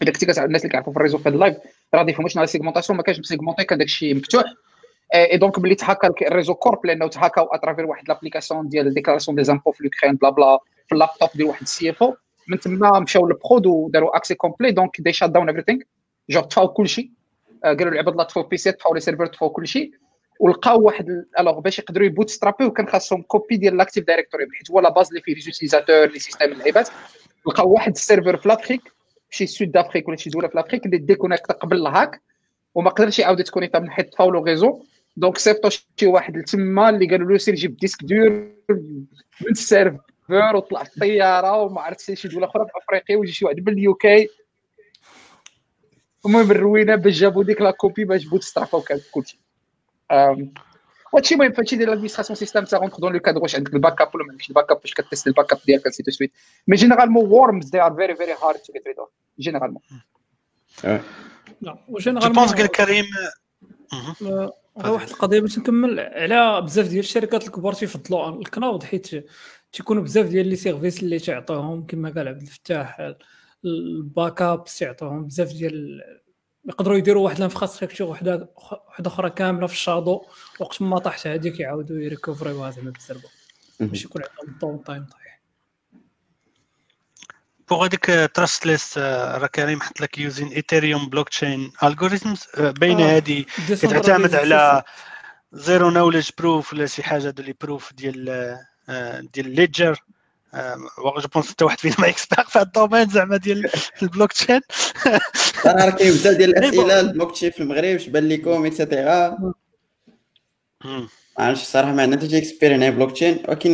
[0.00, 1.56] كتعرف الناس اللي كيعرفوا في ال réseau في ال live
[1.94, 4.44] راه ديفهموا شنو la segmentation ما كانش مسيغمونتي كان داكشي مفتوح.
[5.14, 9.36] et donc ملي تهاكا ال réseau corp لأنه تهاكاو à travers واحد l'application ديال déclaration
[9.36, 12.16] des impôts في l'Ukraine بلا بلا في اللابتوب ديال واحد ال CFO
[12.48, 15.80] من تما مشاو لل prod وداروا accès complet donc they shut down everything
[16.30, 17.10] جو طفاو كلشي.
[17.64, 19.92] قالوا العباد الله طفاو PC طفاو les serveurs طفاو كلشي.
[20.40, 24.70] ولقاو واحد alors باش يقدروا ي bootstrap يو كان خاصهم copie ديال l'Active Directory حيت
[24.70, 26.88] هو la base اللي فيه les utilisateurs les systèmes اللعيبات
[27.46, 28.92] لقاو واحد ال serveur في l'Afrique
[29.30, 32.20] شي Sud d'Afrique ولا شي دولة في l'Afrique اللي déconnecté قبل ال hack.
[32.74, 34.82] وما قدرش يعاود يتكونيكتا من حيت طفاو له réseau
[35.16, 38.30] donc صيفطوا شي واحد تما اللي قالوا له سير جيب disque dur
[39.40, 40.00] من ال serveur
[40.30, 43.94] وطلع في الطيارة وما عرفتش شي دولة أخرى في أفريقيا ويجي شي واحد من ال
[43.94, 44.28] UK.
[46.26, 49.38] المهم الروينة باش جابوا ديك la copie باش bootstrap ا وكان كلشي.
[51.14, 54.14] هادشي المهم فهادشي ديال l'administration système ça rentre dans le cadre واش عندك ال backup
[54.14, 56.32] ولا ما عندكش ال backup باش كتست ال backup ديالك c'est tout de suite
[56.66, 59.08] mais généralement worms they are very very hard to get rid of
[59.38, 59.82] généralement
[61.98, 63.04] je pense قال كريم
[64.78, 69.26] غير واحد القضية باش نكمل على بزاف ديال الشركات الكبار تيفضلوا ال cloud حيت
[69.72, 73.14] تيكونوا بزاف ديال les services اللي تعطيهم كما قال عبد الفتاح
[73.64, 76.02] ال backup تعطيهم بزاف ديال
[76.64, 78.48] يقدروا يديروا واحد ال infrastructure وحده
[78.88, 80.22] وحدة أخرى كاملة في ال shadow
[80.60, 83.28] وقت ما طاحت هذيك يعاودوا يريكوفريوها زعما بالزربه
[83.80, 85.06] باش يكون عندهم ال downtime
[87.70, 94.82] pour هذيك trustless راه كريم حط لك using Ethereum blockchain algorithms بين هذه تعتمد على
[95.52, 98.58] zero knowledge proof ولا شي حاجة ديال proof ديال
[99.34, 100.02] ديال ledger
[100.98, 103.70] je pense حتى واحد فينا ما expert في ال domaine زعما ديال
[104.02, 104.60] البلوك تشين
[105.66, 109.38] راه كاين بزاف ديال الأسئلة ال block chain في المغرب اش بان لكم et cetera
[110.84, 113.72] ما عرفتش الصراحة ما عندنا حتى expert هنا بلوك تشين ولكن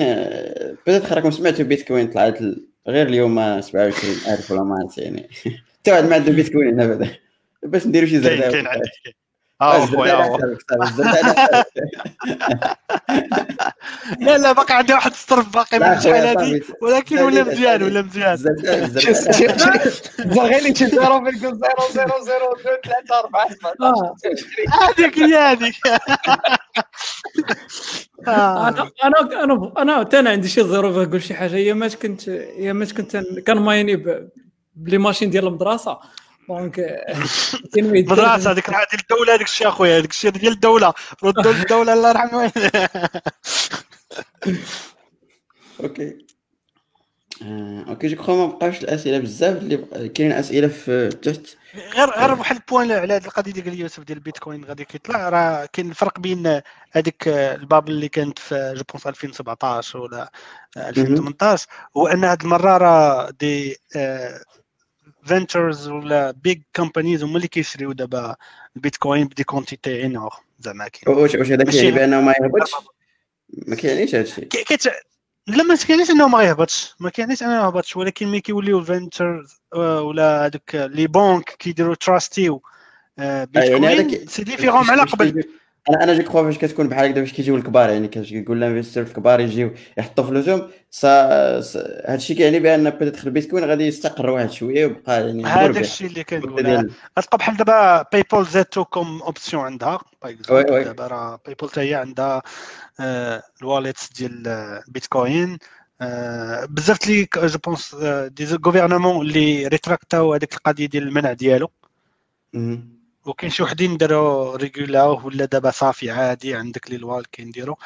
[0.86, 2.38] peut-être راكم سمعتوا بيتكوين طلعت
[2.88, 5.28] غير اليوم 27000 ولا ما يعني.
[5.88, 7.16] واحد ما عنده بيتكوين هنا بعدا
[7.62, 8.66] باش نديروا شي زرده كاين
[9.62, 10.38] آه خويا
[14.20, 18.38] لا لا باقي عندي واحد الصرف باقي من شحال هذه ولكن ولا مزيان ولا مزيان.
[20.18, 21.00] غير اللي تشد 0.0000234
[24.82, 25.74] هذيك هي هذيك.
[28.28, 31.54] أنا أنا أنا أنا حتى أنا عندي شي zéro نقول شي حاجة.
[31.56, 33.16] هي مات كنت هي مات كنت
[33.46, 34.04] كان مايني
[34.74, 35.98] ب les machines ديال المدرسة.
[36.48, 36.80] donc
[37.76, 40.94] مدرسه هذيك ديال الدولة هذيك الشيء اخويا هذيك الشيء ديال الدولة.
[41.24, 42.52] ردوا للدوله الله يرحمها
[45.80, 46.18] أوكي.
[47.88, 51.40] أوكي جو كخوا ما بقاوش الأسئلة بزاف اللي كاين أسئلة في تحت.
[51.96, 55.28] غير غير واحد ال point على هذه القضية ديال يوسف ديال البيتكوين غادي كيطلع.
[55.28, 56.60] راه كاين الفرق بين
[56.92, 60.30] هذيك ال bubble اللي كانت في je pense 2017 ولا
[60.76, 61.66] 2018
[61.96, 63.76] هو ان هذه المرة راه des
[65.26, 68.36] ventures ولا big companies هما اللي كيشريو دابا
[68.76, 71.18] البيتكوين ب des quantités énormes زعما كاين.
[71.18, 72.70] واش واش هذا كيعني؟ بأنه ما يهبطش؟
[73.66, 74.44] ما كيعنيش هذا الشيء.
[74.44, 74.86] كيت...
[75.46, 76.94] لا ما كيعنيش إنه ما يهبطش.
[77.00, 82.43] ما كيعنيش إنه ما يهبطش ولكن ملي كيوليو ventures ولا هذوك les banques كيديروا trust
[82.43, 82.62] يو
[83.18, 85.44] بيتكوين c'est différent على قبل.
[85.90, 89.02] أنا أنا je crois فاش كتكون بحال هكذا فاش كيجيو الكبار يعني كيقول ال investor
[89.02, 90.68] الكبار يجيو يحطوا فلوسهم
[91.04, 96.24] هذا الشيء كيعني بأن peut-être البيتكوين غادي يستقر واحد شوية ويبقى يعني هذا الشيء اللي
[96.24, 99.98] كنقول غتبقى بحال دابا PayPal زاتو comme option عندها.
[100.82, 102.42] دابا راه PayPal حتى هي عندها
[103.00, 104.48] آه، ال wallet ديال
[104.88, 105.58] البيتكوين
[106.00, 107.94] آه، بزاف لي je pense
[108.28, 111.70] des gouvernements اللي ريتراكتاو هذيك القضية ديال المنع ديالو.
[113.26, 117.76] وكاين شي وحدين داروا ريغولاوه ولا دابا صافي عادي عندك لي لوا كينديروا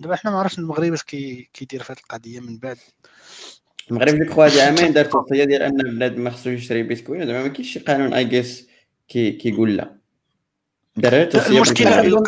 [0.00, 2.78] دابا حنا ما عرفتش المغرب اش كيدير في هذه القضية من بعد.
[3.90, 7.42] المغرب ديك خويا هذه عامين دار توصيه ديال أن بنادم ما خصوش يشري بيتكوين زعما
[7.42, 8.68] ما كاينش شي قانون اي جيس
[9.08, 9.98] كي كيقول لا.
[10.96, 12.22] دار توصيه المشكلة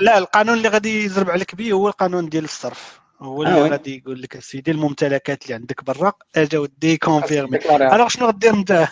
[0.00, 3.00] لا القانون اللي غادي يضرب عليك به هو القانون ديال الصرف.
[3.20, 8.08] هو اللي آه غادي يقول لك سيدي الممتلكات اللي عندك برا اجا ودي كونفيرمي alors
[8.08, 8.88] شنو غدير؟ انت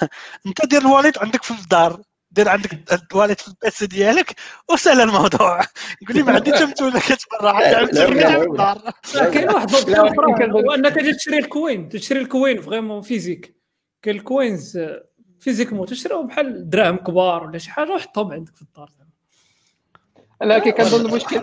[0.47, 2.01] أنت دير ال wallet عندك في الدار.
[2.31, 2.71] دير عندك
[3.13, 4.35] الواليت في البيس ديالك
[4.69, 5.61] وسهل الموضوع.
[6.03, 9.71] يقول لي ما عندي تمتلكات برا عندي في الدار كاين واحد
[10.51, 13.57] هو انك تجي تشري ال coin تشري ال coin vraiment physique.
[14.03, 14.79] كاين ال coins
[15.41, 18.91] physiquement تشريهم بحال دراهم كبار ولا شي حاجة وحطهم عندك في الدار.
[20.43, 21.43] لكن كنظن المشكل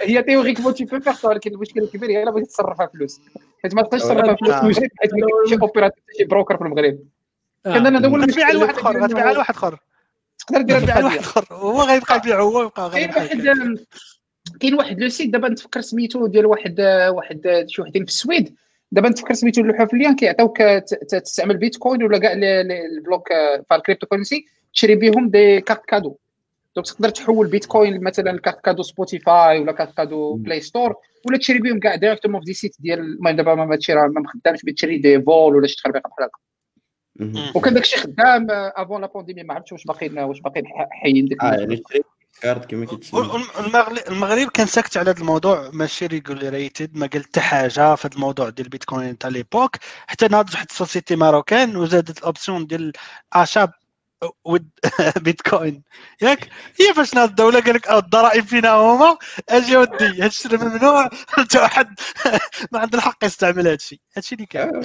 [0.00, 3.20] هي théoriquement tu peux faire ولكن المشكل الكبير هي الا بغيتي تصرفها فلوس.
[3.62, 5.10] حيت ما تقدرش تصرفها فلوس حيت
[5.48, 6.98] شي opérateur شي broker في المغرب.
[7.64, 9.78] كان هذا هو المشكل واحد آخر واحد آخر.
[10.50, 13.78] تقدر دير على واحد اخر هو غيبقى يبيع هو يبقى كاين واحد
[14.60, 18.54] كاين واحد le site دابا نتفكر سميتو ديال واحد واحد شي وحدين في السويد
[18.92, 20.62] دابا نتفكر سميتو اللوحه في اللين كيعطيوك
[21.08, 23.28] تستعمل بيتكوين ولا كاع البلوك
[23.70, 24.44] فار cryptocurrency
[24.74, 26.16] تشري بهم des cartes cadeaux
[26.76, 30.94] donc تقدر تحول بيتكوين مثلا carte cadeau Spotify ولا carte cadeau Play Store
[31.26, 34.60] ولا تشري بهم كاع directement في des sites ديال المهم دابا ما راه ما خدامش
[34.60, 36.38] تشري des vols ولا شي تخربيقه بحال هكا
[37.54, 41.54] وكان داكشي خدام avant la pandémie ما عرفتش واش باقيين واش باقيين حيين ديك آه
[41.54, 41.82] يعني
[42.40, 42.86] كارت كما
[44.08, 48.48] المغرب كان ساكت على هذا الموضوع ماشي regulated ما قال حتى حاجة في هذا الموضوع
[48.48, 49.76] ديال البيتكوين تاع l'époque
[50.06, 52.92] حتى ناضت واحد la société marocaine وزادت l'option ديال
[53.32, 53.72] achat
[54.44, 54.68] de
[55.16, 55.82] bitcoin
[56.22, 56.48] ياك؟
[56.80, 59.18] هي فاش ناض الدولة؟ قال لك الضرائب فينا هما.
[59.48, 61.94] أجي ودي هذا الشيء ممنوع انت واحد
[62.72, 64.82] ما عنده الحق يستعمل هذا الشيء هذا الشيء اللي كان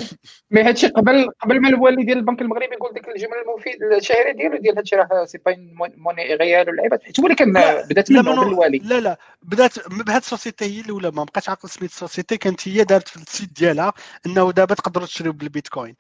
[0.51, 4.31] mais هذا الشيء قبل قبل ما الوالي ديال البنك المغربي يقول ديك الجمله المفيده الشهيرة
[4.31, 5.55] ديالو ديال هذا الشيء راه c'est pas
[5.97, 7.53] موني غيال واللعيبات حيت هو اللي كان
[7.89, 8.77] بدات من الوالي.
[8.77, 9.17] لا لا.
[9.43, 11.11] بدات بهذه السوسيتي هي الأولى.
[11.11, 13.93] ما بقاش عاقل سميت السوسيتي كانت هي دارت في السيت ديالها
[14.25, 15.95] إنه دابا تقدروا تشريو بالبيتكوين.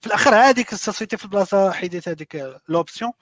[0.00, 3.12] في الآخر هذيك السوسيتي في البلاصة حيدت هذيك لوبسيون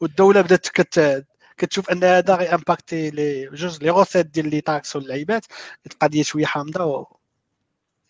[0.00, 4.96] والدولة بدات كت كتشوف أن هذا غي امباكتي لي جوج لي غوسيت ديال لي تاكس
[4.96, 5.46] واللعيبات.
[5.86, 7.06] القضية شوية حامضة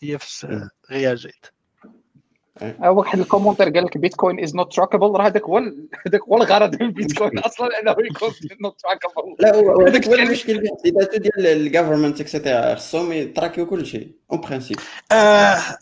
[0.01, 1.47] هي في غياجيت.
[2.81, 5.59] واحد الكومونتير قال لك بيتكوين از نوت تراكبل راه هذاك هو
[6.07, 8.31] هذاك هو الغرض من بيتكوين أصلا إنه يكون
[8.63, 10.69] not trackable لا هو هذاك هو المشكل
[11.19, 14.77] ديال ال government et cetera خصهم يـ trackيو كل شيء en principe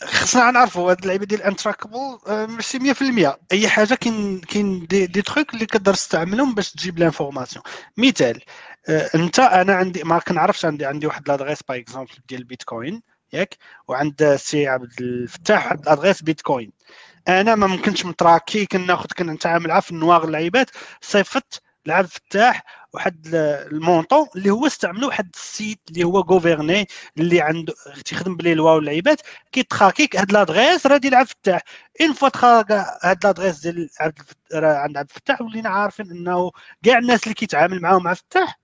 [0.02, 5.22] خصنا نعرفوا هاد اللعيبة ديال untrackable آه، ماشي 100% أي حاجة كاين كاين des, des
[5.22, 7.64] trucs اللي كتقدر تستعملهم باش تجيب l'information
[7.96, 8.40] مثال
[8.88, 13.56] آه، أنت أنا عندي ما كنعرفش عندي عندي واحد l'adresse par exemple ديال البيتكوين ياك؟
[13.88, 16.72] وعند سي عبد الفتاح واحد l'adresse bitcoin.
[17.28, 20.70] أنا ما ممكنش م tracké كناخذ كنتعامل في le noir اللعيبات.
[21.00, 23.26] صيفط لعبد الفتاح واحد
[23.72, 26.86] le montant اللي هو استعملوا واحد le site اللي هو gouverné
[27.18, 27.74] اللي عنده
[28.04, 29.20] تيخدم بلي loi واللعيبات
[29.52, 31.62] كي traquer ليك هاد l'adresse راه ديال عبد الفتاح.
[32.00, 32.72] une fois traque
[33.02, 34.22] هاد l'adresse ديال عبد
[34.54, 36.50] عند عبد الفتاح ولينا عارفين إنه
[36.84, 38.58] كاع الناس اللي كيتعامل معاهم عبد الفتاح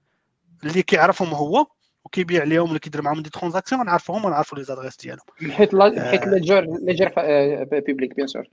[0.65, 1.67] اللي كيعرفهم هو
[2.13, 5.25] وكيبيع لهم ولا كيدير معاهم des transactions نعرفوهم ونعرفوا les adresses ديالهم.
[5.51, 7.13] حيت حيت ledger ledger
[7.87, 8.45] public bien sûr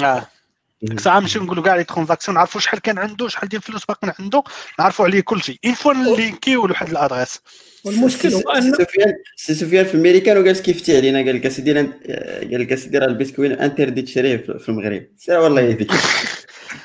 [0.00, 0.26] آه
[0.82, 4.14] ديك الساعة نمشيو نقولوا كاع les transactions نعرفوا شحال كان عنده شحال ديال الفلوس باقي
[4.18, 4.42] عنده
[4.78, 5.58] نعرفوا عليه كل شيء.
[5.64, 7.40] une fois ن linkيو لواحد l'adresse.
[7.84, 12.60] والمشكل هو ان سفيان سي سفيان في الميريكان وجالس كيفتي علينا قال لك أسيدي قال
[12.60, 15.06] لك أسيدي راه ال bitcoin interdit تشريه في المغرب.
[15.16, 15.90] سير والله يهديك.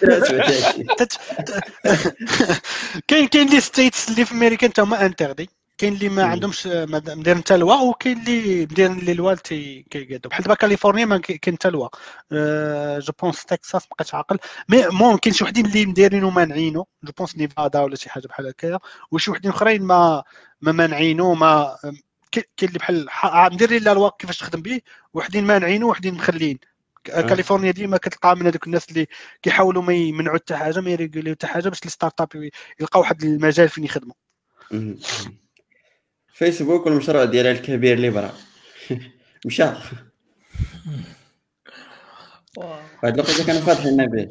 [3.07, 7.37] كاين كاين les states اللي في أمريكا حتى هما interdit كاين اللي ما عندهمش مدير
[7.37, 11.89] حتى loi وكاين اللي مدير لي لوا كيقادو بحال دابا كاليفورنيا ما كاين حتى loi
[12.99, 14.37] je pense تكساس بقيت عاقل.
[14.69, 18.79] mais كاين شي وحدين اللي مديرينو مانعينو je pense نيفادا ولا شي حاجة بحال هكايا
[19.11, 20.23] وشي وحدين أخرين ما
[20.61, 21.77] ما مانعينو ما
[22.31, 23.07] كاين اللي بحال
[23.53, 24.81] مديرين la loi كيفاش تخدم به
[25.13, 26.59] وحدين مانعينو وحدين مخلين
[27.03, 29.07] كاليفورنيا ديما كتلقى من هذوك الناس اللي
[29.41, 33.23] كيحاولوا ما يمنعوا حتى حاجة ما ي régulerيو حتى حاجة باش les startups يلقاو واحد
[33.23, 34.15] المجال فين يخدموا.
[36.34, 38.34] فيسبوك والمشروع ديالها الكبير اللي برا.
[39.45, 39.68] مشى.
[42.57, 44.30] واحد الوقت كانوا فاتحين به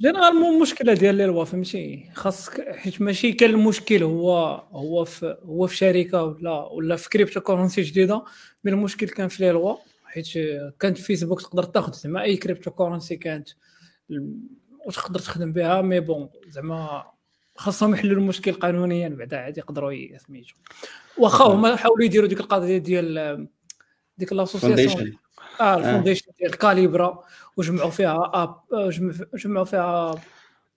[0.00, 4.36] généralement المشكلة ديال لي لوا فهمتي خاصك حيت ماشي كان المشكل هو
[4.72, 8.24] هو في هو في شركة ولا ولا في cryptocurrency جديدة
[8.64, 10.26] mais المشكل كان في لي لوا حيت
[10.80, 13.48] كانت فيسبوك تقدر تاخذ زعما أي cryptocurrency كانت
[14.86, 17.10] وتقدر تخدم بها mais bon زعما
[17.60, 20.54] خاصهم يحلوا المشكل قانونيا بعدا عاد يقدروا سميتو
[21.18, 23.48] واخا هما حاولوا يديروا ديك القضية ديال
[24.18, 25.16] ديك l'association
[25.60, 27.24] آه ال foundation ديال كاليبرا
[27.56, 28.60] وجمعوا فيها اب
[29.34, 30.14] جمعوا فيها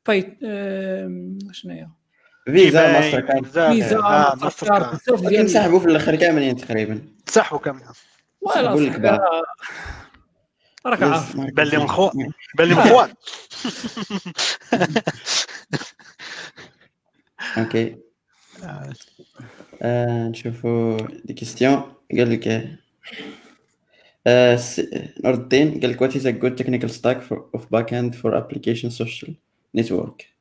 [0.08, 0.38] باي
[1.52, 1.88] شنو هي؟
[2.46, 3.46] فيزا ماستر كارد.
[3.46, 4.02] فيزا
[4.42, 7.02] ماستر كارد سحبوا في الآخر كاملين تقريبا.
[7.26, 7.88] تسحبوا كاملين.
[8.42, 9.20] ولا سحبوا
[10.86, 11.36] راك عارف.
[11.38, 12.12] بان لي من خو
[12.58, 13.14] بان لي من خوان.
[17.58, 17.96] okay
[19.82, 21.82] آه نشوفوا des questions
[22.18, 22.48] قال لك
[24.28, 24.60] آه
[25.24, 28.90] نور الدين قال لك what is a good technical stack for, of backend for application
[28.92, 29.30] social
[29.78, 30.34] network?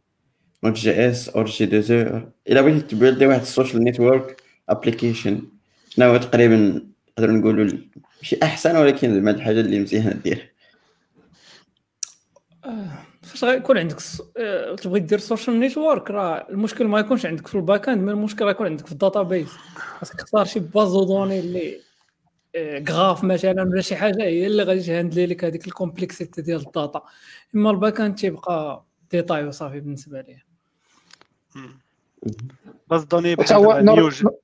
[0.65, 5.43] Node.js or J2 أو الا بغيتي ت buildي واحد ال social network application
[5.89, 6.87] شنو هو تقريبا
[7.19, 7.79] نقدروا نقولوا
[8.19, 10.52] ماشي أحسن ولكن زعما الحاجة اللي مزيانة دير.
[13.23, 13.97] فاش غيكون عندك
[14.37, 18.49] آه، تبغي دير social network راه المشكل ما يكونش عندك في ال backend mais المشكل
[18.49, 21.81] يكون عندك في ال database خاصك تختار شي base de données اللي
[22.55, 26.43] آه، graph مثلا ولا شي حاجة هي اللي غادي ت handleي لك هذيك la complexité
[26.43, 27.03] ديال ال data
[27.55, 30.47] إما ال backend تيبقى détail وصافي بالنسبة ليه
[32.91, 34.41] بس دوني بحال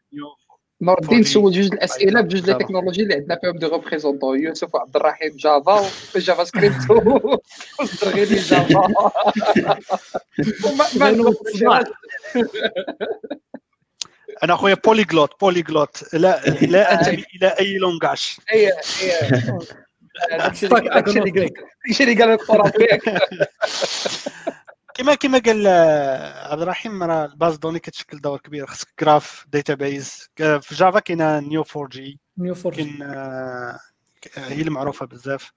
[0.81, 1.23] نور الدين.
[1.23, 2.55] سول جوج الأسئلة بجوج لي.
[2.55, 4.43] تكنولوجي اللي عندنا فيهم دي ريبريزونتون.
[4.43, 5.87] يوسف وعبد الرحيم جافا
[6.17, 6.91] وجافا سكريبت.
[7.81, 8.89] والزرغيلي جافا.
[10.99, 11.85] ما.
[14.45, 16.15] أنا خويا بوليغلوت بوليغلوت.
[16.15, 18.37] لا لا انتمي إلى أي لونغاج.
[18.53, 18.79] اي اي
[20.39, 20.77] داكشي اللي-
[21.31, 21.51] قال.
[22.73, 23.03] فيك
[24.99, 28.67] كما كما قال آه، عبد الرحيم راه la base de données كتشكل دور كبير.
[28.67, 33.79] خصك graph database في Java كاينة Neo4j Neo4j كاين آه،
[34.23, 35.53] ك- هي اللي معروفه بزاف.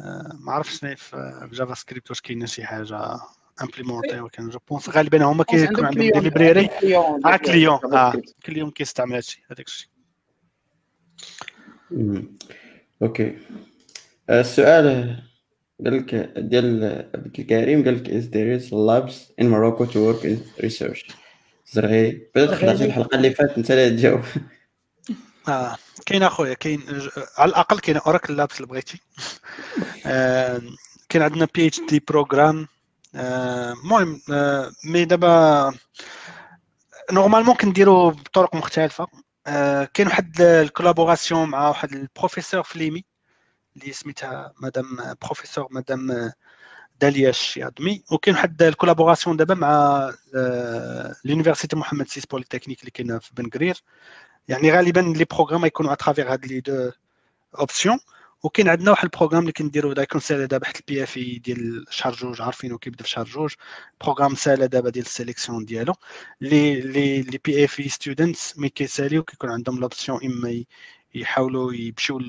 [0.00, 3.00] آه، ما عرفتش شنو في JavaScript واش كاينة شي حاجة
[3.62, 6.70] implémentée ولكن je pense غالبا هما كيكون عندهم des libraries
[7.26, 8.12] آه client آه
[8.46, 9.88] client كيستعمل هادشي هذاك الشيء.
[13.02, 13.38] okay.
[14.30, 15.22] آه، السؤال
[15.84, 16.84] قال لك ديال
[17.14, 21.12] عبد الكريم قال لك is there is labs in Morocco to work in research.
[21.72, 24.20] زرغي بدأت خدعتي الحلقة اللي فاتت انت اللي تجاوب
[25.48, 25.76] آه
[26.06, 26.82] كاين أخويا كاين
[27.38, 29.00] على الأقل كاين Oracle Labs اللي بغيتي.
[31.08, 32.68] كاين عندنا PhD program
[33.14, 34.20] المهم
[34.84, 35.74] mais دابا
[37.12, 39.06] normalement كنديرو بطرق مختلفة.
[39.46, 43.04] آه، كاين واحد ال collaboration مع واحد البروفيسور في l'EMI.
[43.76, 46.32] اللي سميتها مدام بروفيسور مدام
[47.00, 50.10] داليا الشيادمي وكاين واحد ال collaboration دابا مع
[51.24, 53.82] l'université محمد سيس بوليتكنيك اللي كاينة في بن قرير
[54.48, 56.90] يعني غالبا les programmes يكونوا à travers هاد les deux
[57.58, 57.98] options.
[58.42, 61.84] وكاين عندنا واحد ال programme اللي كنديرو دابا يكون سالا دابا حتى ال PFE ديال
[61.90, 63.54] شهر جوج عارفينو كيبدا في شهر جوج.
[64.00, 65.94] programme سالا دابا ديال ال sélection ديالو.
[66.40, 70.64] les les les PFE students mais كيساليو كيكون عندهم l'option إما
[71.14, 72.20] يحاولوا يمشيو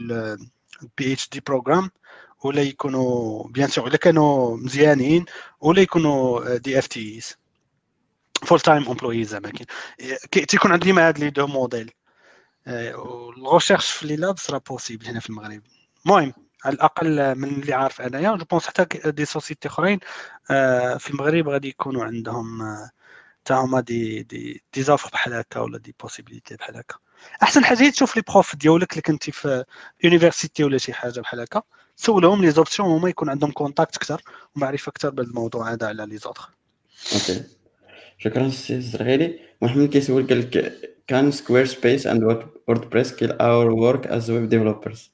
[0.83, 1.91] ال PhD program
[2.43, 5.25] ولا يكونوا bien sûr الا كانوا مزيانين
[5.61, 7.37] ولا يكونوا des FTEs
[8.45, 9.51] full-time employee زعما
[10.31, 11.91] تيكون عندي مع هاد les deux modèles
[12.67, 15.61] ال recherche في les labs راه possible هنا في المغرب
[16.05, 16.33] المهم
[16.65, 19.99] على الاقل من اللي عارف انايا je pense حتى des sociétés اخرين
[20.99, 22.63] في المغرب غادي يكونوا عندهم
[23.41, 26.95] حتى هما des des des offres بحال هكا ولا des possibilités بحال هكا
[27.43, 29.63] أحسن حاجة هي تشوف les profs ديالك اللي كنتي في
[30.03, 31.61] université ولا شي حاجة بحال هكا.
[31.95, 34.21] سولهم les options هما يكون عندهم contact أكثر
[34.55, 36.49] ومعرفة أكثر بهذا الموضوع هذا على les autres
[37.13, 37.43] okay
[38.17, 40.73] شكرا سي الزرغيلي محمد كيسول قال لك
[41.07, 45.11] can Squarespace and WordPress kill our work as web developers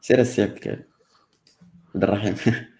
[0.00, 0.84] سير السي عبد
[1.96, 2.36] الرحيم.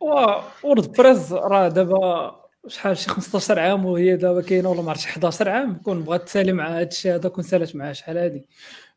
[0.00, 5.74] WordPress راه دابا شحال شي 15 عام وهي دابا كاينة ولا ما عرفتش 11 عام.
[5.74, 8.48] كون بغات تسالي مع هذا الشيء هذا كون سالات معاه شحال هادي.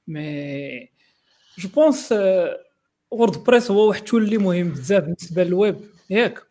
[0.07, 0.89] mais
[1.57, 2.13] je pense
[3.11, 5.75] WordPress هو واحد ال tool اللي مهم بزاف بالنسبة للويب
[6.09, 6.43] ياك.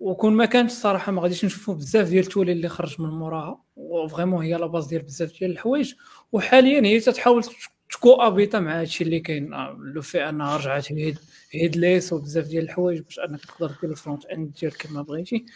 [0.00, 3.62] وكون ما كانش الصراحة ما غاديش نشوفوا بزاف ديال ال tools اللي خرج من موراها.
[3.76, 5.94] و vraiment هي la base ديال بزاف ديال الحوايج.
[6.32, 7.44] وحاليا هي تتحاول
[7.90, 9.54] تكو ابيتا مع هادشي اللي كاين.
[9.54, 11.18] آه، لو في انها رجعت هيد
[11.50, 15.46] هيدليس وبزاف ديال الحوايج باش أنك تقدر دير الفرونت اند ديالك كما بغيتي.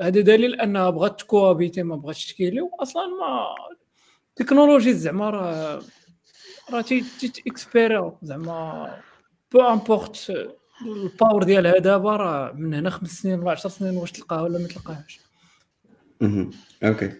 [0.00, 3.54] هذا دليل انها بغات تكوابيتي ما بغاتش تكيلي واصلا ما
[4.36, 5.82] تكنولوجي زعما راه
[6.70, 9.00] راه تي تي اكسبيريو زعما
[9.52, 10.32] بو امبورت
[10.86, 14.68] الباور ديالها دابا راه من هنا خمس سنين ولا 10 سنين واش تلقاها ولا ما
[14.68, 15.20] تلقاهاش.
[16.84, 17.12] okay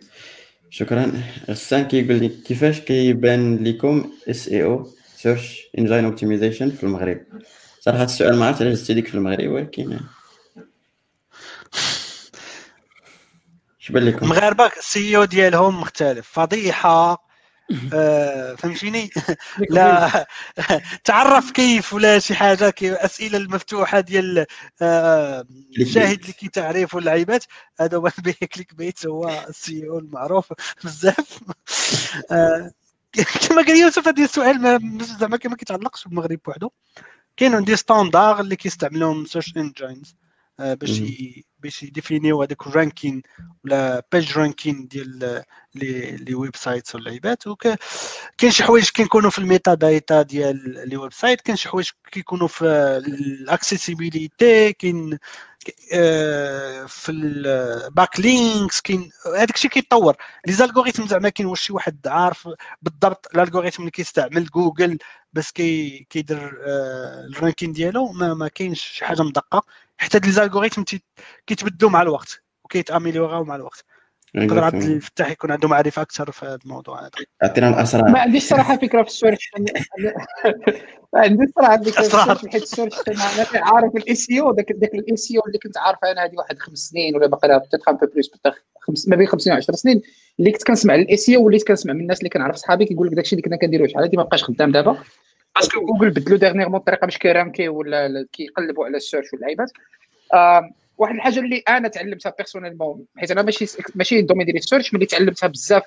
[0.70, 1.12] شكرا.
[1.50, 4.86] غسان كيقول لي كيفاش كيبان لكم SEO
[5.16, 7.20] search engine optimization في المغرب؟
[7.80, 9.98] صراحة السؤال ما عرفت علاش ليك في المغرب ولكن
[13.88, 16.28] اش بان لكم المغاربه ال SEO ديالهم مختلف.
[16.32, 17.28] فضيحة
[17.94, 19.10] آه، فهمتيني؟
[19.70, 20.26] لا
[21.04, 24.46] تعرف كيف ولا شي حاجة كي اسئله المفتوحة ديال
[24.82, 25.44] آه،
[25.94, 27.44] شاهد اللي كي تعرف واللعيبات.
[27.80, 30.52] هذا هو به clickbait هو ال SEO المعروف
[30.84, 31.38] بزاف.
[32.30, 32.70] آه،
[33.48, 36.70] كما قال يوسف هذا السؤال ما- زعما ما كيتعلقش بالمغرب بوحدو
[37.36, 40.16] كاين عندي standards اللي كيستعملوهم search engines
[40.58, 41.06] باش مم.
[41.06, 43.22] ي- باش ي définir و هذاك ال ranking
[43.64, 45.42] ولا page ranking ديال
[45.74, 47.42] les les websites واللعيبات
[48.38, 52.64] كاين شي حوايج كيكونوا في ال metadata ديال les websites كاين شي حوايج كيكونوا في
[53.48, 55.18] ال accessibility كاين
[55.92, 60.16] آه، في ال backlinks كاين هذاك الشيء كيتطور.
[60.46, 62.48] les algorithmes زعما كاين واش شي واحد عارف
[62.82, 64.98] بالضبط ال algorithme اللي كيستعمل جوجل
[65.32, 68.12] باش كي كيدير آه، ال ranking ديالو.
[68.12, 69.62] ما, ما كاينش شي حاجة مدقه
[69.98, 71.02] حتى les algorithmes تي-
[71.46, 73.84] كيتبدلوا مع الوقت وكيت améliorer او مع الوقت.
[74.34, 77.10] يقدر عبد الفتاح يكون عنده معرفة أكثر في هذا الموضوع هذا.
[77.44, 79.50] أعطينا الاسرار ما عنديش صراحة فكرة في ال search.
[81.14, 82.32] ما عنديش صراحة فكرة في أسرار.
[82.32, 85.58] ال search حيت ال search أنا أنا عارف ال SEO ذاك ذاك ال SEO اللي
[85.58, 88.06] كنت عارف أنا هذه واحد خمس سنين ولا باقي لها peut-être un peu
[88.80, 90.02] خمس ما بين 50 و 10 سنين
[90.38, 93.32] اللي كنت كنسمع ال SEO وليت كنسمع من الناس اللي كنعرف صحابي كيقول لك داكشي
[93.36, 94.98] اللي كنا كنديروا شحال هادي ما بقاش خدام دابا.
[95.54, 99.32] parce que Google بدلوا dernièrement الطريقة باش كي ranker ولا لا كيقلبوا على ال search
[99.32, 99.70] واللعيبات
[100.34, 104.62] آم، واحد الحاجة اللي أنا تعلمتها personnellement حيت أنا ماشي ماشي ال domaine ديال ال
[104.62, 105.82] search ملي تعلمتها بزاف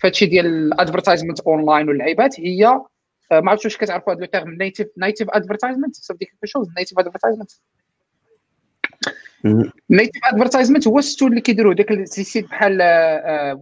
[0.00, 4.50] فهادشي ديال ال advertisement online واللعيبات هي آه، ما عرفتش واش كتعرفوا هذا le terme
[4.50, 7.50] native native advertisement c'est quelque chose native advertisement.
[9.90, 12.78] native advertisement هو ال style اللي كيديروا داك ال sites بحال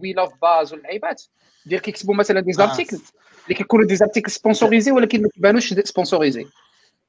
[0.01, 1.23] WeLoveBuzz واللعيبات
[1.65, 2.53] ديال كيكتبوا مثلا des آه.
[2.53, 2.97] articles
[3.45, 6.45] اللي كيكونوا des articles sponsorisés ولكن ما كيبانوش sponsorisés.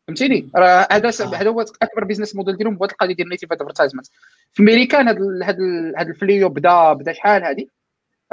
[0.07, 1.37] فهمتيني؟ راه هذا آه.
[1.37, 4.07] هذا هو أكبر business model ديالهم هو القضية ديال native advertisement
[4.53, 7.67] في امريكان هذا هذا هذا الفليو بدا بدا شحال هذه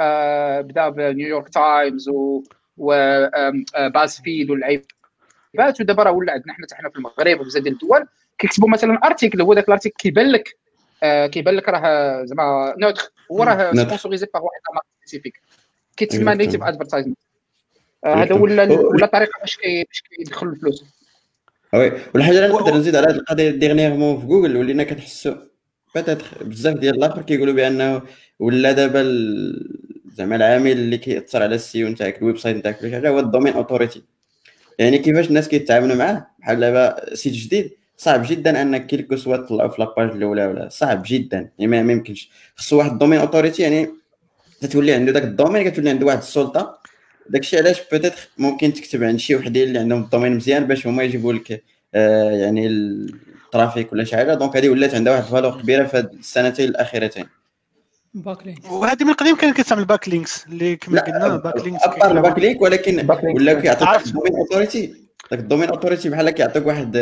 [0.00, 2.42] آه بدا ب New York Times و
[2.76, 8.06] و BuzzFeed واللعيبات ودابا راه ولا عندنا حنا حتى حنا في المغرب وبزاف ديال الدول
[8.38, 10.56] كيكتبوا مثلا article هو ذاك ال article كيبان لك
[11.02, 13.72] آه كيبان لك راه زعما neutre هو راه.
[13.72, 15.40] sponsorisé par واحد marque spécifique
[15.96, 16.34] كيتسمى.
[16.34, 17.18] native advertisement
[18.06, 20.84] هذا ولا ولا طريقة باش باش كيدخلوا الفلوس.
[21.74, 25.34] Oui والحاجة اللي نقدر نزيد على هذه القضية dernièrement في جوجل ولينا كنحسوا
[25.94, 28.02] peut-être بزاف ديال الآخر كيقولوا بأنه
[28.38, 29.02] ولا دابا
[30.14, 33.18] زعما العامل اللي كيأثر على ال SEO نتاعك ال website نتاعك ولا شي حاجة هو
[33.18, 34.02] ال domain authority
[34.78, 39.36] يعني كيفاش الناس كيتعاملوا معاه؟ بحال دابا site جديد صعب جدا أنك quel que soit
[39.36, 41.50] تطلعوا في la page الأولى ولا صعب جدا.
[41.58, 42.30] يعني ما يمكنش.
[42.56, 43.88] خصو واحد ال domain authority يعني
[44.60, 46.78] تتولي عنده داك الدومين كتولي عنده واحد السلطة.
[47.30, 51.02] داكشي علاش peut-être ممكن تكتب عند شي وحدين اللي عندهم ال domaine مزيان باش هما
[51.02, 51.62] يجيبوا لك
[51.94, 54.34] آه، يعني ال trafic ولا شي حاجة.
[54.34, 57.26] donc هذه ولات عندها واحد valeur كبيرة في السنتين الأخيرتين.
[58.14, 62.38] backlink وهذه من قديم كان كيستعمل باك لينكس اللي كما قلنا backlinks à part ال
[62.38, 63.10] backlink ولكن.
[63.22, 64.06] ولاو كيعطيك.
[64.06, 64.94] ال domain authority
[65.30, 66.96] داك ال domain authority بحال كيعطيك واحد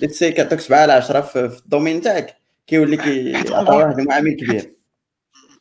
[0.00, 2.34] let's say كيعطيك 7 على 10 في في ال domaine تاعك.
[2.66, 4.73] كيولي كيعطي واحد المعامل كبير.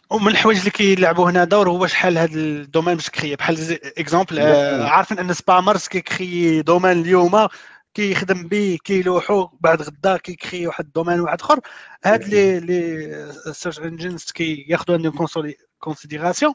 [0.09, 4.39] ومن الحوايج اللي كيلعبوا هنا دور هو شحال هذا ال domaine باش كري بحال exemple
[4.39, 7.47] آه عارفين أن spammers كيكري domaine اليوم
[7.93, 11.59] كيخدم به كيلوحو بعد غدا كيكري واحد ال domaine واحد آخر.
[12.05, 15.27] هاد les les search engines كياخذوا عندهم
[15.79, 16.53] considération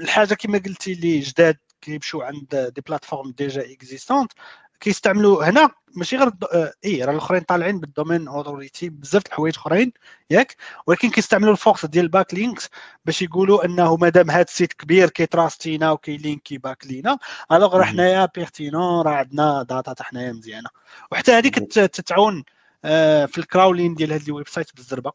[0.00, 4.32] الحاجة كما قلتي اللي جداد كيمشيو عند des plateformes déjà existantes
[4.80, 6.30] كيستعملوا هنا ماشي غير.
[6.52, 9.92] آه اي راه الأخرين طالعين بال domain authority بزاف د الحوايج أخرين
[10.30, 10.56] ياك؟
[10.86, 12.68] ولكن كيستعملوا ال force ديال ال backlinks
[13.04, 17.18] باش يقولوا أنه مادام هاد ال site كبير كيتراستينا وكيلينكي باك لينا
[17.52, 20.68] alors راه حنايا pertinent راه عندنا data تاع حنايا مزيانة.
[21.12, 22.44] وحتى هذيك تت- تتعاون
[22.84, 25.12] آه، في ال crawling ديال هاد ال website بالزربة.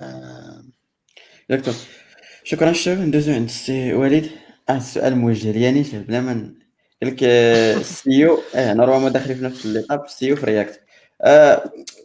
[0.00, 0.64] آه،
[1.50, 1.74] دكتور
[2.44, 4.30] شكرا شكرا ندوزو عند السي وليد
[4.68, 6.54] آه السؤال موجه لي يعني بلا ما
[7.02, 10.80] قال لك ال SEO آه normalement داخلين في نفس اللقب ال SEO في React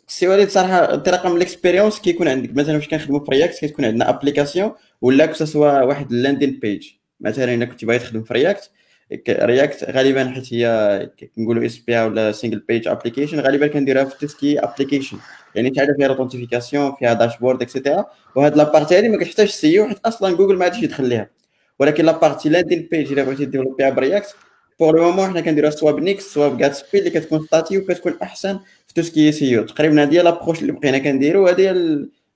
[0.07, 2.55] السي وليد صراحة انطلاقا من ال expérience كيكون عندك.
[2.55, 4.71] مثلا واش كنخدموا في React كتكون عندنا application
[5.01, 6.87] ولا que ce soit واحد ال landing page
[7.19, 8.71] مثلا إلا كنت باغي تخدم في React
[9.29, 14.41] React غالبا حيت هي كنقولوا اس بي ولا single page application غالبا كنديرها في tout
[14.41, 15.17] ce qui application
[15.55, 18.05] يعني تعرف فيها ال authentification فيها dashboard et cetera
[18.35, 21.29] وهاد la partie هادي ما كتحتاجش SEO حيت أصلا جوجل ما عادش يدخل ليها.
[21.79, 24.35] ولكن la partie landing page إلا بغيتي développé ها ب React
[24.79, 28.17] pour le moment حنا كنديروها soit ب Next soit ب Gatsby اللي كتكون statique وكتكون
[28.23, 31.71] أحسن في tout ce qui SEO تقريبا هذه هي l'approche اللي بقينا كنديرو وهذه هي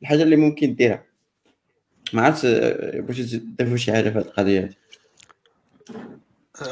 [0.02, 1.04] الحاجة اللي ممكن ديرها
[2.14, 4.76] ما عرفتش آه، باش تضيفوا شي حاجة في هذه القضية هذه.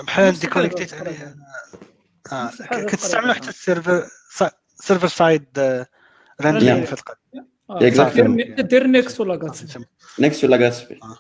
[0.04, 1.36] بحال déconnect يت عليه
[2.32, 2.52] آه.
[2.86, 4.06] كتستعملوا حتى ال server
[4.76, 5.46] server side
[6.42, 7.56] rendering في القضية.
[7.72, 8.62] Exactement.
[8.62, 9.86] دير Next ولا Gatsby
[10.20, 11.18] Next ولا Gatsby آه.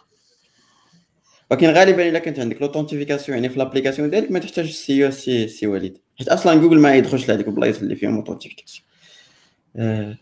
[1.51, 5.47] ولكن غالبا إلا كانت عندك l'authentification يعني في l'application ديالك ما تحتاجش ال SEO سي
[5.47, 8.85] سي وليد حيت أصلا جوجل ما يدخلش لهذيك البلايص اللي فيهم authentification
[9.75, 10.17] آه.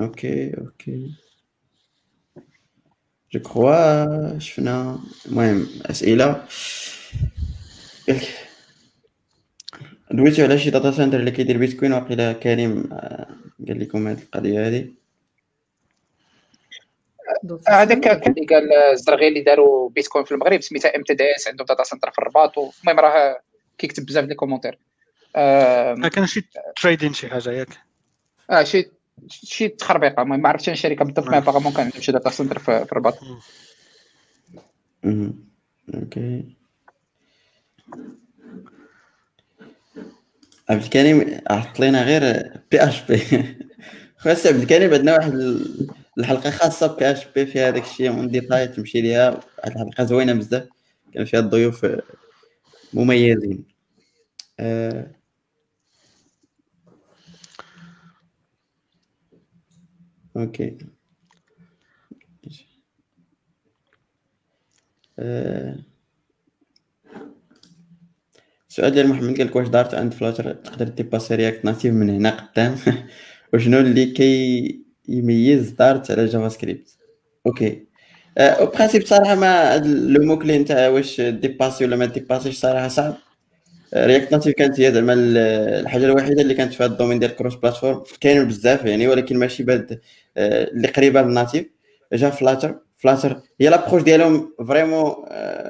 [0.00, 1.10] OK OK
[3.32, 6.46] je crois شفنا المهم أسئلة.
[10.10, 13.26] دويتو على شي data center اللي كيدير بيتكوين واقيلا كريم آه،
[13.68, 14.88] قال لكم هذه القضية هذه
[17.68, 22.10] هذاك كان اللي قال الزرغي اللي داروا بيتكوين في المغرب سميتها MTDS عندهم data center
[22.10, 23.40] في الرباط المهم راه
[23.78, 24.78] كيكتب بزاف ديال ال commentaires.
[25.36, 26.48] آم، ما كان شي
[26.82, 27.68] trading شي حاجة ياك؟
[28.50, 28.90] آه شي
[29.28, 32.58] شي تخربيقة المهم ما عرفتش أنا الشركة بالضبط ما باغا كان عندهم شي data center
[32.58, 33.18] في الرباط.
[35.94, 36.44] OK
[40.70, 43.18] عبد الكريم عطت لنا غير PHP
[44.18, 45.32] خويا سي عبد الكريم عندنا واحد
[46.20, 49.30] الحلقة خاصة PHP فيها داك الشيء en détail تمشي ليها.
[49.30, 50.68] واحد الحلقة زوينة بزاف
[51.14, 52.02] كان فيها الضيوف آه،
[52.94, 53.64] مميزين.
[54.60, 55.10] آه،
[60.36, 60.78] OK.
[65.18, 65.76] آه،
[68.68, 72.30] السؤال ديال محمد قال لك واش Dart عند Flutter؟ تقدر dépasser React Native من هنا
[72.30, 72.76] قدام؟
[73.54, 76.88] وشنو اللي كي يميز Dart على JavaScript
[77.46, 77.84] OK.
[78.38, 82.88] En principe صراحة mais le mot clé نتاع واش dépasser ولا ما dépasser ش صراحة
[82.88, 83.14] صعب.
[83.94, 85.36] React Native كانت هي زعما ال-
[85.82, 89.36] الحاجة الوحيدة اللي كانت في هذا ال domaine ديال cross platform كاين بزاف يعني ولكن
[89.38, 90.00] ماشي بهاد
[90.36, 91.66] آه، اللي قريبة لل native
[92.12, 95.14] جا Flutter Flutter هي l'approche ديالهم vraiment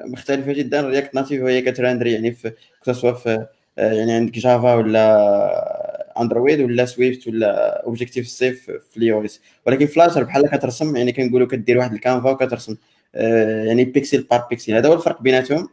[0.06, 0.80] مختلفة جدا.
[0.80, 2.52] React Native وهي كت rendre ي يعني في
[2.86, 3.46] que ce soit في
[3.78, 5.79] آه، يعني عندك Java ولا
[6.22, 9.40] Android ولا Swift ولا Objective-C في ال iOS.
[9.66, 12.76] ولكن Flutter بحال كترسم يعني كنقولوا كدير واحد الكانفا وكترسم
[13.14, 14.74] آه، يعني pixel par pixel.
[14.74, 15.68] هذا هو الفرق بيناتهم.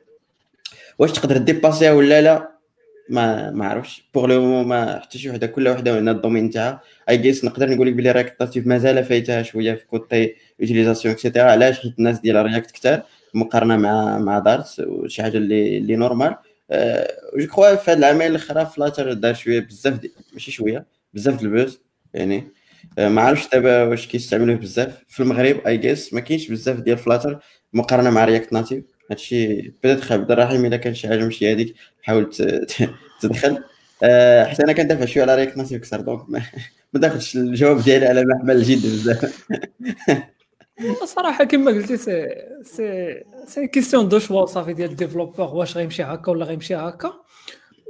[0.99, 2.51] واش تقدر dépasser ها ولا لا
[3.09, 4.09] ما ما عرفتش.
[4.13, 6.81] pour le moment حتى شي وحدة كل وحدة وعندها ال domaine تاعها.
[7.09, 11.23] اي جيس نقدر نقول لك بلي React Native مازال فايتها شوية في côté utilisation et
[11.23, 13.01] cetera علاش حيت الناس ديال React كثار
[13.33, 16.35] مقارنة مع مع Dart وشي حاجة اللي اللي normal
[17.37, 19.99] je crois في هاد العامين الاخرى Flutter دار شوية بزاف
[20.33, 21.81] ماشي شوية بزاف د ال buzz
[22.13, 22.43] يعني
[22.99, 25.03] آه، ما عرفتش دابا واش كيستعملوه بزاف.
[25.07, 27.39] في المغرب اي جيس ما كاينش بزاف ديال Flutter
[27.73, 32.29] مقارنة مع React Native هادشي peut-être عبد الرحيم إلا كان شي حاجة ماشي هذيك حاول
[33.21, 33.63] تدخل.
[34.03, 36.29] آه، حتى أنا كندافع شوية على React Native أكثر donc
[36.93, 39.47] ما داخلش الجواب ديالي على محمل الجد بزاف.
[41.15, 42.27] صراحة كما قلتي c'est
[42.63, 47.13] c'est c'est question de choix صافي ديال ال développeur واش غيمشي هكا ولا غيمشي هكا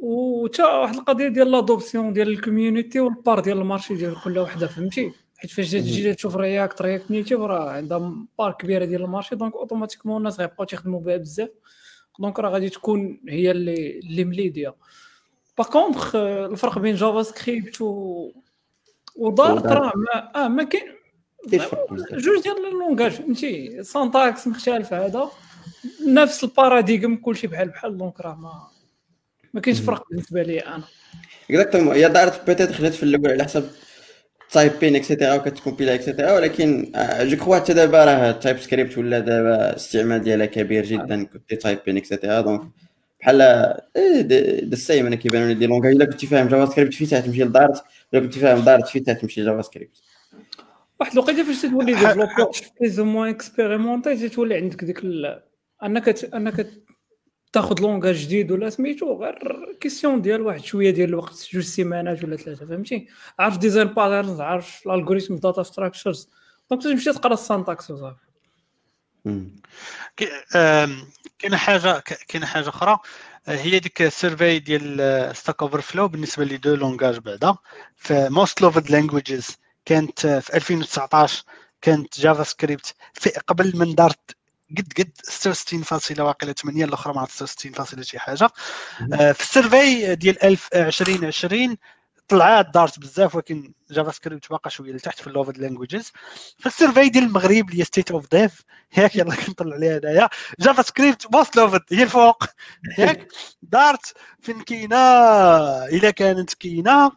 [0.02, 4.40] وتا واحد القضية ديال l'adoption ديال ال community وال part ديال ال marché ديال كل
[4.40, 9.09] وحدة فهمتي؟ حيت فاش تجي تشوف React React Native راه عندها part كبيرة ديال ال
[9.09, 11.50] marché donc automatiquement الناس غيبقاو تيخدموا بها بزاف.
[12.20, 14.76] donc راه غادي تكون هي اللي اللي مليدية.
[15.58, 18.32] par contre الفرق بين JavaScript و
[19.16, 19.66] و Dart.
[19.66, 20.98] راه ما آه ما كاين.
[22.12, 25.30] جوج ديال ال langage فهمتي؟ syntaxe مختلف هذا.
[26.08, 28.68] نفس ال paradigme كلشي بحال بحال donc راه ما
[29.54, 30.84] ما كاينش فرق بالنسبة لي أنا.
[31.50, 33.70] exactement هي Dart peut-être خدات في الأول على حسب
[34.52, 36.92] typing et cetera وكتكومبيلا et cetera ولكن
[37.22, 42.09] je crois حتى دابا راه TypeScript ولا دابا الاستعمال ديالها كبير جدا كنتي typing et
[42.09, 42.62] cetera donc
[43.20, 43.38] بحال
[44.70, 45.96] the same أنا كيبانوا لي des langages.
[45.96, 47.84] إلا كنتي فاهم JavaScript فين تمشي ل Dart؟
[48.14, 49.98] إلا كنتي فاهم Dart فين تمشي ل JavaScript
[51.00, 55.02] واحد الوقيته فاش تولي développeur plus ou moins expérimenté تولي عندك ديك.
[55.84, 56.24] أنك ت...
[56.24, 56.68] أنك
[57.54, 62.36] تاخذ langage جديد ولا سميتو غير question ديال واحد شوية ديال الوقت جوج سيمانات ولا
[62.36, 63.08] ثلاثة فهمتي؟
[63.40, 66.30] عارف design patterns عارف ال algorithms data structures
[66.72, 68.28] donc تمشي تقرا ال syntaxe وصافي
[71.40, 73.00] كاينة حاجة كاينة حاجة أخرى
[73.48, 77.56] هي ديك ال survey ديال Stack Overflow بالنسبة لي de langage بعدا
[77.96, 81.44] في most loved languages كانت في 2019
[81.82, 84.37] كانت JavaScript في قبل من Dart
[84.78, 88.50] قد قد 66 فاصلة واقيلا 8 الأخرى مع 66 فاصلة شي حاجة.
[89.14, 91.78] آه، في ال survey ديال 1000 2020
[92.28, 96.12] طلعات Dart بزاف ولكن JavaScript باقا شوية لتحت في ال loved languages
[96.60, 98.62] فال survey ديال المغرب اللي State of Dev
[98.98, 100.30] ياك يلا كنطلع عليها هنايا.
[100.60, 102.44] JavaScript most loved هي الفوق.
[102.98, 103.28] ياك
[103.62, 104.98] Dart فين كاينة؟
[105.86, 107.12] إلا كانت كاينة.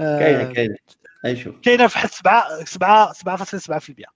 [0.00, 0.52] آه، كاينة.
[0.54, 0.76] كاينة
[1.24, 1.54] أي شوف.
[1.62, 4.13] كاينة في حد 7 7 7.7%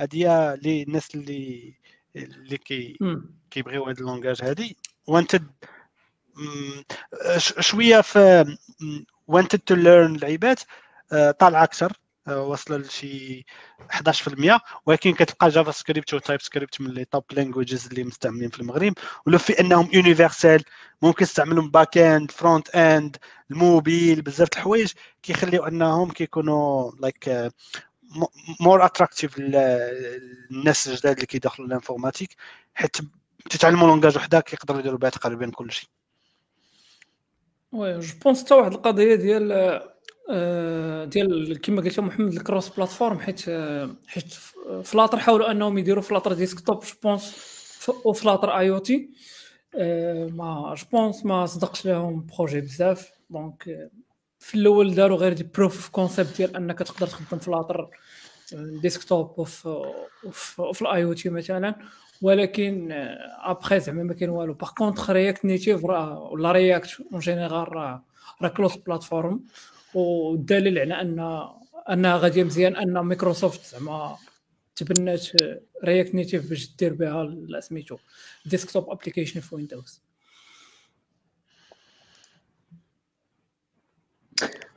[0.00, 1.74] هذه هي اللي الناس اللي
[2.16, 2.98] اللي كي.
[3.50, 4.70] كيبغيو هذا ال langage هذه
[5.06, 5.46] wanted
[7.38, 8.56] شوية في
[9.26, 10.60] wanted to learn لعيبات
[11.12, 11.92] آه، طالعة أكثر
[12.28, 13.44] آه، واصلة لشي
[13.90, 18.92] 11% ولكن كتلقى JavaScript و TypeScript من les top languages اللي مستعملين في المغرب
[19.26, 20.64] ولو في أنهم universal
[21.02, 23.16] ممكن تستعملهم back-end front-end
[23.50, 27.50] ال mobile بزاف د الحوايج كيخليو أنهم كيكونوا like
[28.60, 32.36] more attractive للناس الجداد اللي كيدخلوا ال informatique
[32.74, 32.96] حيت
[33.50, 35.88] تتعلموا langage وحدة كيقدروا يديروا بها تقريبا كل شيء.
[37.72, 39.80] oui je pense حتى واحد القضية ديال
[40.30, 44.34] آه، ديال كما قلت محمد ال cross-platform حيت آه، حيت
[44.84, 47.36] Flutter حاولوا أنهم يديروا Flutter desktop je pense
[48.04, 49.10] و Flutter IoT.
[50.30, 53.90] ما je pense ما صدقش لهم projet بزاف donc آه،
[54.40, 57.90] في الأول داروا غير des proof of concept ديال أنك تقدر تخدم Flutter
[58.52, 59.68] desktop وفي
[60.24, 61.74] وفي, ال IoT مثلا.
[62.22, 62.88] ولكن
[63.42, 64.54] ابخي زعما ما كاين والو.
[64.54, 68.04] par contre React Native راه ولا React en général راه
[68.42, 69.44] راه cross-platform
[69.94, 71.48] والدليل على ان
[71.90, 74.16] أنها غادية مزيان أن مايكروسوفت زعما
[74.76, 75.26] تبنات
[75.84, 77.96] React Native باش دير بها سميتو
[78.46, 80.02] desktop application في ويندوز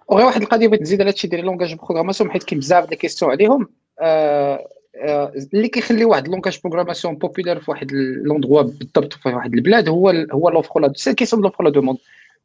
[0.07, 3.31] وغير واحد القضية بغيت نزيد على هادشي ديال langage programmation حيت كاين بزاف ديال questions
[3.31, 3.67] عليهم
[3.99, 9.89] آه آه اللي كيخلي واحد langage programmation populaire في واحد l'endroit بالضبط في واحد البلاد
[9.89, 11.97] هو هو l'offre là c'est question l'offre la demande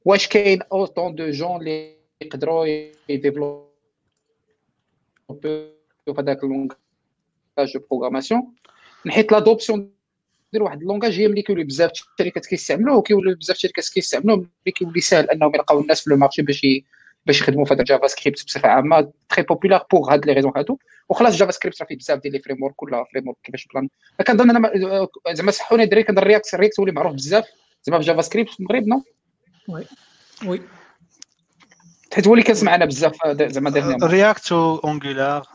[0.05, 2.67] واش كاين autant de gens اللي يقدروا
[3.09, 3.69] يديفلوبيو
[5.41, 6.77] في هذاك ال langage
[7.59, 8.55] de programmation.
[9.05, 9.91] من حيث l'adoption
[10.53, 14.73] ديال واحد ال langage هي ملي كيولي بزاف الشركات كيستعملوه وكيولي بزاف الشركات كيستعملوه ملي
[14.75, 16.67] كيولي ساهل أنهم يلقاو الناس في le marché باش
[17.29, 19.13] باش يخدموا في هذا JavaScript بصفة عامة.
[19.29, 20.79] très populaire pour هاد les raisons هادو.
[21.09, 23.89] وخلاص JavaScript راه فيه بزاف ديال les frameworks كلها framework كيفاش بلان
[24.27, 27.45] كنظن أنا زعما صحوني دري كنظن React React ولي معروف بزاف.
[27.83, 29.05] زعما في JavaScript في المغرب non
[29.69, 29.87] oui.
[30.47, 30.63] oui.
[32.15, 35.47] حيت هو اللي كنسمع أنا بزاف زعما dernièrement React و Angular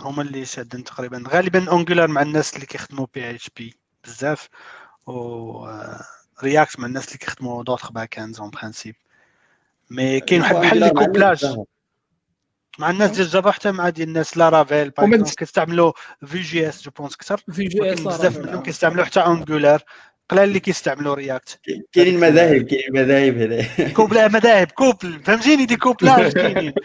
[0.00, 1.24] هما اللي شادين تقريبا.
[1.28, 4.48] غالبا Angular مع الناس اللي كيخدموا PHP بزاف
[5.06, 5.68] و
[6.42, 8.94] React مع الناس اللي كيخدموا d'autres back-end en principe
[9.90, 11.56] mais كاين واحد بحال les couplages.
[12.78, 15.92] مع الناس ديال Java حتى مع ديال الناس Laravel par كيستعملوا
[16.26, 17.40] في JS je pense أكثر.
[17.52, 19.82] في JS بزاف منهم كيستعملوا حتى Angular
[20.28, 21.60] قلال اللي كيستعملوا React
[21.92, 25.20] كاينين مذاهب كاينين مذاهب هنا couplage مذاهب couple.
[25.24, 26.72] فهمتيني des couplages؟ كاينين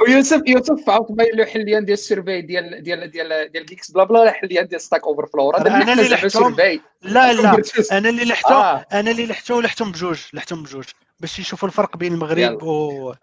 [0.00, 4.04] ويوسف يوسف عاود باين له حليان ديال ال survey ديال ديال ديال ديال جيكس بلا
[4.04, 6.56] بلا حليان ديال ستاك اوفر فلو أنا اللي لحتهم
[7.02, 7.52] لا لا.
[7.92, 8.86] أنا اللي لحتهم آه.
[8.92, 10.84] أنا اللي لحتهم لحتهم بجوج لحتهم بجوج.
[11.20, 13.14] باش يشوفوا الفرق بين المغرب و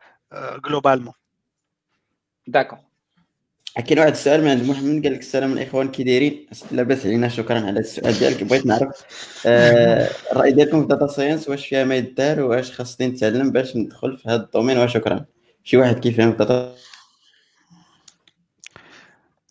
[0.65, 1.13] globalement
[2.47, 2.79] d'accord
[3.87, 7.59] كاين واحد السؤال من عند محمد قال لك السلام الاخوان كي دايرين؟ لاباس علينا شكرا
[7.59, 9.05] على السؤال ديالك بغيت نعرف
[9.45, 14.17] آه، الرأي ديالكم في data science واش فيها ما يدار واش خاصني نتعلم باش ندخل
[14.17, 15.25] في هذا ال domaine وشكرا.
[15.69, 16.75] شي واحد كيفهم في data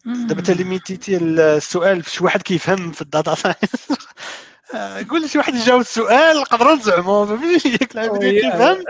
[0.04, 3.92] دابا انت ليميتيتي السؤال في شي واحد كيفهم في ال data science؟
[5.10, 8.84] قول لي شي واحد يجاوب السؤال نقدروا نزعموا فهمتي ياك العبد كيفهم.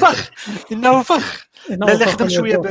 [0.00, 0.30] فخ
[0.72, 1.46] إنه فخ.
[1.68, 2.66] لا اللي خدم شوية ب...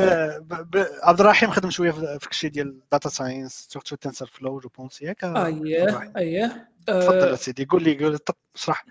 [0.48, 0.86] ب...
[1.04, 6.12] عبد الرحيم خدم شوية في الشيء ديال data science surtout TensorFlow je pense ياك؟ أييه
[6.18, 6.70] أييه.
[6.88, 8.20] تفضل سيدي قول لي قول
[8.56, 8.86] اشرح.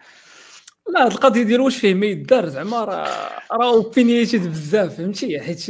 [0.88, 5.64] لا هاد القضية ديال واش فيه ما يدار زعما راه راه opinionated بزاف فهمتي؟ حيت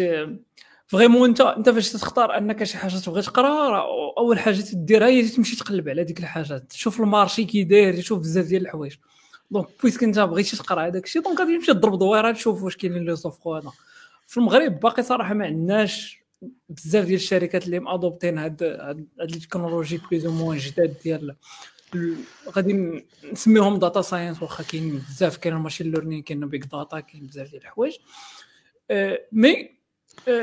[0.87, 3.85] vraiment انت انت فاش تختار انك شي حاجة تبغي تقرا
[4.19, 8.19] أول حاجة تديرها هي تمشي تقلب على ديك الحاجات تشوف ال marché كي داير تشوف
[8.19, 8.97] بزاف ديال الحوايج.
[9.51, 13.05] donc puisque انت بغيتي تقرا هذاك الشيء donc غادي تمشي تضرب دويرة تشوف واش كاينين
[13.05, 13.73] les offres هذا
[14.27, 16.25] في المغرب باقي صراحة ما عندناش
[16.69, 21.37] بزاف ديال الشركات اللي m'adoptين هاد هاد ال technologies plus ou moins جداد ديال
[22.49, 27.27] غادي نسميهم data science واخا كاين بزاف كاين ال machine learning كاين big data كاين
[27.27, 27.97] بزاف ديال الحوايج.
[29.33, 29.71] mais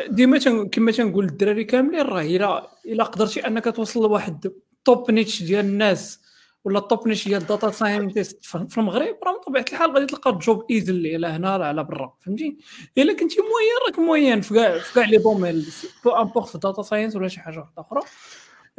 [0.07, 0.39] ديما
[0.71, 4.51] كما تنقول الدراري كاملين راه إلا إلا قدرتي أنك توصل لواحد
[4.85, 6.21] top niche ديال الناس
[6.63, 10.37] ولا ال top niche ديال ال data scientist في المغرب راه بطبيعة الحال غادي تلقى
[10.41, 12.57] job easily لا هنا لا على برا فهمتي؟
[12.97, 15.65] إلا كنتي moyen راك moyen في كاع في كاع les domaines
[16.03, 18.01] peu importe في ال data science ولا شي حاجة واحدة أخرى.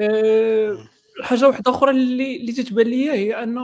[0.01, 0.89] أه
[1.23, 3.59] حاجة واحدة أخرى اللي اللي تتبان لي هي أن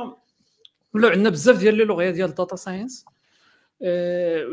[0.95, 3.05] ولاو عندنا بزاف ديال les lauréats ديال ال data science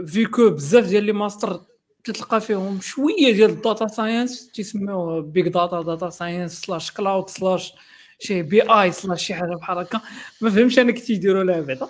[0.06, 1.62] vu que بزاف ديال les masters
[2.04, 7.74] تتلقى فيهم شوية ديال ال data science تيسميوه big data data science slash cloud slash
[8.20, 10.02] شي BI slash شي حاجة بحال هكا.
[10.42, 11.88] ما فهمتش أنا كنت يديروا لها بعدا.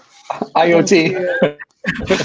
[0.58, 1.18] IoT.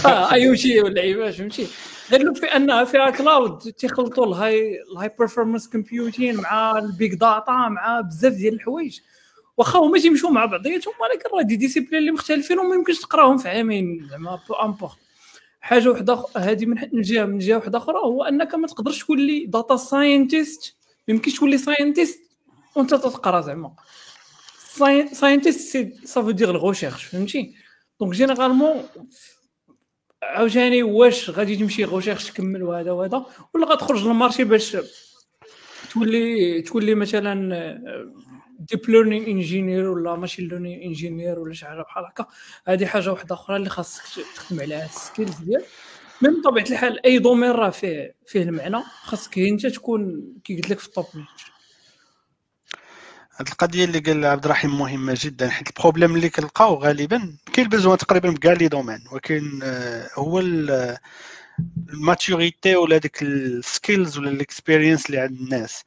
[0.06, 1.66] IoT واللعيبه فهمتي.
[2.10, 7.14] غير في انها فيها cloud تيخلطوا ال high ال high performance computing مع ال big
[7.14, 9.00] data مع بزاف ديال الحوايج.
[9.56, 13.48] واخا هما تيمشيو مع بعضياتهم ولكن راه des disciplines اللي مختلفين وما يمكنش تقراهم في
[13.48, 14.92] عامين زعما peu importe
[15.60, 19.46] حاجة وحدة هذه من من جهه من جهة وحدة أخرى هو أنك ما تقدرش تولي
[19.46, 20.74] data scientist
[21.08, 22.22] ما يمكنش تولي scientist
[22.74, 23.72] وأنت تقرأ زعما.
[25.12, 27.54] scientist ça veut dire ال recherche فهمتي؟
[28.00, 28.82] donc généralement
[30.22, 34.76] عاوتاني واش غادي تمشي recherche تكمل وهذا وهذا ولا غتخرج لل marché باش
[35.92, 38.14] تولي تولي مثلا
[38.58, 42.26] deep learning engineer ولا machine learning engineer ولا شي حاجة بحال هكا.
[42.66, 45.62] هذه حاجة واحدة أخرى اللي خاصك تخدم عليها ال skills ديال
[46.22, 50.78] من بطبيعه الحال أي domaine راه فيه فيه المعنى خاصك أنت تكون كي قلت لك
[50.78, 51.06] في ال top
[53.40, 57.68] هاد القضية اللي قال عبد الرحيم مهمة جدا حيت ال problème اللي كنلقاو غالبا كاين
[57.68, 60.40] besoin تقريبا بكاع les domaines ولكن آه، هو
[61.88, 65.84] ال maturité ولا ديك skills ولا ال expérience اللي عند الناس.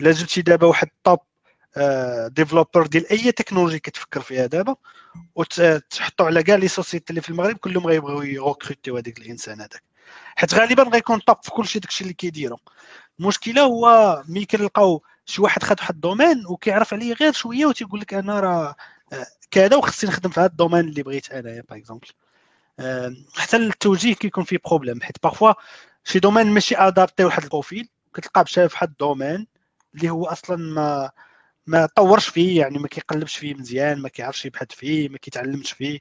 [0.00, 1.18] الا جبتي دابا واحد top
[2.34, 4.76] developer ديال أي تكنولوجي كتفكر فيها دابا
[5.34, 9.82] وتحطوا على كاع les sociétés اللي في المغرب كلهم غيبغيو يrecruteيو هذاك الإنسان هذاك.
[10.36, 12.58] حيت غالبا غيكون top في كلشي داكشي اللي كيديرو.
[13.20, 15.02] المشكلة هو ملي كنلقاو
[15.32, 18.74] شي واحد خد واحد domaine وكيعرف عليه غير شوية وتيقول لك أنا راه
[19.12, 22.08] آه، كذا وخصني نخدم في هذا ال domaine اللي بغيت أنايا par exemple
[23.34, 25.52] حتى التوجيه كيكون فيه problème حيت parfois
[26.04, 29.46] شي domaine ماشي adapté واحد profil كتلقى مشى في واحد domaine
[29.94, 31.10] اللي هو أصلا ما
[31.66, 36.00] ما طورش فيه يعني ما كيقلبش فيه مزيان ما كيعرفش يبحث فيه ما كيتعلمش فيه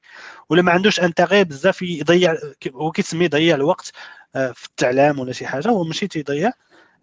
[0.49, 2.35] ولا ما عندوش intérêt بزاف يضيع
[2.73, 3.91] هو كيتسمي يضيع الوقت
[4.35, 6.51] آه، في التعلام ولا شي حاجة هو ماشي تيضيع.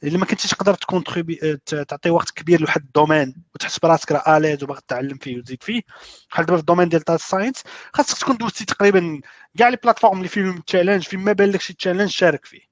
[0.05, 4.37] الا ما كنتيش تقدر ت contribuer آه، تعطي وقت كبير لواحد domaine وتحس براسك راه
[4.37, 5.83] à l'aise وباغي تتعلم فيه وتزيد فيه.
[6.31, 7.63] بحال دابا في ال domaine ديال data science
[7.93, 9.21] خاصك تكون دوزتي تقريبا
[9.59, 12.69] كاع les plateformes اللي فيهم challenge فين ما بان لك شي challenge شارك فيه.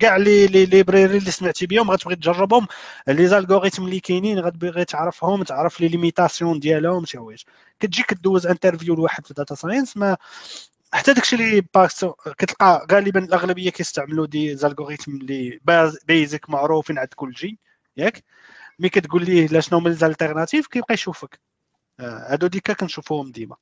[0.00, 2.66] كاع les les libraries اللي سمعتي بهم غتبغي تجربهم
[3.08, 7.42] les algorithmes اللي كاينين غتبغي تعرفهم تعرف les limitations ديالهم شي حوايج.
[7.80, 10.16] كتجي كدوز interview لواحد في data science ما
[10.92, 11.62] حتى داكشي اللي
[12.38, 15.60] كتلقى غالبا الأغلبية كيستعملوا des algorithmes اللي
[16.06, 17.58] basiques معروفين عند كل جي
[17.96, 18.24] ياك؟
[18.78, 21.40] mais كتقول ليه لا شنو هما les alternatives كيبقى يشوفك.
[22.00, 23.56] آه، هادو ديكا كنشوفوهم ديما.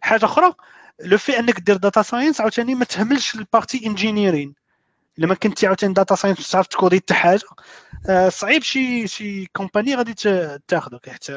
[0.00, 0.54] حاجة أخرى
[1.00, 4.54] لو في أنك دير داتا ساينس عاوتاني ما تهملش البارتي انجينيرين
[5.20, 7.40] لما كنتي عاوتاني داتا ساينس تعرف تكودي حتى حاجة
[8.08, 10.14] آه، صعيب شي شي كومباني غادي
[10.68, 11.30] تاخذك حيت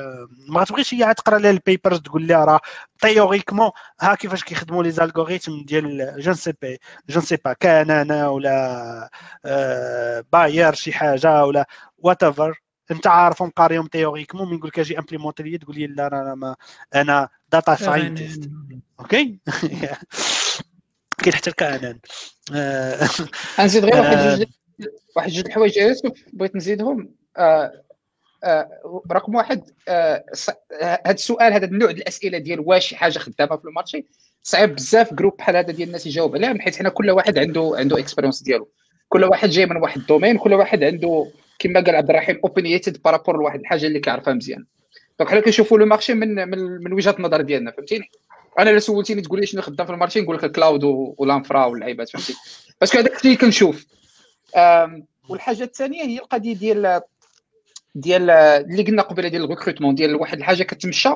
[0.50, 2.62] ما غتبغيش هي تقرا لها البيبرز تقول لها راه
[3.02, 6.80] تيوريكمون ها كيفاش كيخدموا لي زالغوريثم ديال جون سي بي
[7.10, 9.10] جون سي با كانانا ولا
[10.34, 12.62] باير شي حاجة ولا وات ايفر
[12.92, 16.56] انت عارفهم قاريهم تيوريكمون من يقول لك أجي امبليمونتي لي تقول لي لا أنا ما
[16.96, 18.50] أنا data scientist
[19.00, 19.40] okay؟
[21.24, 22.00] كاين حتى الكانان
[23.60, 24.48] نزيد غير واحد جوج
[25.16, 27.16] واحد جوج الحوايج يوسف بغيت نزيدهم.
[27.38, 27.84] آه
[28.44, 30.26] آه رقم واحد آه
[30.82, 34.06] هذا السؤال هذا النوع الأسئلة ديال واش شي حاجة خدامة في ال marché
[34.44, 38.00] صعيب بزاف groupe بحال هذا ديال الناس يجاوب عليها حيت حنا كل واحد عنده عنده
[38.00, 38.70] expérience ديالو.
[39.10, 43.13] كل واحد جاي من واحد domaine كل واحد عنده كما قال عبد الرحيم opinionated par
[43.13, 44.66] rapport لواحد الحاجة اللي كيعرفها مزيان.
[45.20, 48.12] donc حنا كنشوفوا le marché من من, من وجهة النظر ديالنا فهمتيني؟
[48.60, 50.84] أنا الا سولتيني تقول لي شنو خدام في ال marché نقول لك ال cloud
[51.18, 52.34] وال infra واللعيبات فهمتي؟
[52.82, 53.86] parce que هذاك اللي كنشوف.
[55.30, 57.02] والحاجة الثانية هي القضية ديال
[57.96, 61.10] ديال اللي قلنا قبيلة ديال ال recrutement ديال واحد الحاجة كتمشى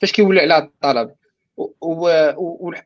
[0.00, 1.10] فاش كيولي عليها الطلب.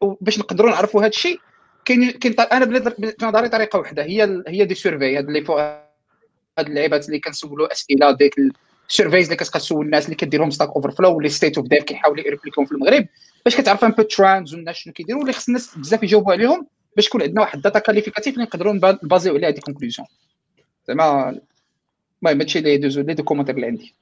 [0.01, 1.41] وباش نقدروا نعرفوا هذا الشيء
[1.85, 7.07] كاين كاين أنا بنظري طريقة واحدة هي هي des surveys هاد اللي فوق هاد اللعيبات
[7.07, 8.35] اللي كنسولوا أسئلة ديك
[8.89, 12.27] ال surveys اللي كتبقى تسول الناس اللي كديرهم Stack Overflow واللي State of Dev كيحاولوا
[12.27, 13.07] يريبليكيهم في المغرب.
[13.45, 17.07] باش كتعرف un peu trends والناس شنو كيديروا اللي خص الناس بزاف يجاوبوا عليهم باش
[17.07, 20.09] يكون عندنا واحد data qualificative اللي نقدروا نبازيو عليها des conclusions
[20.89, 21.41] زعما
[22.23, 23.95] المهم هادشي اللي دوزو les deux commentaires اللي عندي.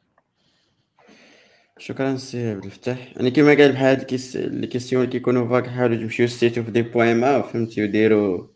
[1.79, 3.13] شكرا سي عبد الفتاح.
[3.17, 6.83] يعني كما قال بحال هاد les questions اللي كيكونوا vagues حاولوا تمشيو State of Dev
[6.83, 8.47] point ma فهمتي وديروا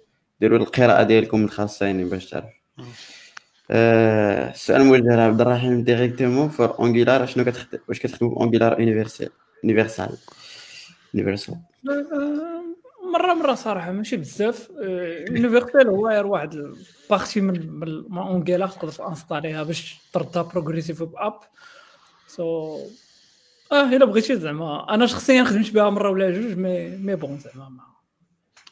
[0.40, 2.44] ديروا القراءة ديالكم الخاصه يعني باش تعرف
[3.70, 9.28] السؤال موجه لعبد الرحيم directement pour Angular شنو كتخدم واش كتخدموا Angular Universal
[9.64, 10.16] Universal
[11.14, 11.54] يونيفرسال
[13.12, 14.68] مره مرة صراحة ماشي بزاف.
[15.30, 21.40] Universal هو غير واحد ال partie من Angular تقدر تانستاليها باش تردها progressive app
[22.26, 22.78] so
[23.72, 27.68] آه إلا بغيتي زعما أنا شخصيا خدمت بها مرة ولا جوج mais mais bon زعما
[27.68, 27.82] ما-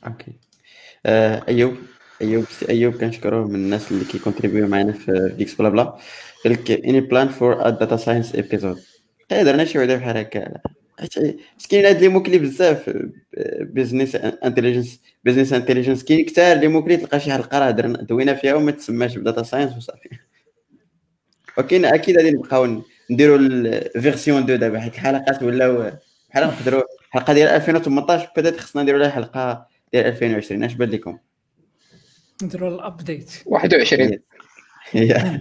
[0.07, 0.33] okay
[1.07, 1.75] آه، أيوب
[2.23, 5.83] أيوب أيوب كنشكروه من الناس اللي كيكونتريبيو معنا في Geeks Blabla.
[6.45, 8.81] قال لك any plan for a data science episode
[9.31, 10.61] درنا شي وحده بحال هكا.
[11.01, 11.15] حيت
[11.71, 12.91] كاين هاد les mots-clés بزاف
[13.61, 18.55] business intelligence business intelligence كاين كثار les mots-clés تلقى شي حلقه راه درنا دوينا فيها
[18.55, 20.09] وما تسماش ب data science وصافي
[21.59, 24.81] وكاين أكيد غادي نبقاو نديروا ال version 2 دابا.
[24.81, 25.93] حيت الحلقات ولاو
[26.31, 31.19] بحال نقدروا الحلقة ديال 2018 بدات خصنا نديروا لها حلقة ديال 2020 اش بان لكم؟
[32.43, 34.19] نديروا ال update 21
[34.91, 35.41] هي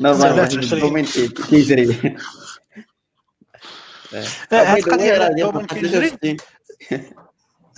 [0.00, 0.72] normal علاش واحد 20.
[0.72, 2.16] ال domaine كي- كيجري
[4.52, 6.36] هاد القضية على ال domaine كيجري؟ 63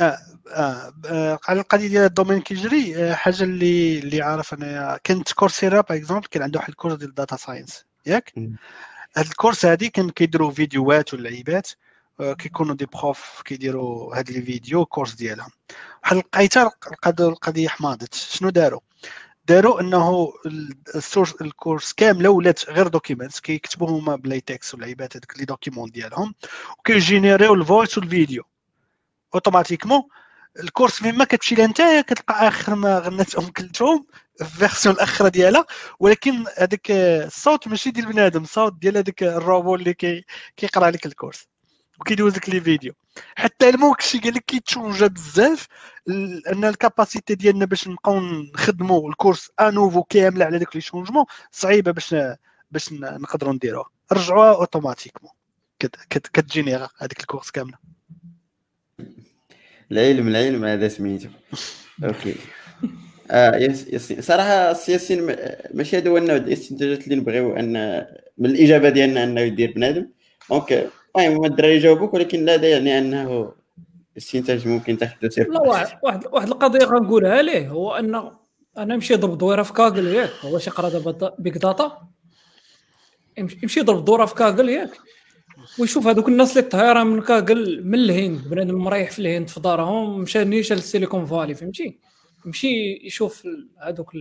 [0.00, 2.96] آه، آه، على القضية ديال ال domaine كيجري.
[2.96, 6.94] آه، حاجة اللي اللي عارف أنايا كانت Coursera par exemple كان عنده واحد ال course
[6.94, 8.32] ديال data science ياك.
[9.16, 11.68] هاد ال course هادي كان كيديروا فيديوهات واللعيبات.
[12.20, 15.50] آه، كيكونوا des profs كيديروا هاد les vidéos course ديالهم.
[16.02, 18.80] واحد لقيتها القضية القضية حماضت شنو داروا؟
[19.50, 25.16] داروا إنه ال- ال source ال course كامله ولات غير documents كيكتبوا هما بلايتكس واللعيبات
[25.16, 26.34] هذوك les documents ديالهم
[26.78, 28.42] وكيجينيريو ال voice والفيديو
[29.34, 30.02] automatiquement
[30.62, 34.06] ال course فين ما كتمشي لها نتايا كتلقى آخر ما غنات ام كلثوم
[34.36, 35.64] في ال version الاخيره ديالها.
[36.00, 40.24] ولكن هذاك الصوت ماشي ديال بنادم الصوت ديال هذاك الروبو اللي كي
[40.56, 41.48] كيقرأ لك ال course
[42.00, 42.92] وكيدوز لك les vidéos
[43.36, 45.66] حتى ال MOOC شي قال لك كيتشونجا بزاف
[46.06, 50.76] ل- أن ال capacité ديالنا باش نبقاو نخدموا ال course à nouveau كامله على داك
[50.76, 52.14] les changements صعيبة باش
[52.70, 55.32] باش نقدروا نديروها رجعوها automatiquement
[55.78, 57.78] كت- كت- كتجينيرا هذيك ال course كاملة.
[59.92, 61.28] العلم العلم هذا سميتو.
[62.04, 62.34] okay.
[63.30, 65.36] آه yes yes صراحة ياسين
[65.74, 68.06] ماشي هذا هو النوع الاستنتاجات اللي نبغيو ان
[68.38, 70.08] من الإجابة ديالنا أنه يدير بنادم.
[70.50, 73.52] donc المهم الدراري جاوبوك ولكن لا دا يعني أنه
[74.16, 78.14] استنتاج ممكن تاخذ سير لا واحد واحد واحد القضية غنقولها ليه؟ هو أن
[78.78, 80.30] أنا نمشي نضرب دويره في Kaggle ياك.
[80.42, 82.08] هو شي قرا دابا big data
[83.38, 84.90] يمشي يضرب دوره في Kaggle ياك.
[85.78, 88.48] ويشوف هذوك الناس اللي طايرة من Kaggle من الهند.
[88.48, 90.20] بنادم مريح في الهند في دارهم.
[90.20, 91.98] مشى نيشان لل Silicon Valley فهمتي؟
[92.46, 93.42] يمشي يشوف
[93.78, 94.12] هذوك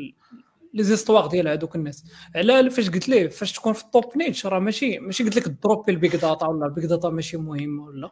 [0.74, 2.04] les histoires ديال هذوك الناس.
[2.36, 5.48] على فاش قلت ليه فاش تكون في ال top niche راه ماشي ماشي قلت لك
[5.48, 8.12] دروبي ال big data ولا ال big data ماشي مهم ولا.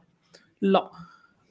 [0.62, 0.92] لا.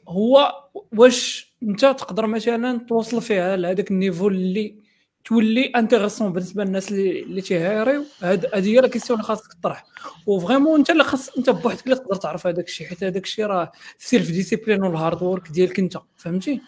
[0.09, 0.55] هو
[0.97, 4.87] واش انت تقدر مثلا توصل فيها لهذاك ال niveau اللي
[5.25, 9.85] تولي intéressant بالنسبة للناس اللي اللي تيهايريو؟ هذه هي la question اللي خاصك تطرح
[10.27, 13.47] و vraiment انت اللي خاص انت بوحدك اللي تقدر تعرف هذاك الشيء حيت هذاك الشيء
[13.47, 16.61] راه self discipline وال hard work ديالك انت فهمتي؟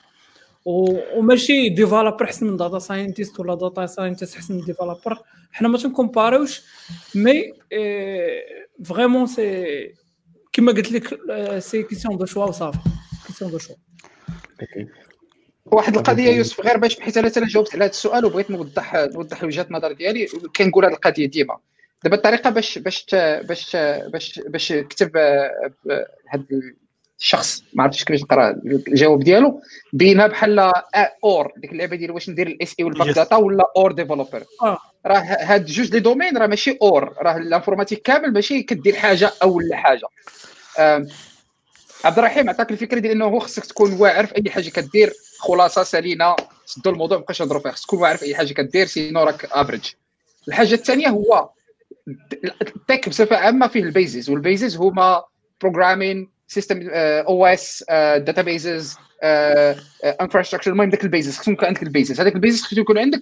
[0.68, 5.18] وماشي developer أحسن من data scientist ولا data scientist أحسن من developer
[5.52, 6.62] حنا ما تنكومباريوش
[7.14, 7.52] mais
[8.84, 9.94] vraiment c'est
[10.52, 11.18] كما قلت لك
[11.58, 12.78] c'est question de choix وصافي.
[13.26, 13.76] question de choix
[15.66, 19.62] واحد القضية يوسف غير باش حيت أنا جاوبت على هذا السؤال وبغيت نوضح نوضح وجهه
[19.62, 20.26] النظر ديالي
[20.56, 21.58] كنقول هذه القضية ديما.
[22.04, 23.06] دابا الطريقة باش باش
[23.48, 23.76] باش
[24.12, 25.16] باش باش كتب
[26.28, 26.44] هذا
[27.20, 28.50] الشخص ما عرفتش كيفاش نقرا
[28.88, 29.62] الجواب ديالو
[29.92, 30.72] بينها بحال
[31.24, 33.14] or ديك اللعبة ديال واش ندير ال AI وال big Yes.
[33.14, 34.78] data ولا or developer آه.
[35.06, 39.30] راه هاد جوج les domaines راه ماشي or راه ال informatique كامل ماشي كدير حاجة
[39.42, 40.06] أو لا حاجة
[42.04, 46.36] عبد الرحيم عطاك الفكرة ديال إنه خصك تكون واعر في أي حاجة كدير خلاصة سلينه
[46.66, 49.44] سدوا الموضوع ما بقاش نهضروا فيه خصك تكون واعر في أي حاجة كدير sinon راك
[49.44, 49.84] average
[50.48, 51.48] الحاجة الثانية هو
[52.62, 55.22] ال tech بصفة عامة فيه ال bases وال bases هما
[55.60, 58.96] programming system OS databases
[60.04, 62.98] infrastructure المهم داك ال bases خصهم يكون عندك ال bases هذاك ال bases خصو يكون
[62.98, 63.20] عندك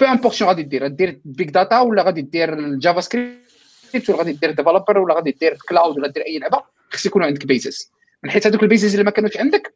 [0.00, 4.32] peu importe شنو غادي دير دير big data ولا غادي دير ال JavaScript ولا غادي
[4.32, 8.30] دير developer ولا غادي دير cloud ولا دير أي لعبة خص يكونوا عندك bases من
[8.30, 9.74] حيث هذوك ال bases اللي ما كانوش عندك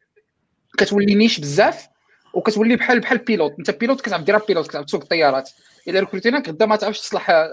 [0.79, 1.89] كتولي niche بزاف
[2.35, 5.51] وكتولي بحال بحال pilote انت pilote كتعرف ديرها pilote كتعرف تسوق الطيارات.
[5.89, 7.47] إلا ركروتيناك غدا ما تعرفش تصلح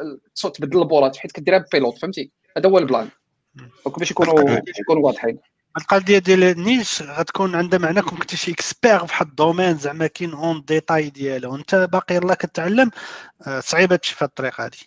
[0.53, 3.09] تبدل البولات حيت كديرها pilote فهمتي؟ هذا هو ال plan.
[3.55, 5.37] donc باش يكونوا باش يكونوا واضحين.
[5.77, 9.77] القضية ديال ال niche غتكون عندها معنى كون كنتي شي expert في واحد ال domaine
[9.77, 11.51] زعما كاين un détail ديالو.
[11.51, 12.91] وانت باقي يلاه كتعلم
[13.47, 14.77] آه، صعيبه تمشي في الطريق هادي.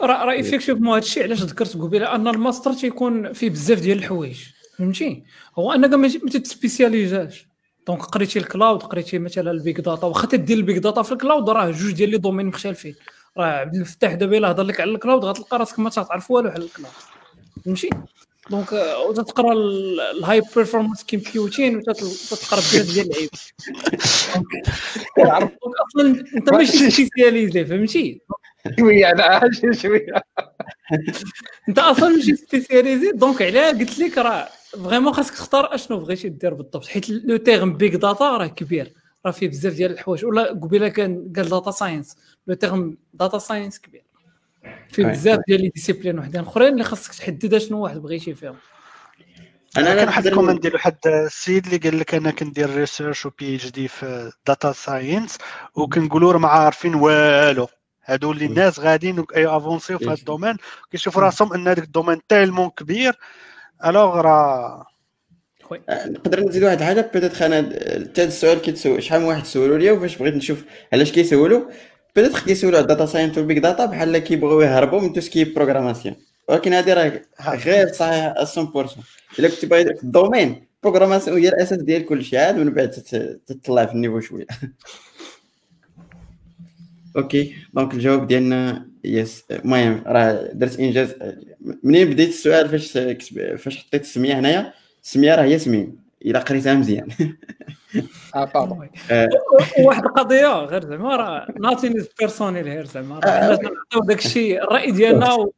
[0.00, 4.44] راه effectivement هذا الشيء علاش ذكرت قبيلة؟ أن الماستر تيكون فيه بزاف ديال الحوايج
[4.78, 5.24] فهمتي؟
[5.58, 7.48] هو أنك ما ما تتspécialisاش.
[7.86, 11.12] donc قريتي ال cloud قريتي مثلا ال big data واخا تدير ال big data في
[11.12, 12.94] ال cloud راه جوج ديال les domaines مختلفين.
[13.38, 16.48] راه عبد الفتاح دابا الا هضر لك على ال cloud غتلقى راسك ما تعرف والو
[16.48, 16.94] على ال cloud.
[17.64, 17.90] فهمتي؟
[18.50, 23.08] donc آه، وتتقرا ال high performance computing وتتقرا بزاف ديال
[25.16, 28.20] donc أصلا أنت ماشي spécialisé فهمتي؟
[28.78, 30.14] شوية أنا شوية
[31.68, 34.48] أنت أصلا ماشي spécialisé donc علاه قلت لك راه
[34.84, 38.92] vraiment خاصك تختار أشنو بغيتي دير بالضبط حيت le terme big data راه كبير
[39.26, 42.16] راه فيه بزاف ديال الحوايج ولا قبيلة كان قال data science
[42.46, 44.02] le terme data science كبير.
[44.88, 48.56] فيه بزاف ديال les disciplines وحدين اخرين اللي خاصك تحدد اشنو واحد بغيتي فيهم.
[49.76, 53.26] أنا كان واحد ال comment ديال واحد السيد اللي قال لك أنا كندير research و
[53.26, 55.38] PhD في data science
[55.74, 57.68] وكنقولوا راه ما عارفين والو.
[58.04, 60.56] هادو اللي الناس غاديين avancéو في هذا ال domaine
[60.90, 63.18] كيشوفوا راسهم أن هذاك ال domaine tellement كبير.
[63.86, 64.86] alors راه
[65.88, 67.62] نقدر نزيد واحد الحاجة؟ peut-être أنا
[68.04, 71.70] حتى السؤال كيتسول شحال من واحد سولوا لي وفاش بغيت نشوف علاش كيسولوا
[72.16, 75.30] peut-être كيسولوا على ال data science وال big data بحال كيبغيو يهربوا من tout ce
[75.30, 76.16] qui programmation
[76.48, 77.22] ولكن هذه راه
[77.56, 82.38] غير صحيح 100% الا كنت باغي في ال domaine programmation هي الاساس ديال كل شيء
[82.38, 82.90] عاد من بعد
[83.46, 84.46] تطلع في النيفو شوية
[87.16, 91.14] أوكي دونك الجواب ديالنا يس المهم راه درت انجاز
[91.82, 92.98] منين بديت السؤال فاش
[93.62, 94.72] فاش حطيت السميه هنايا
[95.02, 97.08] السميه راه هي سمين الا قريتها مزيان
[99.10, 99.28] آه
[99.86, 105.50] واحد القضية غير زعما راه ناتين بيرسونيل هير زعما راه نعطيو داك الشيء الرأي ديالنا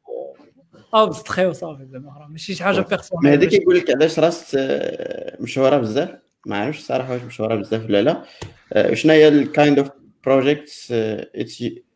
[0.93, 4.59] آه بستخي وصافي زعما راه ماشي شي حاجة بيرسونيل ما هذا كيقول لك علاش Rust
[5.39, 6.09] مشهورة بزاف؟
[6.45, 8.23] ما عرفتش الصراحه واش مشهورة بزاف ولا لا.
[8.93, 9.89] شنو هي ال kind of
[10.25, 10.93] projects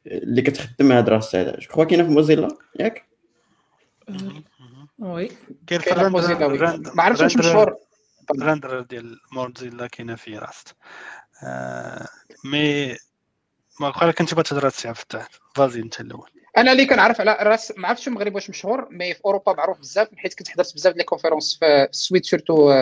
[0.07, 2.47] اللي كتخدم هاد Rust هذا؟ je crois كاينة في موزيلا؟
[2.79, 3.07] ياك؟
[4.99, 5.31] oui.
[5.67, 6.47] كاين في موزيلا
[6.95, 7.86] ما عرفتش واش مشهور.
[8.31, 10.75] ال render ديال موزيلا كاينة في Rust.
[12.45, 12.97] mais
[13.79, 16.29] ما بقى كنت تهضر عبد الفتاح vas-y انت الأول.
[16.57, 20.07] أنا اللي كنعرف على Rust ما عرفتش المغرب واش مشهور mais في أوروبا معروف بزاف
[20.15, 22.73] حيت كنت حضرت بزاف ديال conférences في السويد surtout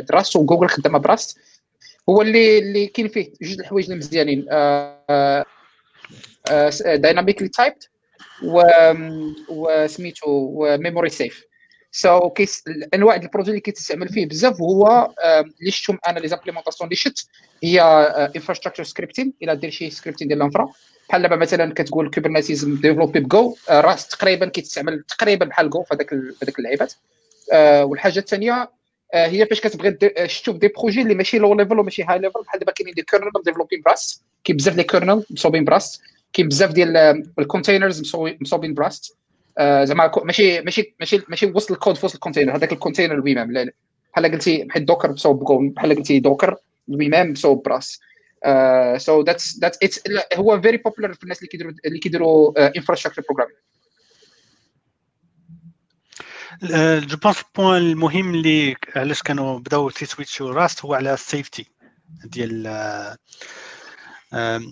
[0.00, 1.38] د Rust وجوجل خدامة ب Rust.
[2.08, 4.46] هو اللي اللي كاين فيه جوج الحوايج اللي مزيانين.
[7.00, 7.82] dynamically typed
[9.48, 11.44] وسميتو و memory safe
[11.94, 12.32] so
[12.66, 15.14] الأنواع ديال ال projets اللي كيتستعمل فيه بزاف هو
[15.60, 17.28] اللي شفتهم أنا les implémentations اللي شفت
[17.62, 17.80] هي
[18.36, 20.72] انفراستراكشر سكريبتين إلى دير شي سكريبتين ديال الانفرا
[21.08, 26.58] بحال دابا مثلا كتقول كوبرنيتيز ديفلوبي بجو راه تقريبا كيتستعمل تقريبا بحال جو في هذاك
[26.58, 26.94] اللعيبات.
[27.82, 28.70] والحاجة الثانية
[29.14, 29.98] هي فاش كتبغي
[30.28, 33.30] شفتو دي بروجي اللي ماشي لو ليفل وماشي هاي ليفل بحال دابا كاينين دي كيرنل
[33.44, 36.02] ديفلوبين براست كاين بزاف دي كيرنل مصوبين براست
[36.32, 36.96] كاين بزاف ديال
[37.38, 39.16] الكونتينرز مصوبين براست
[39.60, 42.56] زعما ماشي ماشي ماشي ماشي وسط الكود في وسط الكونتينر.
[42.56, 43.70] هذاك الكونتينر الويمام.
[44.12, 46.56] بحال قلتي بحال Docker مصوب ب Go بحال قلتي Docker
[46.88, 48.00] lui-même مصوب ب Rust
[48.96, 50.00] so that's that it's
[50.34, 53.58] هو very popular في الناس اللي كيديروا اللي كيديروا infrastructure programming
[57.06, 61.66] je pense ال point المهم اللي علاش كانوا بداو تيswitchو Rust هو على ال safety
[62.24, 62.62] ديال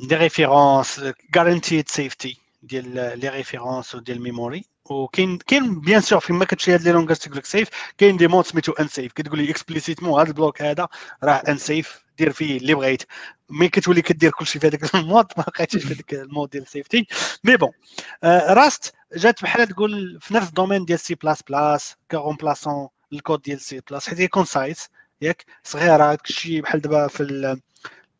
[0.08, 1.00] des références
[1.34, 6.82] guaranteed safety ديال les références وديال ال memory وكاين كاين بيان سور فيما كتمشي هاد
[6.82, 7.68] لي لونغاج تقول لك سيف
[7.98, 10.88] كاين دي مود سميتو ان سيف كتقول لي اكسبليسيتمون هذا البلوك هذا
[11.24, 13.02] راه ان سيف دير فيه اللي بغيت.
[13.50, 17.06] ملي كتولي كدير كلشي في هذاك المود ما بقيتيش في هذاك المود ديال السيفتي
[17.44, 17.72] مي بون
[18.24, 23.80] راست جات بحال تقول في نفس الدومين ديال سي بلاس بلاس كرومبلاسون الكود ديال سي
[23.90, 24.88] بلاس حيت هي كونسايز
[25.20, 27.56] ياك صغيرة هادشي بحال دابا في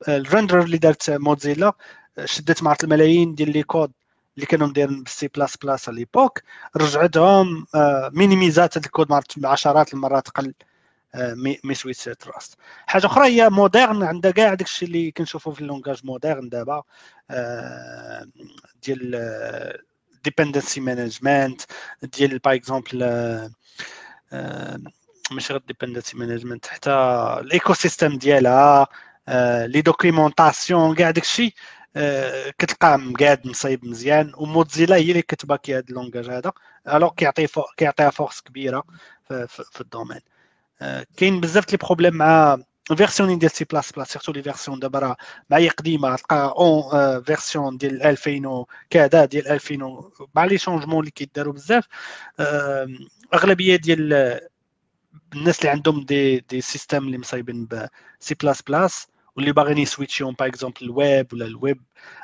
[0.08, 1.72] الرندر اللي دارت موزيلا
[2.24, 3.92] شدت مع الملايين ديال لي كود.
[4.36, 6.42] اللي كانوا مديرين بالسي بلاس بلاس على ليبوك
[6.76, 7.66] رجعتهم
[8.12, 9.08] مينيميزات هذا الكود
[9.44, 10.54] عشرات المرات قل
[11.64, 12.56] مي سويت تراست
[12.86, 16.82] حاجة أخرى هي مودرن عندها كاع داك الشيء اللي كنشوفوا في اللونجاج مودرن دابا
[18.82, 19.80] ديال
[20.24, 21.62] ديبندنسي مانجمنت
[22.02, 22.98] ديال باغ اكزومبل
[25.30, 26.90] ماشي غير ديبندنسي مانجمنت حتى
[27.40, 28.86] ال écosystème ديالها
[29.66, 31.54] les documentations كاع داك الشيء.
[32.58, 36.52] كتلقاه مقاد مصايب مزيان وموزيلا هي اللي كتbackي هذا ال langage هذا.
[36.88, 37.46] alors كيعطي
[37.76, 38.84] كيعطيها force كبيرة
[39.28, 40.20] في, في, في ال domaine.
[41.16, 42.58] كاين بزاف les problèmes مع
[42.96, 45.16] version ديال C++ surtout les versions دابا راه
[45.50, 51.10] مع هي قديمة تلقى une version ديال 2000 كذا ديال 2000 مع les changements اللي
[51.10, 51.88] كيداروا بزاف.
[53.34, 54.40] أغلبية ديال
[55.34, 59.06] الناس اللي عندهم des des systèmes اللي مصايبين بسي بلاس بلاس
[59.36, 61.80] واللي باغيين يswitchيهم par exemple ال web ولا ال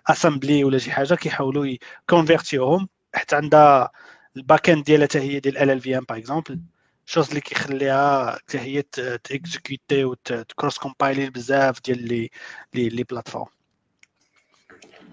[0.06, 3.90] WebAssembly ولا شي حاجة كيحاولوا يconvertيوهم حتى عندها
[4.36, 6.60] ال backend ديالها حتى هي ديال LLVM par exemple
[7.06, 8.82] chose اللي كيخليها حتى هي
[9.24, 12.30] تexécuté وتcross-compilي بزاف ديال les
[12.74, 13.46] les les plateformes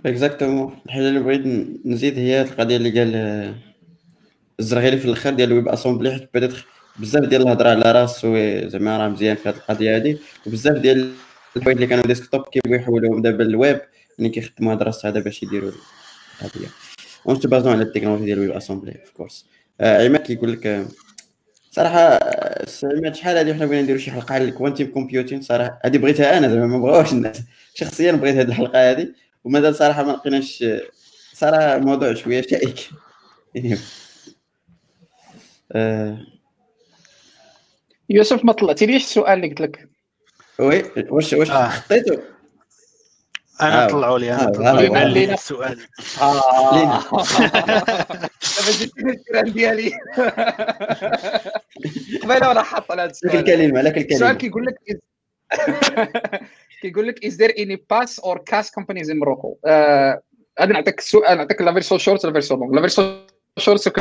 [0.05, 1.45] exactement الحاجة اللي بغيت
[1.85, 3.15] نزيد هي القضية اللي قال
[4.59, 6.65] الزرغيلي في الآخر ديال الويب اسامبلي حيت بيتيتر
[6.99, 10.17] بزاف ديال الهضره على راسو زعما راه مزيان في هذه القضية هذه
[10.47, 11.11] وبزاف ديال
[11.57, 13.82] الحوايج اللي كانوا ديسكتوب كيبغيو يحولوهم دابا للويب
[14.19, 15.72] يعني كيخدموا هاد الراس هذا باش يديروا
[16.41, 16.68] القضية
[17.27, 19.45] اون تبازون على التكنولوجيا ديال الويب اسامبلي اوف كورس
[19.82, 20.86] آه، عماد كيقول لك آه،
[21.72, 25.98] صراحة آه، عماد شحال هذه حنا بغينا نديرو شي حلقة على الكوانتيم كومبيوتين صراحة هذه
[25.98, 27.41] بغيتها أنا زعما ما بغاوش الناس.
[27.76, 29.14] شخصيا بغيت هذه الحلقة هذه
[29.44, 30.64] ومازال صراحة ما لقيناش
[31.34, 32.90] صراحة موضوع شوية شائك.
[38.10, 39.94] يوسف ما طلعتي السؤال اللي قلت لك؟
[40.60, 41.69] وي واش واش آه.
[41.69, 42.18] خطيتو
[43.61, 43.88] أنا آه.
[43.88, 44.41] طلعوا لي آه.
[44.41, 44.88] أنا طلعوا لي.
[44.88, 44.90] آه.
[44.90, 45.34] بان لي آه.
[45.34, 45.80] السؤال.
[46.22, 47.03] آه.
[48.57, 49.91] دابا جيت الكلام ديالي.
[52.23, 53.36] قبيله ولا حاط على هذا لك السؤال.
[53.40, 54.76] الكلمة لك السؤال الكلمة كيقول لك
[56.82, 59.57] كيقول لك is there any PaaS or CaaS companies in Morocco?
[59.65, 60.22] آه،
[60.60, 63.27] غادي نعطيك السؤال نعطيك la version short la version longue la version
[63.57, 63.91] short c'est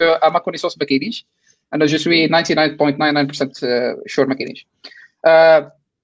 [0.00, 1.26] à ma connaissance ما كاينينش.
[1.74, 2.32] أنا je suis 99.99%
[4.06, 4.66] sûr ما كاينينش.
[4.86, 4.95] آه،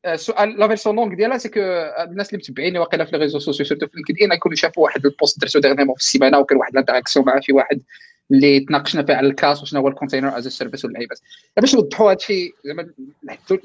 [0.06, 3.66] السؤال la version longue ديالها c'est que الناس اللي متبعيني واقيلا في les réseaux sociaux
[3.66, 6.77] surtout في LinkedIn يكونوا شافوا واحد ال post درتو dernièrement في السيمانة وكان واحد ال
[6.77, 7.82] interaction مع شي واحد
[8.30, 11.18] اللي تناقشنا فيه على ال CaaS وشنو هو ال container as a service واللعيبات
[11.56, 12.90] باش نوضحوا هذا الشيء زعما
[13.24, 13.58] نحدوا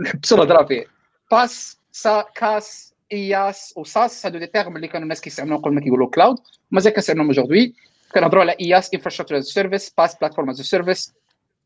[0.00, 0.86] نحبسوا الهضرة فيه.
[1.30, 5.80] PaaS ça CaaS IaaS و SaaS هادو des termes اللي كانوا الناس كيستعملوهم قبل ما
[5.80, 6.36] كيقولوا cloud
[6.70, 7.74] مازال كنستعملوهم aujourd'hui
[8.14, 11.14] كنهضروا على IaaS infrastructure as a service PaaS platform as a service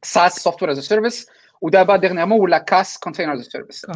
[0.02, 1.26] SaaS software as a service
[1.60, 3.86] ودابا dernièrement ولا CaaS container as a service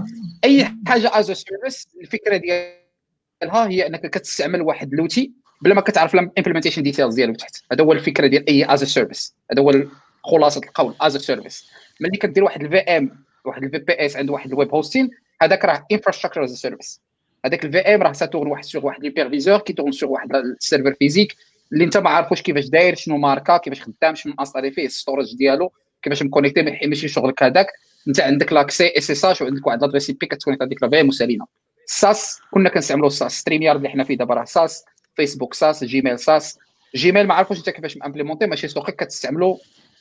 [0.44, 5.32] أي حاجة as a service الفكرة ديالها هي أنك كتستعمل واحد l'outil
[5.62, 7.56] بلا ما كتعرف ال implementation details ديالو تحت.
[7.72, 9.84] هذا هو الفكرة ديال أي as a service هذا هو
[10.24, 11.70] خلاصه القول as a service
[12.01, 15.11] ملي كدير واحد ال VM واحد ال VPS عند واحد ال web hosting
[15.43, 17.01] هذاك راه infrastructure as a service
[17.44, 20.44] هذاك ال VM راه ça tourne واحد sur واحد l'hyperviseur qui tourne sur واحد ال
[20.44, 21.36] serveur physique
[21.72, 25.36] اللي انت ما عارفوش كيفاش داير شنو ماركا كيفاش خدام شنو انستالي فيه ال storage
[25.36, 25.72] ديالو.
[26.03, 27.66] كيفاش مكونيكتي ما شغلك هذاك
[28.09, 31.47] انت عندك l'accès SSH وعندك واحد l'adresse IP كتكونيكت هذيك la VM وسالينا
[31.86, 33.32] SaaS كنا كنستعملوا SaaS.
[33.32, 34.85] StreamYard اللي حنا فيه دابا راه SaaS.
[35.16, 35.85] فيسبوك SaaS.
[35.85, 36.59] جيميل SaaS.
[36.97, 39.57] جيميل ما عرفوش انت كيفاش implémenté ماشي سوقك كتستعملوا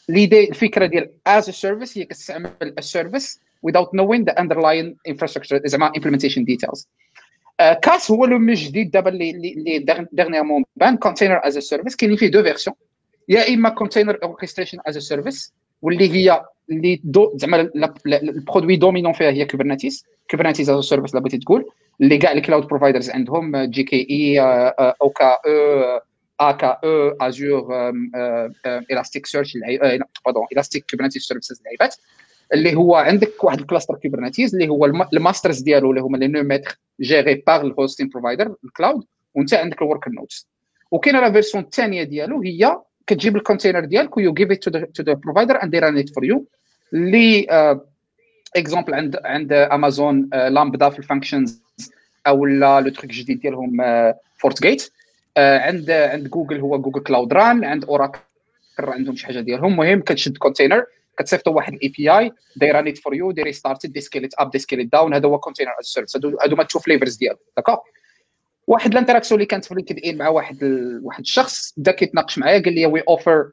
[0.09, 5.61] l'idée الفكرة ديال as a service هي كتستعمل ال service without knowing the underlying infrastructure
[5.65, 6.85] زعما implementation details.
[7.81, 12.17] CaaS هو le mot جديد دابا اللي اللي dernièrement بان container as a service كاينين
[12.17, 12.75] فيه deux versions
[13.29, 17.69] يا إما container orchestration as a service واللي هي اللي deux زعما
[18.05, 21.65] ال produit dominant فيها هي Kubernetes Kubernetes as a service بغيتي تقول
[22.01, 24.39] اللي كاع ال cloud providers عندهم GKE
[25.01, 26.01] أو كا أو
[26.41, 27.91] ا كا أو Azure
[28.65, 29.57] Elasticsearch
[30.25, 31.95] pardon Elastic Kubernetes Services اللعيبات
[32.53, 36.27] اللي هو عندك واحد ال cluster Kubernetes اللي هو ال masters ديالو اللي هما les
[36.27, 39.05] nœuds maîtres gérés par ال hosting provider ال cloud
[39.35, 40.47] وانت عندك ال worker nodes
[40.91, 42.77] وكاينة la version الثانية ديالو هي
[43.11, 46.25] كتجيب ال container ديالك و you give it to the provider and run it for
[46.25, 46.45] you
[46.93, 47.47] اللي
[48.55, 51.61] exemple عند عند Amazon Lambda في ال functions
[52.27, 53.77] أو le truc جديد ديالهم
[54.37, 54.91] Fargate
[55.37, 58.19] عند عند جوجل هو Google Cloud Run عند Oracle
[58.79, 59.71] عندهم شي حاجة ديالهم.
[59.71, 60.85] المهم كتشد container
[61.17, 64.01] كتصيفطوا واحد ال API they run for you they restart they
[64.39, 67.77] up they down هذا هو container as a service هادو ما two flavors ديالو d'accord
[68.71, 71.01] واحد ال interaction اللي كانت في LinkedIn مع واحد ال...
[71.03, 73.51] واحد الشخص بدا كيتناقش معايا قال لي we offer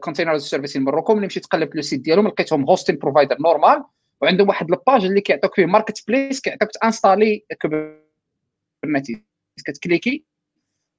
[0.00, 3.84] container service in Morocco ملي مشيت تقلب le site ديالهم لقيتهم hosting provider normal
[4.20, 9.18] وعندهم واحد ال page اللي كيعطوك فيه marketplace كيعطيك تانستالي Kubernetes
[9.66, 10.24] كتكليكي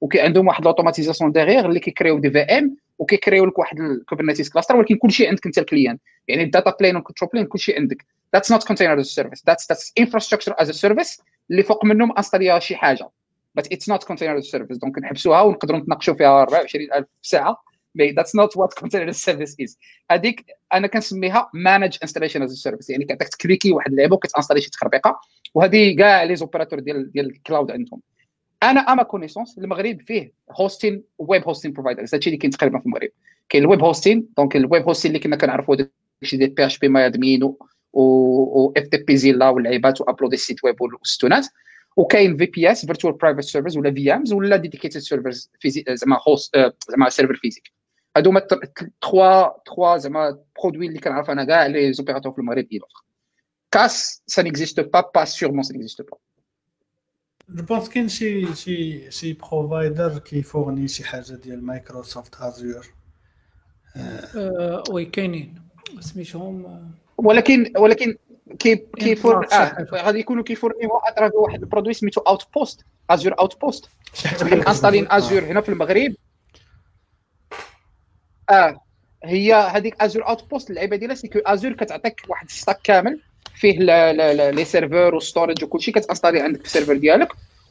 [0.00, 4.48] وكي عندهم واحد ال automatisation derrière اللي كيكريو des VM وكيكريو لك واحد ال Kubernetes
[4.50, 5.98] cluster ولكن كلشي عندك انت ال client.
[6.28, 8.06] يعني ال data plane وال control plane كلشي عندك.
[8.34, 12.76] that's not container service that's that's infrastructure as a service اللي فوق منهم انستاليا شي
[12.76, 13.08] حاجة.
[13.54, 14.78] But it's not container as a service.
[14.78, 17.64] donc نحبسوها ونقدروا نتناقشوا فيها 24000 ساعة.
[17.98, 19.76] But that's not what container as a service is.
[20.10, 22.90] هذيك أنا كنسميها managed installation as a service.
[22.90, 25.20] يعني كتعطيك تكليكي واحد اللعبة وكتانستالي شي تخربيقة.
[25.54, 28.00] وهذه كاع les opérateurs ديال ديال ال cloud عندهم.
[28.62, 32.86] أنا à ma connaissance المغرب فيه hosting web hosting providers هادشي اللي كاين تقريبا في
[32.86, 33.08] المغرب.
[33.48, 36.78] كاين ال web hosting donc ال web hosting اللي كنا كنعرفوا داكشي ديال بي اتش
[36.78, 37.54] بي ماي ادمين
[37.92, 41.46] و اف تي بي زيلا واللعيبات و upload ال site web والستونات.
[41.96, 45.50] وكاين VPS virtual private servers ولا VMs ولا dedicated servers
[45.88, 46.56] زعما host
[46.88, 47.72] زعما serveur physique
[48.16, 48.40] هادو هما
[49.00, 52.80] trois trois زعما produits اللي كنعرف أنا كاع les opérateurs في المغرب et
[53.70, 56.16] CaaS ça n'existe pas pas sûrement ça n'existe pas
[57.48, 62.86] je pense كاين شي شي شي provider كيفورني شي حاجة ديال Microsoft Azure
[64.90, 65.54] oui كاينين
[66.00, 68.16] سميتهم ولكن ولكن
[68.58, 73.88] كي كيفور آه غادي يكونوا كيفورنيو à travers واحد ال produit سميتو Outpost Azure Outpost
[74.68, 76.14] انستالين Azure هنا في المغرب.
[78.50, 78.80] آه
[79.24, 83.20] هي هذيك Azure Outpost اللعيبة ديالها c'est que Azure كتعطيك واحد ال stack كامل.
[83.54, 83.78] فيه
[84.50, 87.28] les serveurs و storage وكلشي كتانستالي عندك في ال serveur ديالك.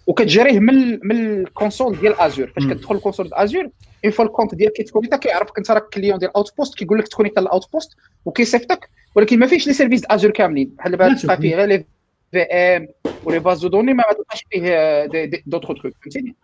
[0.08, 2.64] وكتجريه من من ال console ديال Azure فاش.
[2.66, 3.70] كتدخل ال console ديال Azure
[4.06, 7.42] une fois ال compte ديالك كيتكونيكتا كيعرفك انت راك client ديال Outpost كيقول لك تكونيكتا
[7.42, 8.90] ال Outpost وكيصيفطك.
[9.16, 10.70] ولكن ما فيهش les services Azure كاملين.
[10.78, 11.86] بحال دابا تلقى فيه غير لي
[12.32, 12.88] VM و
[13.24, 15.06] les bases de données ما تلقاش فيه
[15.46, 16.36] d'autres trucs فهمتيني؟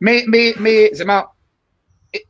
[0.00, 1.28] مي مي مي زعما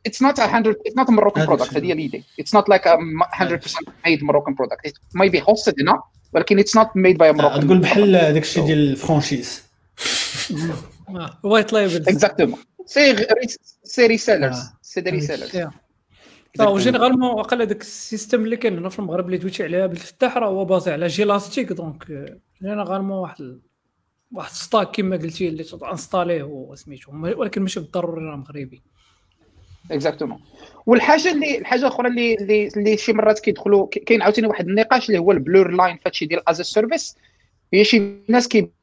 [0.09, 1.77] it's not a 100 it's not a Moroccan هذا product الشيء.
[1.77, 2.97] هذه هي l'idée it's not like a
[3.39, 4.89] 100% made Moroccan product.
[4.89, 6.01] It may be hosted هنا
[6.33, 9.63] ولكن it's not made by a Moroccan تقول بحال داك الشيء ديال ال franchise.
[11.43, 13.27] white label exactement c'est
[13.83, 14.77] c'est resellers آه.
[14.81, 15.67] c'est des resellers
[16.59, 20.37] و généralement واقيلا داك ال système اللي كاين هنا في المغرب اللي دويتي عليه بالفتاح
[20.37, 22.05] راه هو بازي على Jelastic donc
[22.61, 23.59] généralement واحد
[24.31, 28.81] واحد stack كما قلتي اللي تنستاليه وسميتو ولكن ماشي بالضروري راه مغربي.
[29.91, 30.39] exactement
[30.85, 35.19] والحاجة اللي الحاجة الأخرى اللي اللي, اللي شي مرات كيدخلوا كاين عاوتاني واحد النقاش اللي
[35.19, 37.17] هو ال blurred line فهادشي ديال as a service
[37.73, 38.73] هي شي ناس كيبغيو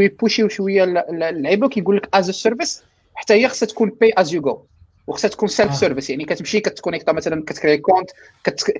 [0.00, 2.84] يبوشيو شوية ال- ال- اللعيبه كيقول لك as a service
[3.14, 4.62] حتى هي خصها تكون pay as you go
[5.06, 5.74] وخصها تكون self آه.
[5.74, 8.10] service يعني كتمشي كتكونيكتا مثلا كتكري compte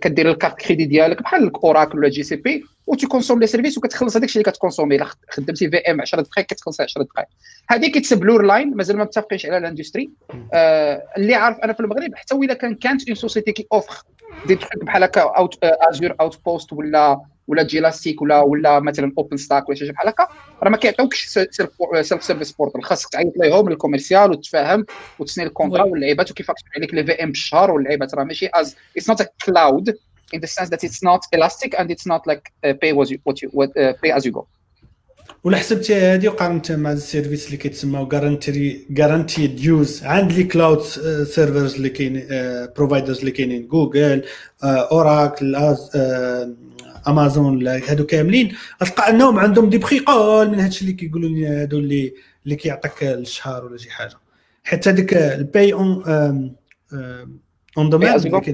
[0.03, 4.29] كدير ال carte crédit ديالك بحال Oracle ولا GCP وت consommer les services وكتخلص هذاك
[4.29, 4.97] الشيء اللي كت consommer.
[4.97, 7.29] إلا خدمتي VM 10 دقائق كتخلص 10 دقائق
[7.69, 10.11] هذه كيتسب بلور لاين مازال ما متفقينش على ال industry
[10.53, 14.03] آه اللي عارف أنا في المغرب حتى ولا كان كانت une société qui offre
[14.47, 19.79] des trucs بحال هكا اوت Azure Outpost ولا ولا Jelastic ولا ولا مثلا OpenStack ولا
[19.79, 20.29] شي بحال هكا
[20.63, 21.71] راه ما كيعطيوكش self
[22.01, 24.87] service portal خاصك تعيط ليهم ال commercial وتفاهم
[25.19, 25.83] وتسني ال contrat.
[25.83, 28.15] واللعيبات وكي facturer عليك les VM بالشهر واللعيبات.
[28.15, 29.97] راه ماشي as it's not a cloud
[30.35, 33.19] in the sense that it's not elastic and it's not like uh, pay what you
[33.27, 34.47] what you what, uh, pay as you go.
[35.45, 40.83] ولا حسبتي هذه وقارنت مع ال service اللي كيتسموا garantie guaranteed use عند les cloud
[41.25, 42.27] servers اللي كاين
[42.77, 44.25] providers اللي كاينين Google
[44.65, 45.77] Oracle
[47.09, 51.79] Amazon هادو كاملين غتلقى انهم عندهم دي بخي قال من هادشي اللي كيقولوا لي هادو
[51.79, 52.15] اللي
[52.45, 54.15] اللي كيعطيك الشهر ولا شي حاجة
[54.65, 56.03] حتى هذيك ال pay on
[57.79, 57.91] on.
[57.91, 58.09] demand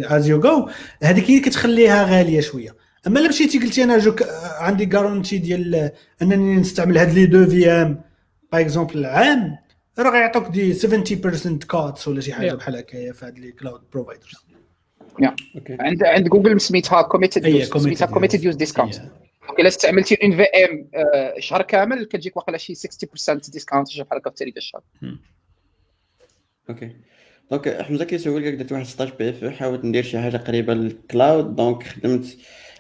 [0.05, 0.69] as you go
[1.03, 2.77] هذيك هي كتخليها غالية شوية
[3.07, 4.23] أما الا مشيتي قلتي أنا جوك
[4.59, 5.91] عندي garantie ديال
[6.23, 8.01] أنني نستعمل هاد les deux VM
[8.53, 9.59] par exemple عام
[9.99, 10.87] راه غيعطوك des 70%
[11.67, 12.55] cuts ولا شي حاجة.
[12.55, 14.45] بحال هكايا في هاد les cloud providers
[15.81, 18.45] عند عند جوجل سميتها committed use سميتها committed committed use.
[18.45, 19.03] use discount
[19.59, 20.89] الا استعملتي une VM
[21.39, 24.83] شهر كامل كتجيك واقيلا شي 60% discount شي بحال هكا في تاريخ الشهر.
[26.71, 26.91] okay
[27.51, 31.57] donc حمزه كيسول لك درت واحد stage PFE حاولت ندير شي حاجة قريبة لل cloud
[31.57, 32.37] donc خدمت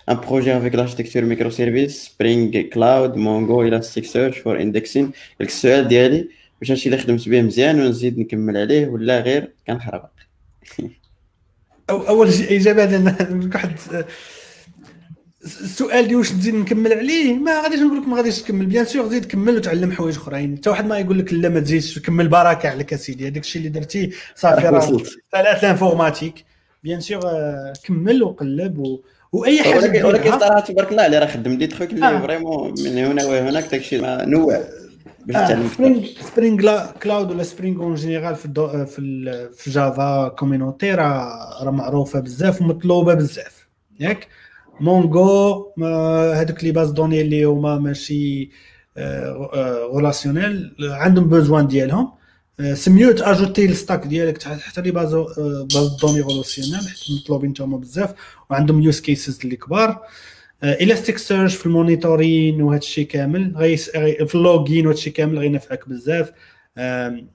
[0.08, 6.28] un projet avec l'architecture microservices Spring Cloud Mongo Elasticsearch for indexing السؤال ديالي
[6.60, 10.10] واش هادشي اللي خدمت به مزيان ونزيد نكمل عليه ولا غير؟ كنخربق
[11.90, 13.14] أو أول شيء إجابة
[13.54, 13.70] واحد
[15.44, 18.66] السؤال ديال واش نزيد نكمل عليه؟ ما غاديش نقول لك ما غاديش تكمل.
[18.66, 20.56] bien sûr زيد كمل وتعلم حوايج أخرين.
[20.56, 23.68] حتى واحد ما يقول لك لا ما تزيدش كمل بركة عليك اسيدي هذاك الشيء اللي
[23.80, 24.98] درتي صافي راه
[25.32, 26.44] ثلاث informatique.
[26.84, 29.00] bien sûr آه، كمل وقلب و...
[29.32, 32.20] وأي حاجة ولكن صراحة تبارك الله عليه راه خدم دي تخوك اللي آه.
[32.20, 34.60] vraiment من هنا وهناك داكشي ما نوع
[35.30, 40.90] آه، سبرينغ سبرينغ كلاود ولا Spring en général في ال dev في في Java community
[40.94, 43.66] راه راه معروفة بزاف ومطلوبة بزاف.
[44.00, 44.28] ياك؟
[44.80, 45.72] Mongo
[46.34, 48.50] هذوك les bases de données اللي هما ماشي
[49.94, 52.12] relationnelles عندهم besoin ديالهم.
[52.60, 56.20] آه، c'est mieux ت ajouter ال stack ديالك حتى les bases آه، bases de données
[56.20, 58.14] relationnelles حيت مطلوبين تما بزاف
[58.50, 60.02] وعندهم use cases اللي كبار.
[60.64, 63.52] Elasticsearch في ال monitoring وهذا الشيء كامل.
[63.56, 63.76] غي-
[64.26, 66.32] في ال logging وهذا الشيء كامل غينفعك بزاف.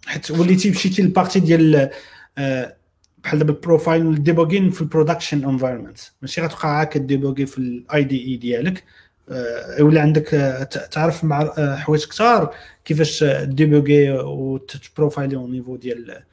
[0.07, 1.89] حيت وليتي مشيتي لل partie ديال
[2.37, 2.75] آه،
[3.23, 7.45] بحال دابا ال profile وال debugging في ال production environment ماشي غتبقى عا ك débugger
[7.45, 8.83] في ال IDE ديالك.
[9.29, 12.53] آه، ولا عندك آه، تعرف مع آه، حوايج كثار
[12.85, 16.23] كيفاش آه، débugger وت profiler au niveau ديال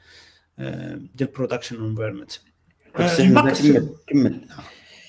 [0.59, 2.31] آه، ديال ال production environment
[4.07, 4.39] كمل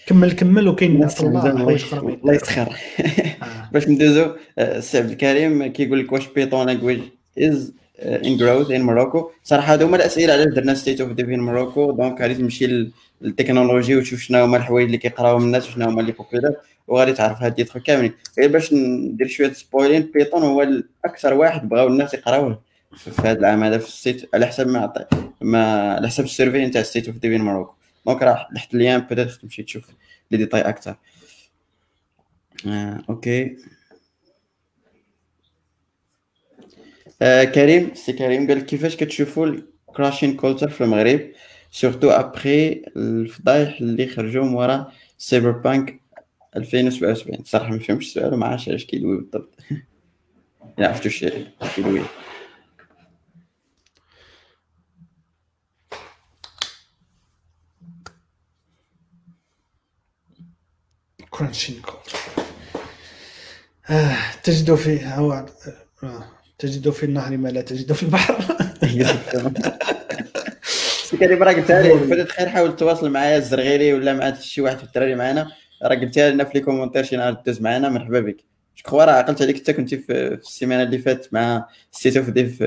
[0.07, 2.77] كمل كمل وكاين حمزة حوايج أخرى الله يسخر.
[3.73, 4.23] باش ندوزو
[4.59, 7.01] آه، السي عبد الكريم كيقول لك واش Python language
[7.39, 7.73] is
[8.03, 11.91] in growth in Morocco صراحة هادو هما الأسئلة علاش درنا State of Dev in Morocco
[11.93, 12.91] donc غادي تمشي لل-
[13.23, 16.53] لل technologies وتشوف شنو هما الحوايج اللي كيقراوهم الناس وشنو هما اللي populaires
[16.89, 18.13] وغادي تعرف هاد الديتخ كاملين.
[18.39, 22.61] غير باش ندير شوية spoiling Python هو الأكثر واحد بغاو الناس يقراوه
[22.97, 25.05] في هذا العام هذا في ال site على حسب ما عطى
[25.41, 27.75] ما على حسب ال survey نتاع State of Dev in Morocco
[28.07, 29.85] donc راه تحت ال lien peut-être تمشي تشوف
[30.31, 30.97] les détails أكثر.
[32.67, 33.57] آه، okay.
[37.23, 41.21] آه كريم سي كريم قال كيفاش كتشوفوا ال crunching culture في المغرب؟
[41.71, 46.01] surtout après الفضايح اللي خرجوا ورا Cyberpunk
[46.57, 49.55] 2077 صراحة ما فهمتش السؤال وما عرفتش علاش كيدوي بالضبط.
[50.79, 51.31] الا عرفتوا شي
[51.77, 52.03] كيلوي
[61.39, 61.83] كرانشين
[63.91, 65.47] آه تجد في هو
[66.03, 66.25] آه.
[66.59, 68.57] تجد في النهر ما لا تجد في البحر.
[71.21, 74.85] كريم راه قلتها لي بدات خير حاول تواصل معايا الزرغيري ولا مع شي واحد في
[74.85, 75.51] الدراري معانا.
[75.83, 78.37] راه قلتها لنا في لي كومونتير شي نهار دوز معانا مرحبا بك.
[78.91, 82.63] جو راه عقلت عليك انت كنتي في السيمانة اللي فاتت مع سيتو في ديف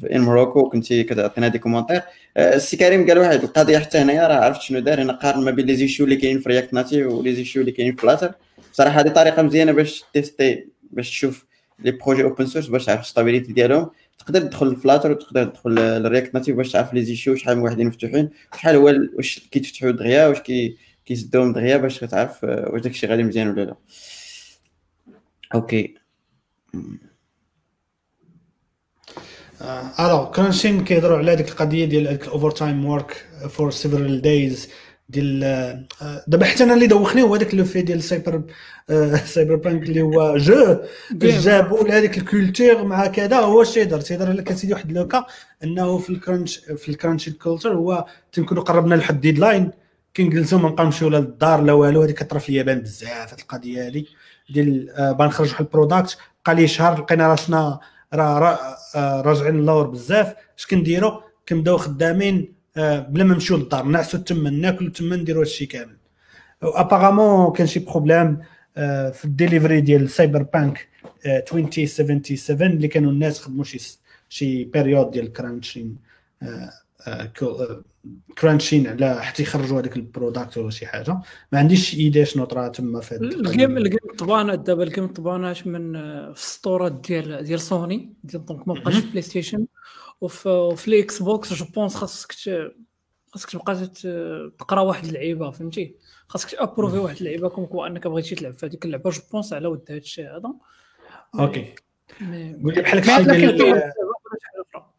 [0.00, 2.02] في ان كنتي كتعطينا دي كومونتير.
[2.36, 5.66] السي كريم قال واحد القضية حتى هنايا راه عرفت شنو دار هنا قارن ما بين
[5.66, 8.32] لي زيشو اللي كاينين في رياكت ناتيف ولي زيشو اللي كاينين في فلاتر
[8.72, 11.44] بصراحه هذه طريقة مزيانة باش tester باش تشوف
[11.78, 13.90] les projets open source باش تعرف stabilité ديالهم.
[14.18, 17.62] تقدر تدخل ل Flutter وتقدر تدخل لل React Native باش تعرف les issues شحال من
[17.62, 18.84] واحدين مفتوحين شحال هو
[19.16, 23.76] واش كيتفتحوا دغيا واش كي كيسدوهم دغيا باش تعرف واش داكشي غادي مزيان ولا لا.
[25.54, 25.94] okay.
[30.00, 34.68] alors crunching كيهضروا على ديك القضية ديال ال overtime work for several days
[35.08, 35.44] ديال
[36.02, 38.42] آه، دابا حتى أنا اللي دوخني هو هذاك لو في ديال Cyber
[39.24, 40.76] Cyberpunk اللي هو جو
[41.22, 45.26] جابوا لهذيك ال culture مع كذا هو اش تيهضر تيهضر لك اسيدي واحد le cas
[45.64, 49.70] أنه في ال crunch في ال crunch culture هو تنكونوا قربنا لحد deadline
[50.16, 53.86] كنجلسوا ما نبقاو نمشيو لا للدار لا والو هذيك كطرا في اليابان بزاف هذه القضية
[53.86, 54.04] هذه
[54.50, 57.80] ديال آه، بغا نخرج واحد ال product بقى لي شهر لقينا راسنا
[58.14, 60.34] راه آه، راجعين للور بزاف.
[60.58, 65.66] اش كنديروا كنبداو خدامين آه، بلا ما نمشيو للدار نعسو تما ناكلو تما نديرو هادشي
[65.66, 65.96] كامل.
[66.62, 68.38] apparemment كان شي problème
[68.76, 70.88] آه، في الديليفري ديال Cyberpunk
[71.26, 75.96] 2077 اللي كانوا الناس خدموا شي شي période ديال crunching
[78.38, 81.20] crunching على حتى يخرجوا هذاك ال product ولا شي حاجة.
[81.52, 85.06] ما عنديش idée شنو طرا تما في ال game ال game تبانات دابا ال game
[85.06, 85.92] تبانات من
[86.32, 89.66] في السطورات ديال ديال سوني ديال donc ما بقاش في PlayStation
[90.20, 92.32] وفي وفي ال Xbox je pense خاصك
[93.32, 93.86] خاصك تبقى
[94.58, 95.96] تقرا واحد اللعيبة فهمتي؟
[96.28, 99.68] خاصك تأبروفي واحد اللعيبة comme quoi أنك بغيتي تلعب في هذيك اللعبة je pense على
[99.68, 100.54] ود هذا الشيء هذا.
[101.38, 101.74] OK.
[102.62, 103.02] قول لي بحال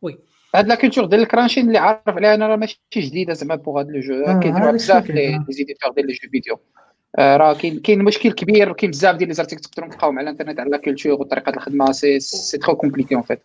[0.02, 0.20] oui.
[0.56, 3.80] هاد la culture ديال ال crunching اللي عارف عليها أنا راه ماشي جديدة زعما pour
[3.80, 6.60] هاد le jeu كايديروها بزاف les éditeurs ديال les jeux vidéo
[7.20, 10.70] راه كاين كاين مشكل كبير كاين بزاف ديال les articles تقدروا تلقاوهم على الإنترنت على
[10.70, 11.92] la culture وطريقة الخدمة.
[11.92, 13.40] c'est c'est trop compliqué en fait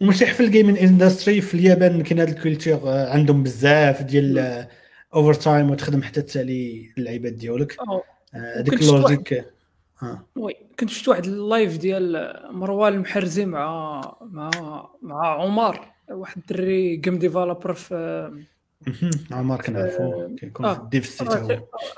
[0.00, 4.66] مش في ال gaming industry في اليابان كاين هذا ال culture آه، عندهم بزاف ديال
[5.14, 7.76] over آه، time وتخدم حتى تالي اللعيبات ديالك.
[8.34, 9.44] هذيك ال logique
[10.36, 14.50] oui كنت شفت واحد ال live ديال مروان المحرزي مع مع
[15.02, 18.44] مع عمر واحد الدري game developer في
[19.30, 21.24] عمر كنعرفو كيكون في ال DevC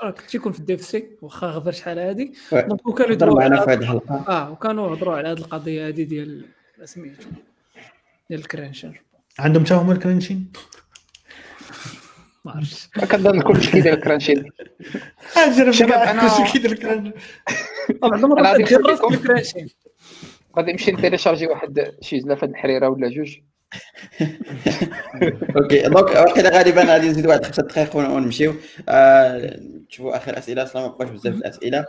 [0.01, 1.07] آه كنت يكون في ال DevC.
[1.21, 2.33] واخا غبر شحال هادي.
[2.51, 4.25] donc وكانوا يهضروا معنا في هذه الحلقة.
[4.27, 6.45] آه وكانوا يهضروا على هذه القضية هذه ديال
[6.83, 7.29] سميتو
[8.29, 8.93] ديال ال crunching
[9.39, 10.51] عندهم حتى هما ال crunching
[12.45, 12.87] ما عرفتش.
[12.87, 14.45] كنظن كلشي كيدير ال crunching
[15.71, 17.13] شباب أنا كلشي كيدير ال crunching
[20.57, 23.37] غادي نمشي نتيليشارجي واحد شي زلافه الحريره ولا جوج.
[25.55, 28.51] OK donc واحد غالبا غادي نزيد واحد خمسة دقائق ونمشيو.
[29.89, 31.85] نشوفوا آه، آخر أسئلة أصلا ما بقاش بزاف الأسئلة.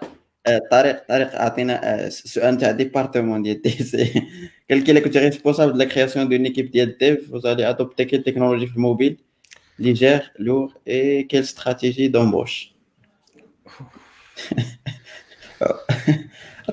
[0.46, 4.12] آه، طارق طارق أعطينا السؤال تاع ديبارتمون ديال دي سي
[4.70, 8.66] قال إلا كنت ريسبونسابل دو لا كرياسيون دون ايكيب ديال ديف فوزالي ادوبتي كيل تكنولوجي
[8.66, 9.18] في الموبيل؟
[9.78, 12.74] ليجير لور إي كيل استراتيجي دومبوش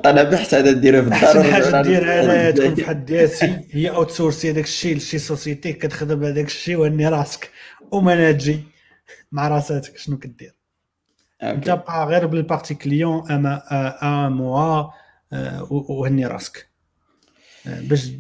[0.04, 3.90] طلع بحث هذا ديره في الدار احسن حاجة دير أنا تكون في حد دياسي هي
[3.90, 7.50] اوت سورسي هذاك الشيء لشي سوسيتي كتخدم هذاك الشيء وهني راسك.
[7.92, 8.60] ومناجي
[9.32, 10.56] مع راساتك شنو كدير؟
[11.44, 13.64] أنت بقى غير بالبارتي كليون أما
[14.04, 14.84] ان موا
[15.70, 16.68] وهني راسك.
[17.66, 18.12] باش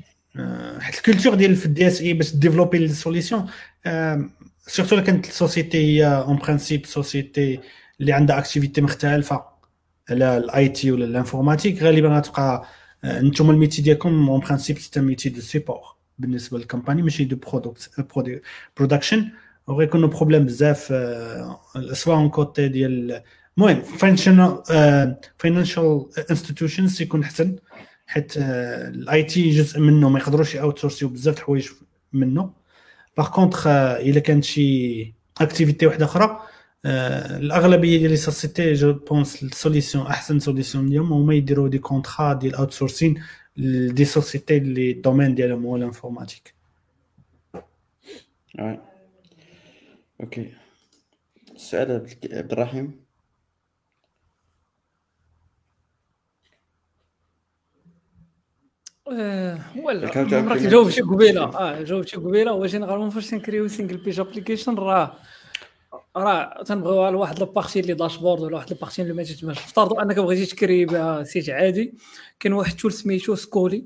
[0.80, 3.50] حيت الكولتور ديال في الدي إس إي باش ديفلوبي السوليسيون
[4.68, 7.60] سورتو كانت السوسيتي هي اون برانسيب سوسيتي
[8.00, 9.36] اللي عندها اكتيفيتي مختلفة.
[9.36, 9.44] على
[10.12, 12.66] الاي تي ولا الانفورماتيك غالبا غتبقى
[13.04, 15.82] أنتم الميتي ديالكم اون برانسيب سيت ميتي دو سيبور
[16.20, 18.42] بالنسبة لل company ماشي de product
[18.78, 19.30] production
[19.68, 20.80] وغيكونوا problème بزاف
[21.92, 23.22] سواء en côté ديال
[23.58, 24.64] المهم financial
[25.38, 27.56] financial institutions يكون احسن
[28.08, 31.68] حيت ال IT جزء منه ما يقدروش outsource يو بزاف الحوايج
[32.14, 32.54] منه.
[33.18, 36.40] par contre إلا كانت شي activité واحدة أخرى
[36.86, 42.34] الاغلبيه ديال les sociétés je pense ال solution احسن solution اليوم هما يديروا des contrats
[42.34, 43.24] ديال outsourcing
[43.88, 46.56] des sociétés اللي ال domaine ديالهم هو ال informatique
[50.22, 50.54] OK
[51.56, 51.92] السؤال
[52.32, 53.06] عبد الرحيم
[59.12, 60.58] آه، ولا عمرك.
[60.58, 65.18] جاوبتي قبيله آه جاوبتي قبيله هو généralement فاش تنكريو single page application راه
[66.18, 69.58] راه تنبغيو على واحد la partie اللي dashboard ولا واحد la partie اللي ما تتبانش
[69.58, 71.94] افترضوا انك بغيتي تكري بها site عادي
[72.40, 73.86] كاين واحد ال tool سميتو Scully.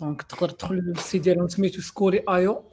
[0.00, 2.64] donc تقدر تدخل لل site ديالهم سميتو Scully ايو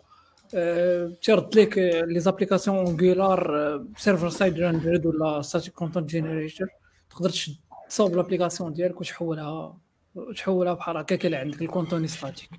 [0.56, 1.78] آه، تيرد لك
[2.08, 6.68] les applications Angular server side rendered ولا static content generator
[7.10, 7.56] تقدر تشد
[7.90, 9.78] تصاوب l'application ديالك وتحولها
[10.16, 12.50] وتحولها بحال هكا كاين عندك ال contenu statique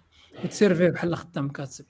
[0.45, 1.85] وتسيرفيه بحال خدام كاتب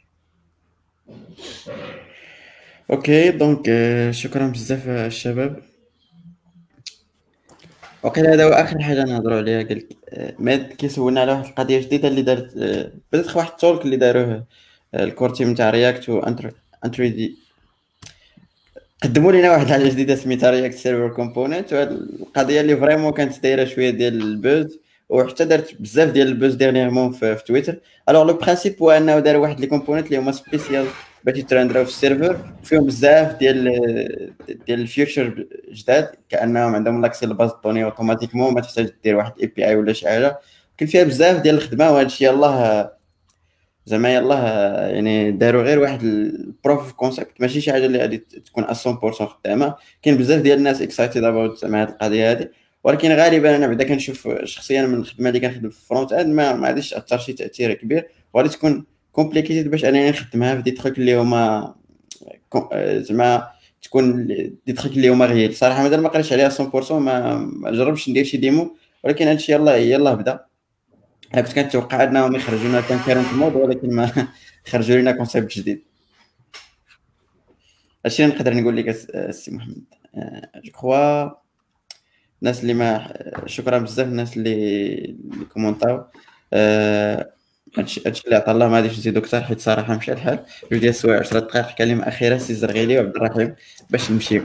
[2.91, 5.63] OK donc آه، شكرا بزاف الشباب.
[8.03, 12.09] وقيل هذا هو آخر حاجة نهضروا عليها لك آه، ماد كيسولنا على واحد القضية جديدة
[12.09, 14.45] اللي دارت آه، بدأت واحد ال talk اللي داروه
[14.95, 16.21] آه، ال core team تاع React و
[16.97, 17.37] دي
[19.03, 23.65] قدموا لنا واحد الحاجة جديدة سميتها React server component وهاد القضية اللي vraiment كانت دايرة
[23.65, 28.25] شوية ديال ال buzz وحتى دارت بزاف ديال ال buzz dernièrement في, في تويتر alors
[28.25, 30.87] le principe هو أنه داروا واحد les components اللي هما spécial
[31.27, 33.65] باش يترندراو في ال server فيهم بزاف ديال
[34.67, 39.17] ديال ال features جداد كأنهم عندهم l'accès ل base de données automatiquement ما تحتاج دير
[39.17, 40.39] واحد API ولا شي حاجة.
[40.79, 42.93] كاين فيها بزاف ديال الخدمة وهذا الشيء يلاه
[43.87, 48.65] زعما يلاه يعني داروا غير واحد ال proof concept ماشي شي حاجة اللي غادي تكون
[48.65, 49.75] 100% خدامة.
[50.03, 52.49] كاين بزاف ديال الناس excited about زعما هذه القضية هذه
[52.85, 56.53] ولكن غالبا أنا بعدا كنشوف شخصيا من الخدمة اللي كنخدم في ال front end ما
[56.53, 58.09] ما غاديش تاثر شي تأثير كبير.
[58.35, 58.87] وغادي تكون
[59.17, 61.75] complicated باش انني نخدمها في دي تخيك اللي هما
[62.73, 63.49] آه، زعما
[63.83, 64.27] تكون
[64.67, 68.37] دي تخيك اللي هما غير صراحة مازال ما قريتش عليها 100% ما جربتش ندير شي
[68.37, 70.45] démo ولكن هادشي يلاه يلاه بدا.
[71.35, 74.29] أنا كنت كنتوقع أنهم يخرجوا لنا concurrent mode ولكن ما
[74.71, 75.83] خرجوا لنا concept جديد.
[78.05, 79.85] هادشي اللي نقدر نقول لك الس- السي محمد.
[80.65, 81.31] je crois
[82.43, 83.13] الناس اللي ما
[83.47, 85.17] شكرا بزاف الناس اللي
[85.53, 86.05] كومونتاو
[86.53, 87.31] آه،
[87.79, 88.69] هادشي اللي عطا الله.
[88.69, 90.39] ما غاديش نزيدو كثر حيت صراحة مشى الحال.
[90.73, 93.55] جوج ديال السوايع 10 دقائق كلمة أخيرة سي زرغيلي وعبد الرحيم
[93.91, 94.43] باش نمشيو.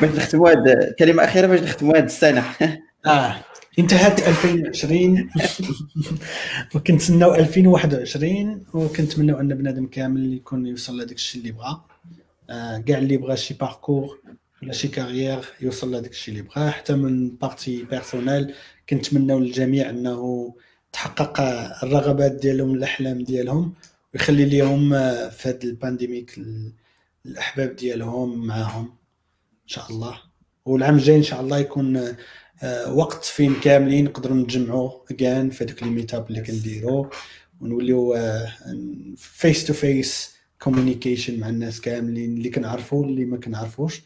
[0.00, 2.44] باش نختموا هاد كلمة أخيرة باش نختموا هاد السنة.
[3.06, 3.36] آه
[3.78, 5.30] انتهت 2020
[6.74, 11.84] وكنتسناو 2021 وكنتمناو أن بنادم كامل يكون يوصل لهذاك الشيء اللي بغا.
[12.50, 14.18] آه، كاع اللي بغى شي parcours
[14.62, 18.54] ولا شي carrière يوصل لهذاك الشيء اللي بغاه حتى من partie personnelle
[18.88, 20.54] كنتمناو للجميع أنه
[20.92, 21.40] تحقق
[21.84, 23.72] الرغبات ديالهم الأحلام ديالهم
[24.14, 26.72] ويخلي ليهم آه، في هذا ال pandemic ال-
[27.26, 28.84] الأحباب ديالهم معاهم.
[29.62, 30.20] إن شاء الله.
[30.64, 31.96] والعام الجاي إن شاء الله يكون
[32.62, 37.06] آه، وقت فين كاملين نقدروا نتجمعوا كان في هذوك les meetups اللي كنديروا
[37.60, 38.16] ونوليو
[39.16, 44.02] face to face communication مع الناس كاملين اللي كنعرفوا اللي ما كنعرفوش.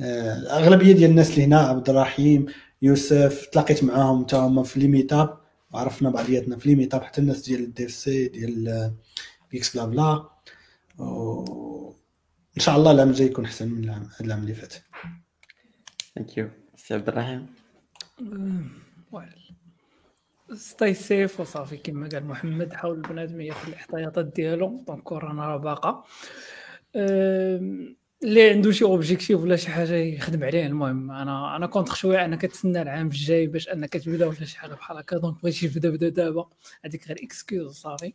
[0.00, 2.46] آه، الأغلبية ديال الناس اللي هنا عبد الرحيم
[2.82, 5.38] يوسف تلاقيت معاهم حتى هما في les meetups
[5.74, 8.92] وعرفنا بعضياتنا في les meetups حتى الناس ديال ال DevC ديال
[9.50, 10.28] Geeksblabla
[12.56, 14.74] إن شاء الله العام الجاي يكون أحسن من العام العام اللي فات.
[16.14, 17.46] thank you سي عبد الرحيم.
[20.54, 26.04] stay safe وصافي كما قال محمد حاول البنادم ياخذ الاحتياطات ديالو donc كورونا راه باقا.
[26.96, 30.66] أم، اللي عنده شي objectif ولا شي حاجة يخدم عليه.
[30.66, 34.74] المهم أنا أنا كنت شوية انك تسنى العام الجاي باش أنك تبدأ ولا شي حاجة
[34.74, 35.18] بحال هكا.
[35.18, 36.48] donc بغيتي تبدأ بدأ دابا.
[36.84, 38.12] هذيك غير excuse صافي.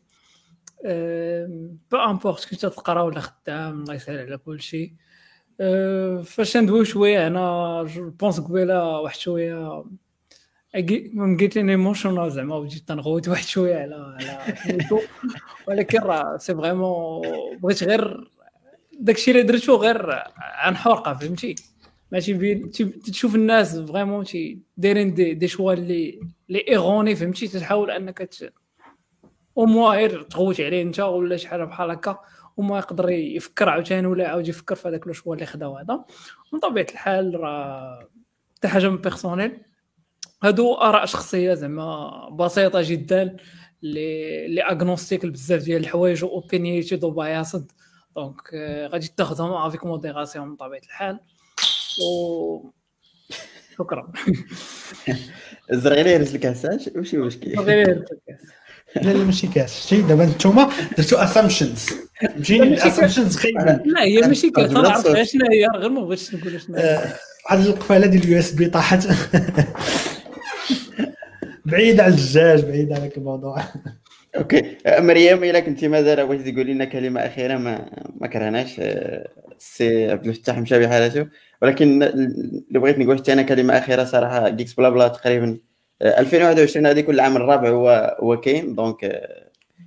[1.91, 4.93] peu importe كنت تقرا ولا خدام الله يسهل على كل شيء
[6.23, 7.83] فاش ندويو شوية أنا
[8.19, 9.85] بونس قبيلة واحد شوية.
[11.13, 14.55] مقيتين emotional زعما بديت تنغوت واحد شوية على على
[15.67, 17.21] ولكن راه c'est vraiment
[17.57, 18.31] بغيت غير
[18.99, 21.55] داكشي اللي درتو غير عن حرقة فهمتي؟
[22.11, 22.71] ماشي بين
[23.05, 26.19] تشوف الناس فريمون تي دايرين دي, دي شوا اللي
[26.49, 28.29] اللي ايغوني فهمتي؟ تحاول انك.
[29.57, 32.19] أو موان غير تغوت عليه انت ولا شي حاجة بحال هكا
[32.57, 36.05] وما يقدر يفكر عاوتاني ولا يعاود يفكر في هذاك شوا اللي خداو هذا.
[36.53, 38.09] من طبيعة الحال راه
[38.57, 39.61] حتى حاجة من بيرسونيل
[40.43, 43.37] هادو آراء شخصية زعما بسيطة جدا
[43.83, 47.71] اللي اللي اغنوستيك بزاف ديال الحوايج اوبينيتد وباياسد
[48.19, 51.19] دونك آه، غادي تاخذهم افيك موديراسيون من طبيعة الحال.
[52.03, 52.69] و
[53.77, 54.11] شكرا.
[55.71, 57.59] الزرغيلي يرس الكاساج وشي مشكل.
[57.59, 58.05] غير
[58.95, 61.89] لا لا ماشي كاس شتي دابا نتوما درتو اسامبشنز
[62.37, 63.81] مشينا الاسامبشنز خايبين.
[63.85, 65.23] لا هي ماشي كاس رجل أنا عرفت الصوت.
[65.23, 67.13] شنو هي غير ما بغيتش نقول شنو هي آه،
[67.45, 69.07] واحد القفالة ديال اليو إس بي طاحت.
[71.65, 73.63] بعيد على الدجاج بعيد على هذاك الموضوع
[74.35, 74.77] OK.
[74.85, 77.89] آه، مريم الا كنتي مازال بغيتي تقولي لنا كلمة أخيرة ما
[78.21, 78.79] ما كرهناش.
[78.79, 79.27] آه،
[79.57, 81.27] السي عبد الفتاح مشى بحالته
[81.61, 85.57] ولكن اللي بغيت نقول حتى أنا كلمة أخيرة صراحة Geeksblabla تقريبا
[86.01, 89.21] 2021 هذه كل عام الرابع هو هو كاين donc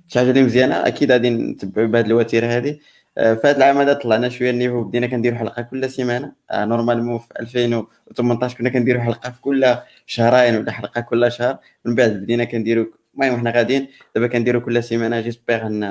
[0.07, 0.87] شي حاجة مزيانة.
[0.87, 2.79] أكيد غادي نتبعوا بهذه الوتيرة هذه.
[3.17, 6.33] هذا العام هذا طلعنا شوية ال niveau بدينا كنديروا حلقة كل سيمانة.
[6.53, 9.75] normalement في 2018 كنا كنديروا حلقة في كل
[10.05, 11.57] شهرين ولا حلقة كل شهر.
[11.85, 13.87] من بعد بدينا كنديروا المهم حنا غاديين.
[14.15, 15.83] دابا كنديروا كل سيمانة j'espère ان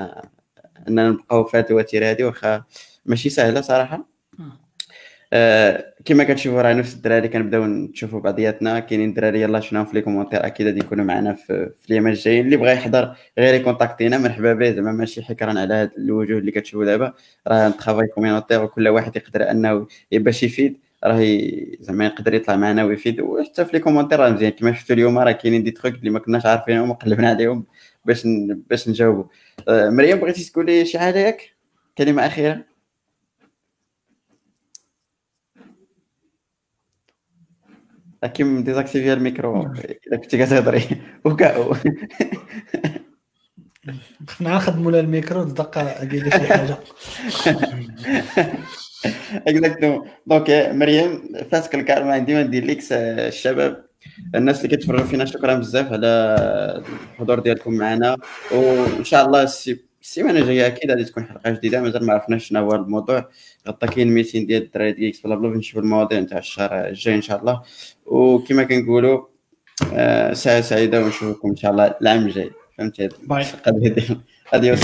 [0.89, 2.65] اننا نبقاو في هذه الوتيرة هذه واخا
[3.07, 4.09] ماشي سهلة صراحة.
[4.41, 5.93] آه.
[6.05, 10.47] كما كتشوفوا راه نفس الدراري كنبداو نشوفوا بعضياتنا كاينين الدراري يلاه شفناهم في les commentaires
[10.47, 12.45] أكيد غادي يكونوا معنا في, في الجايين.
[12.45, 16.85] اللي بغى يحضر غير يكونتاكتينا مرحبا به زعما ماشي حكرا على هاد الوجوه اللي كتشوفوا
[16.85, 17.13] دابا.
[17.49, 20.81] راه travail communautaire وكل واحد يقدر انه باش يفيد.
[21.05, 21.41] راه
[21.81, 24.51] زعما يقدر يطلع معنا ويفيد وحتى في les commentaires راه مزيان.
[24.51, 27.67] كما شفتوا اليوم راه كاينين des trucs اللي ما كناش عارفينهم وقلبنا عليهم
[28.05, 28.23] باش
[28.71, 29.25] باش نجاوبوا
[29.69, 31.53] آه مريم بغيتي تقولي شي حاجة ياك؟
[31.99, 32.65] كلمة أخيرة.
[38.35, 40.83] كيم désactiver ال micro إلا كنتي كتهضري.
[41.25, 41.75] وكاو
[44.29, 46.79] خفنا نخدموا الميكرو تدق قايله شي حاجة.
[49.49, 53.85] اكزاكتومون دونك مريم فاسك الكارما ديما ندير ليك الشباب
[54.35, 56.07] الناس اللي كيتفرجوا فينا شكرا بزاف على
[57.13, 58.17] الحضور ديالكم معنا.
[58.53, 59.43] وان شاء الله
[60.03, 61.81] السيمانة الجاية أكيد غادي تكون حلقة جديدة.
[61.81, 63.29] مازال ما عرفناش شنو هو الموضوع.
[63.69, 67.23] غطا كاين ميتين ديال الدراري ديال إكس بلا بلا نشوف المواضيع نتاع الشهر الجاي ان
[67.23, 67.63] شاء الله
[68.07, 69.25] وكما كنقولوا
[69.95, 72.51] آه ساعة سعيدة ونشوفكم ان شاء الله العام الجاي.
[72.79, 73.45] فهمتي؟ باي.
[73.55, 74.21] القضية ديال
[74.53, 74.81] اديوس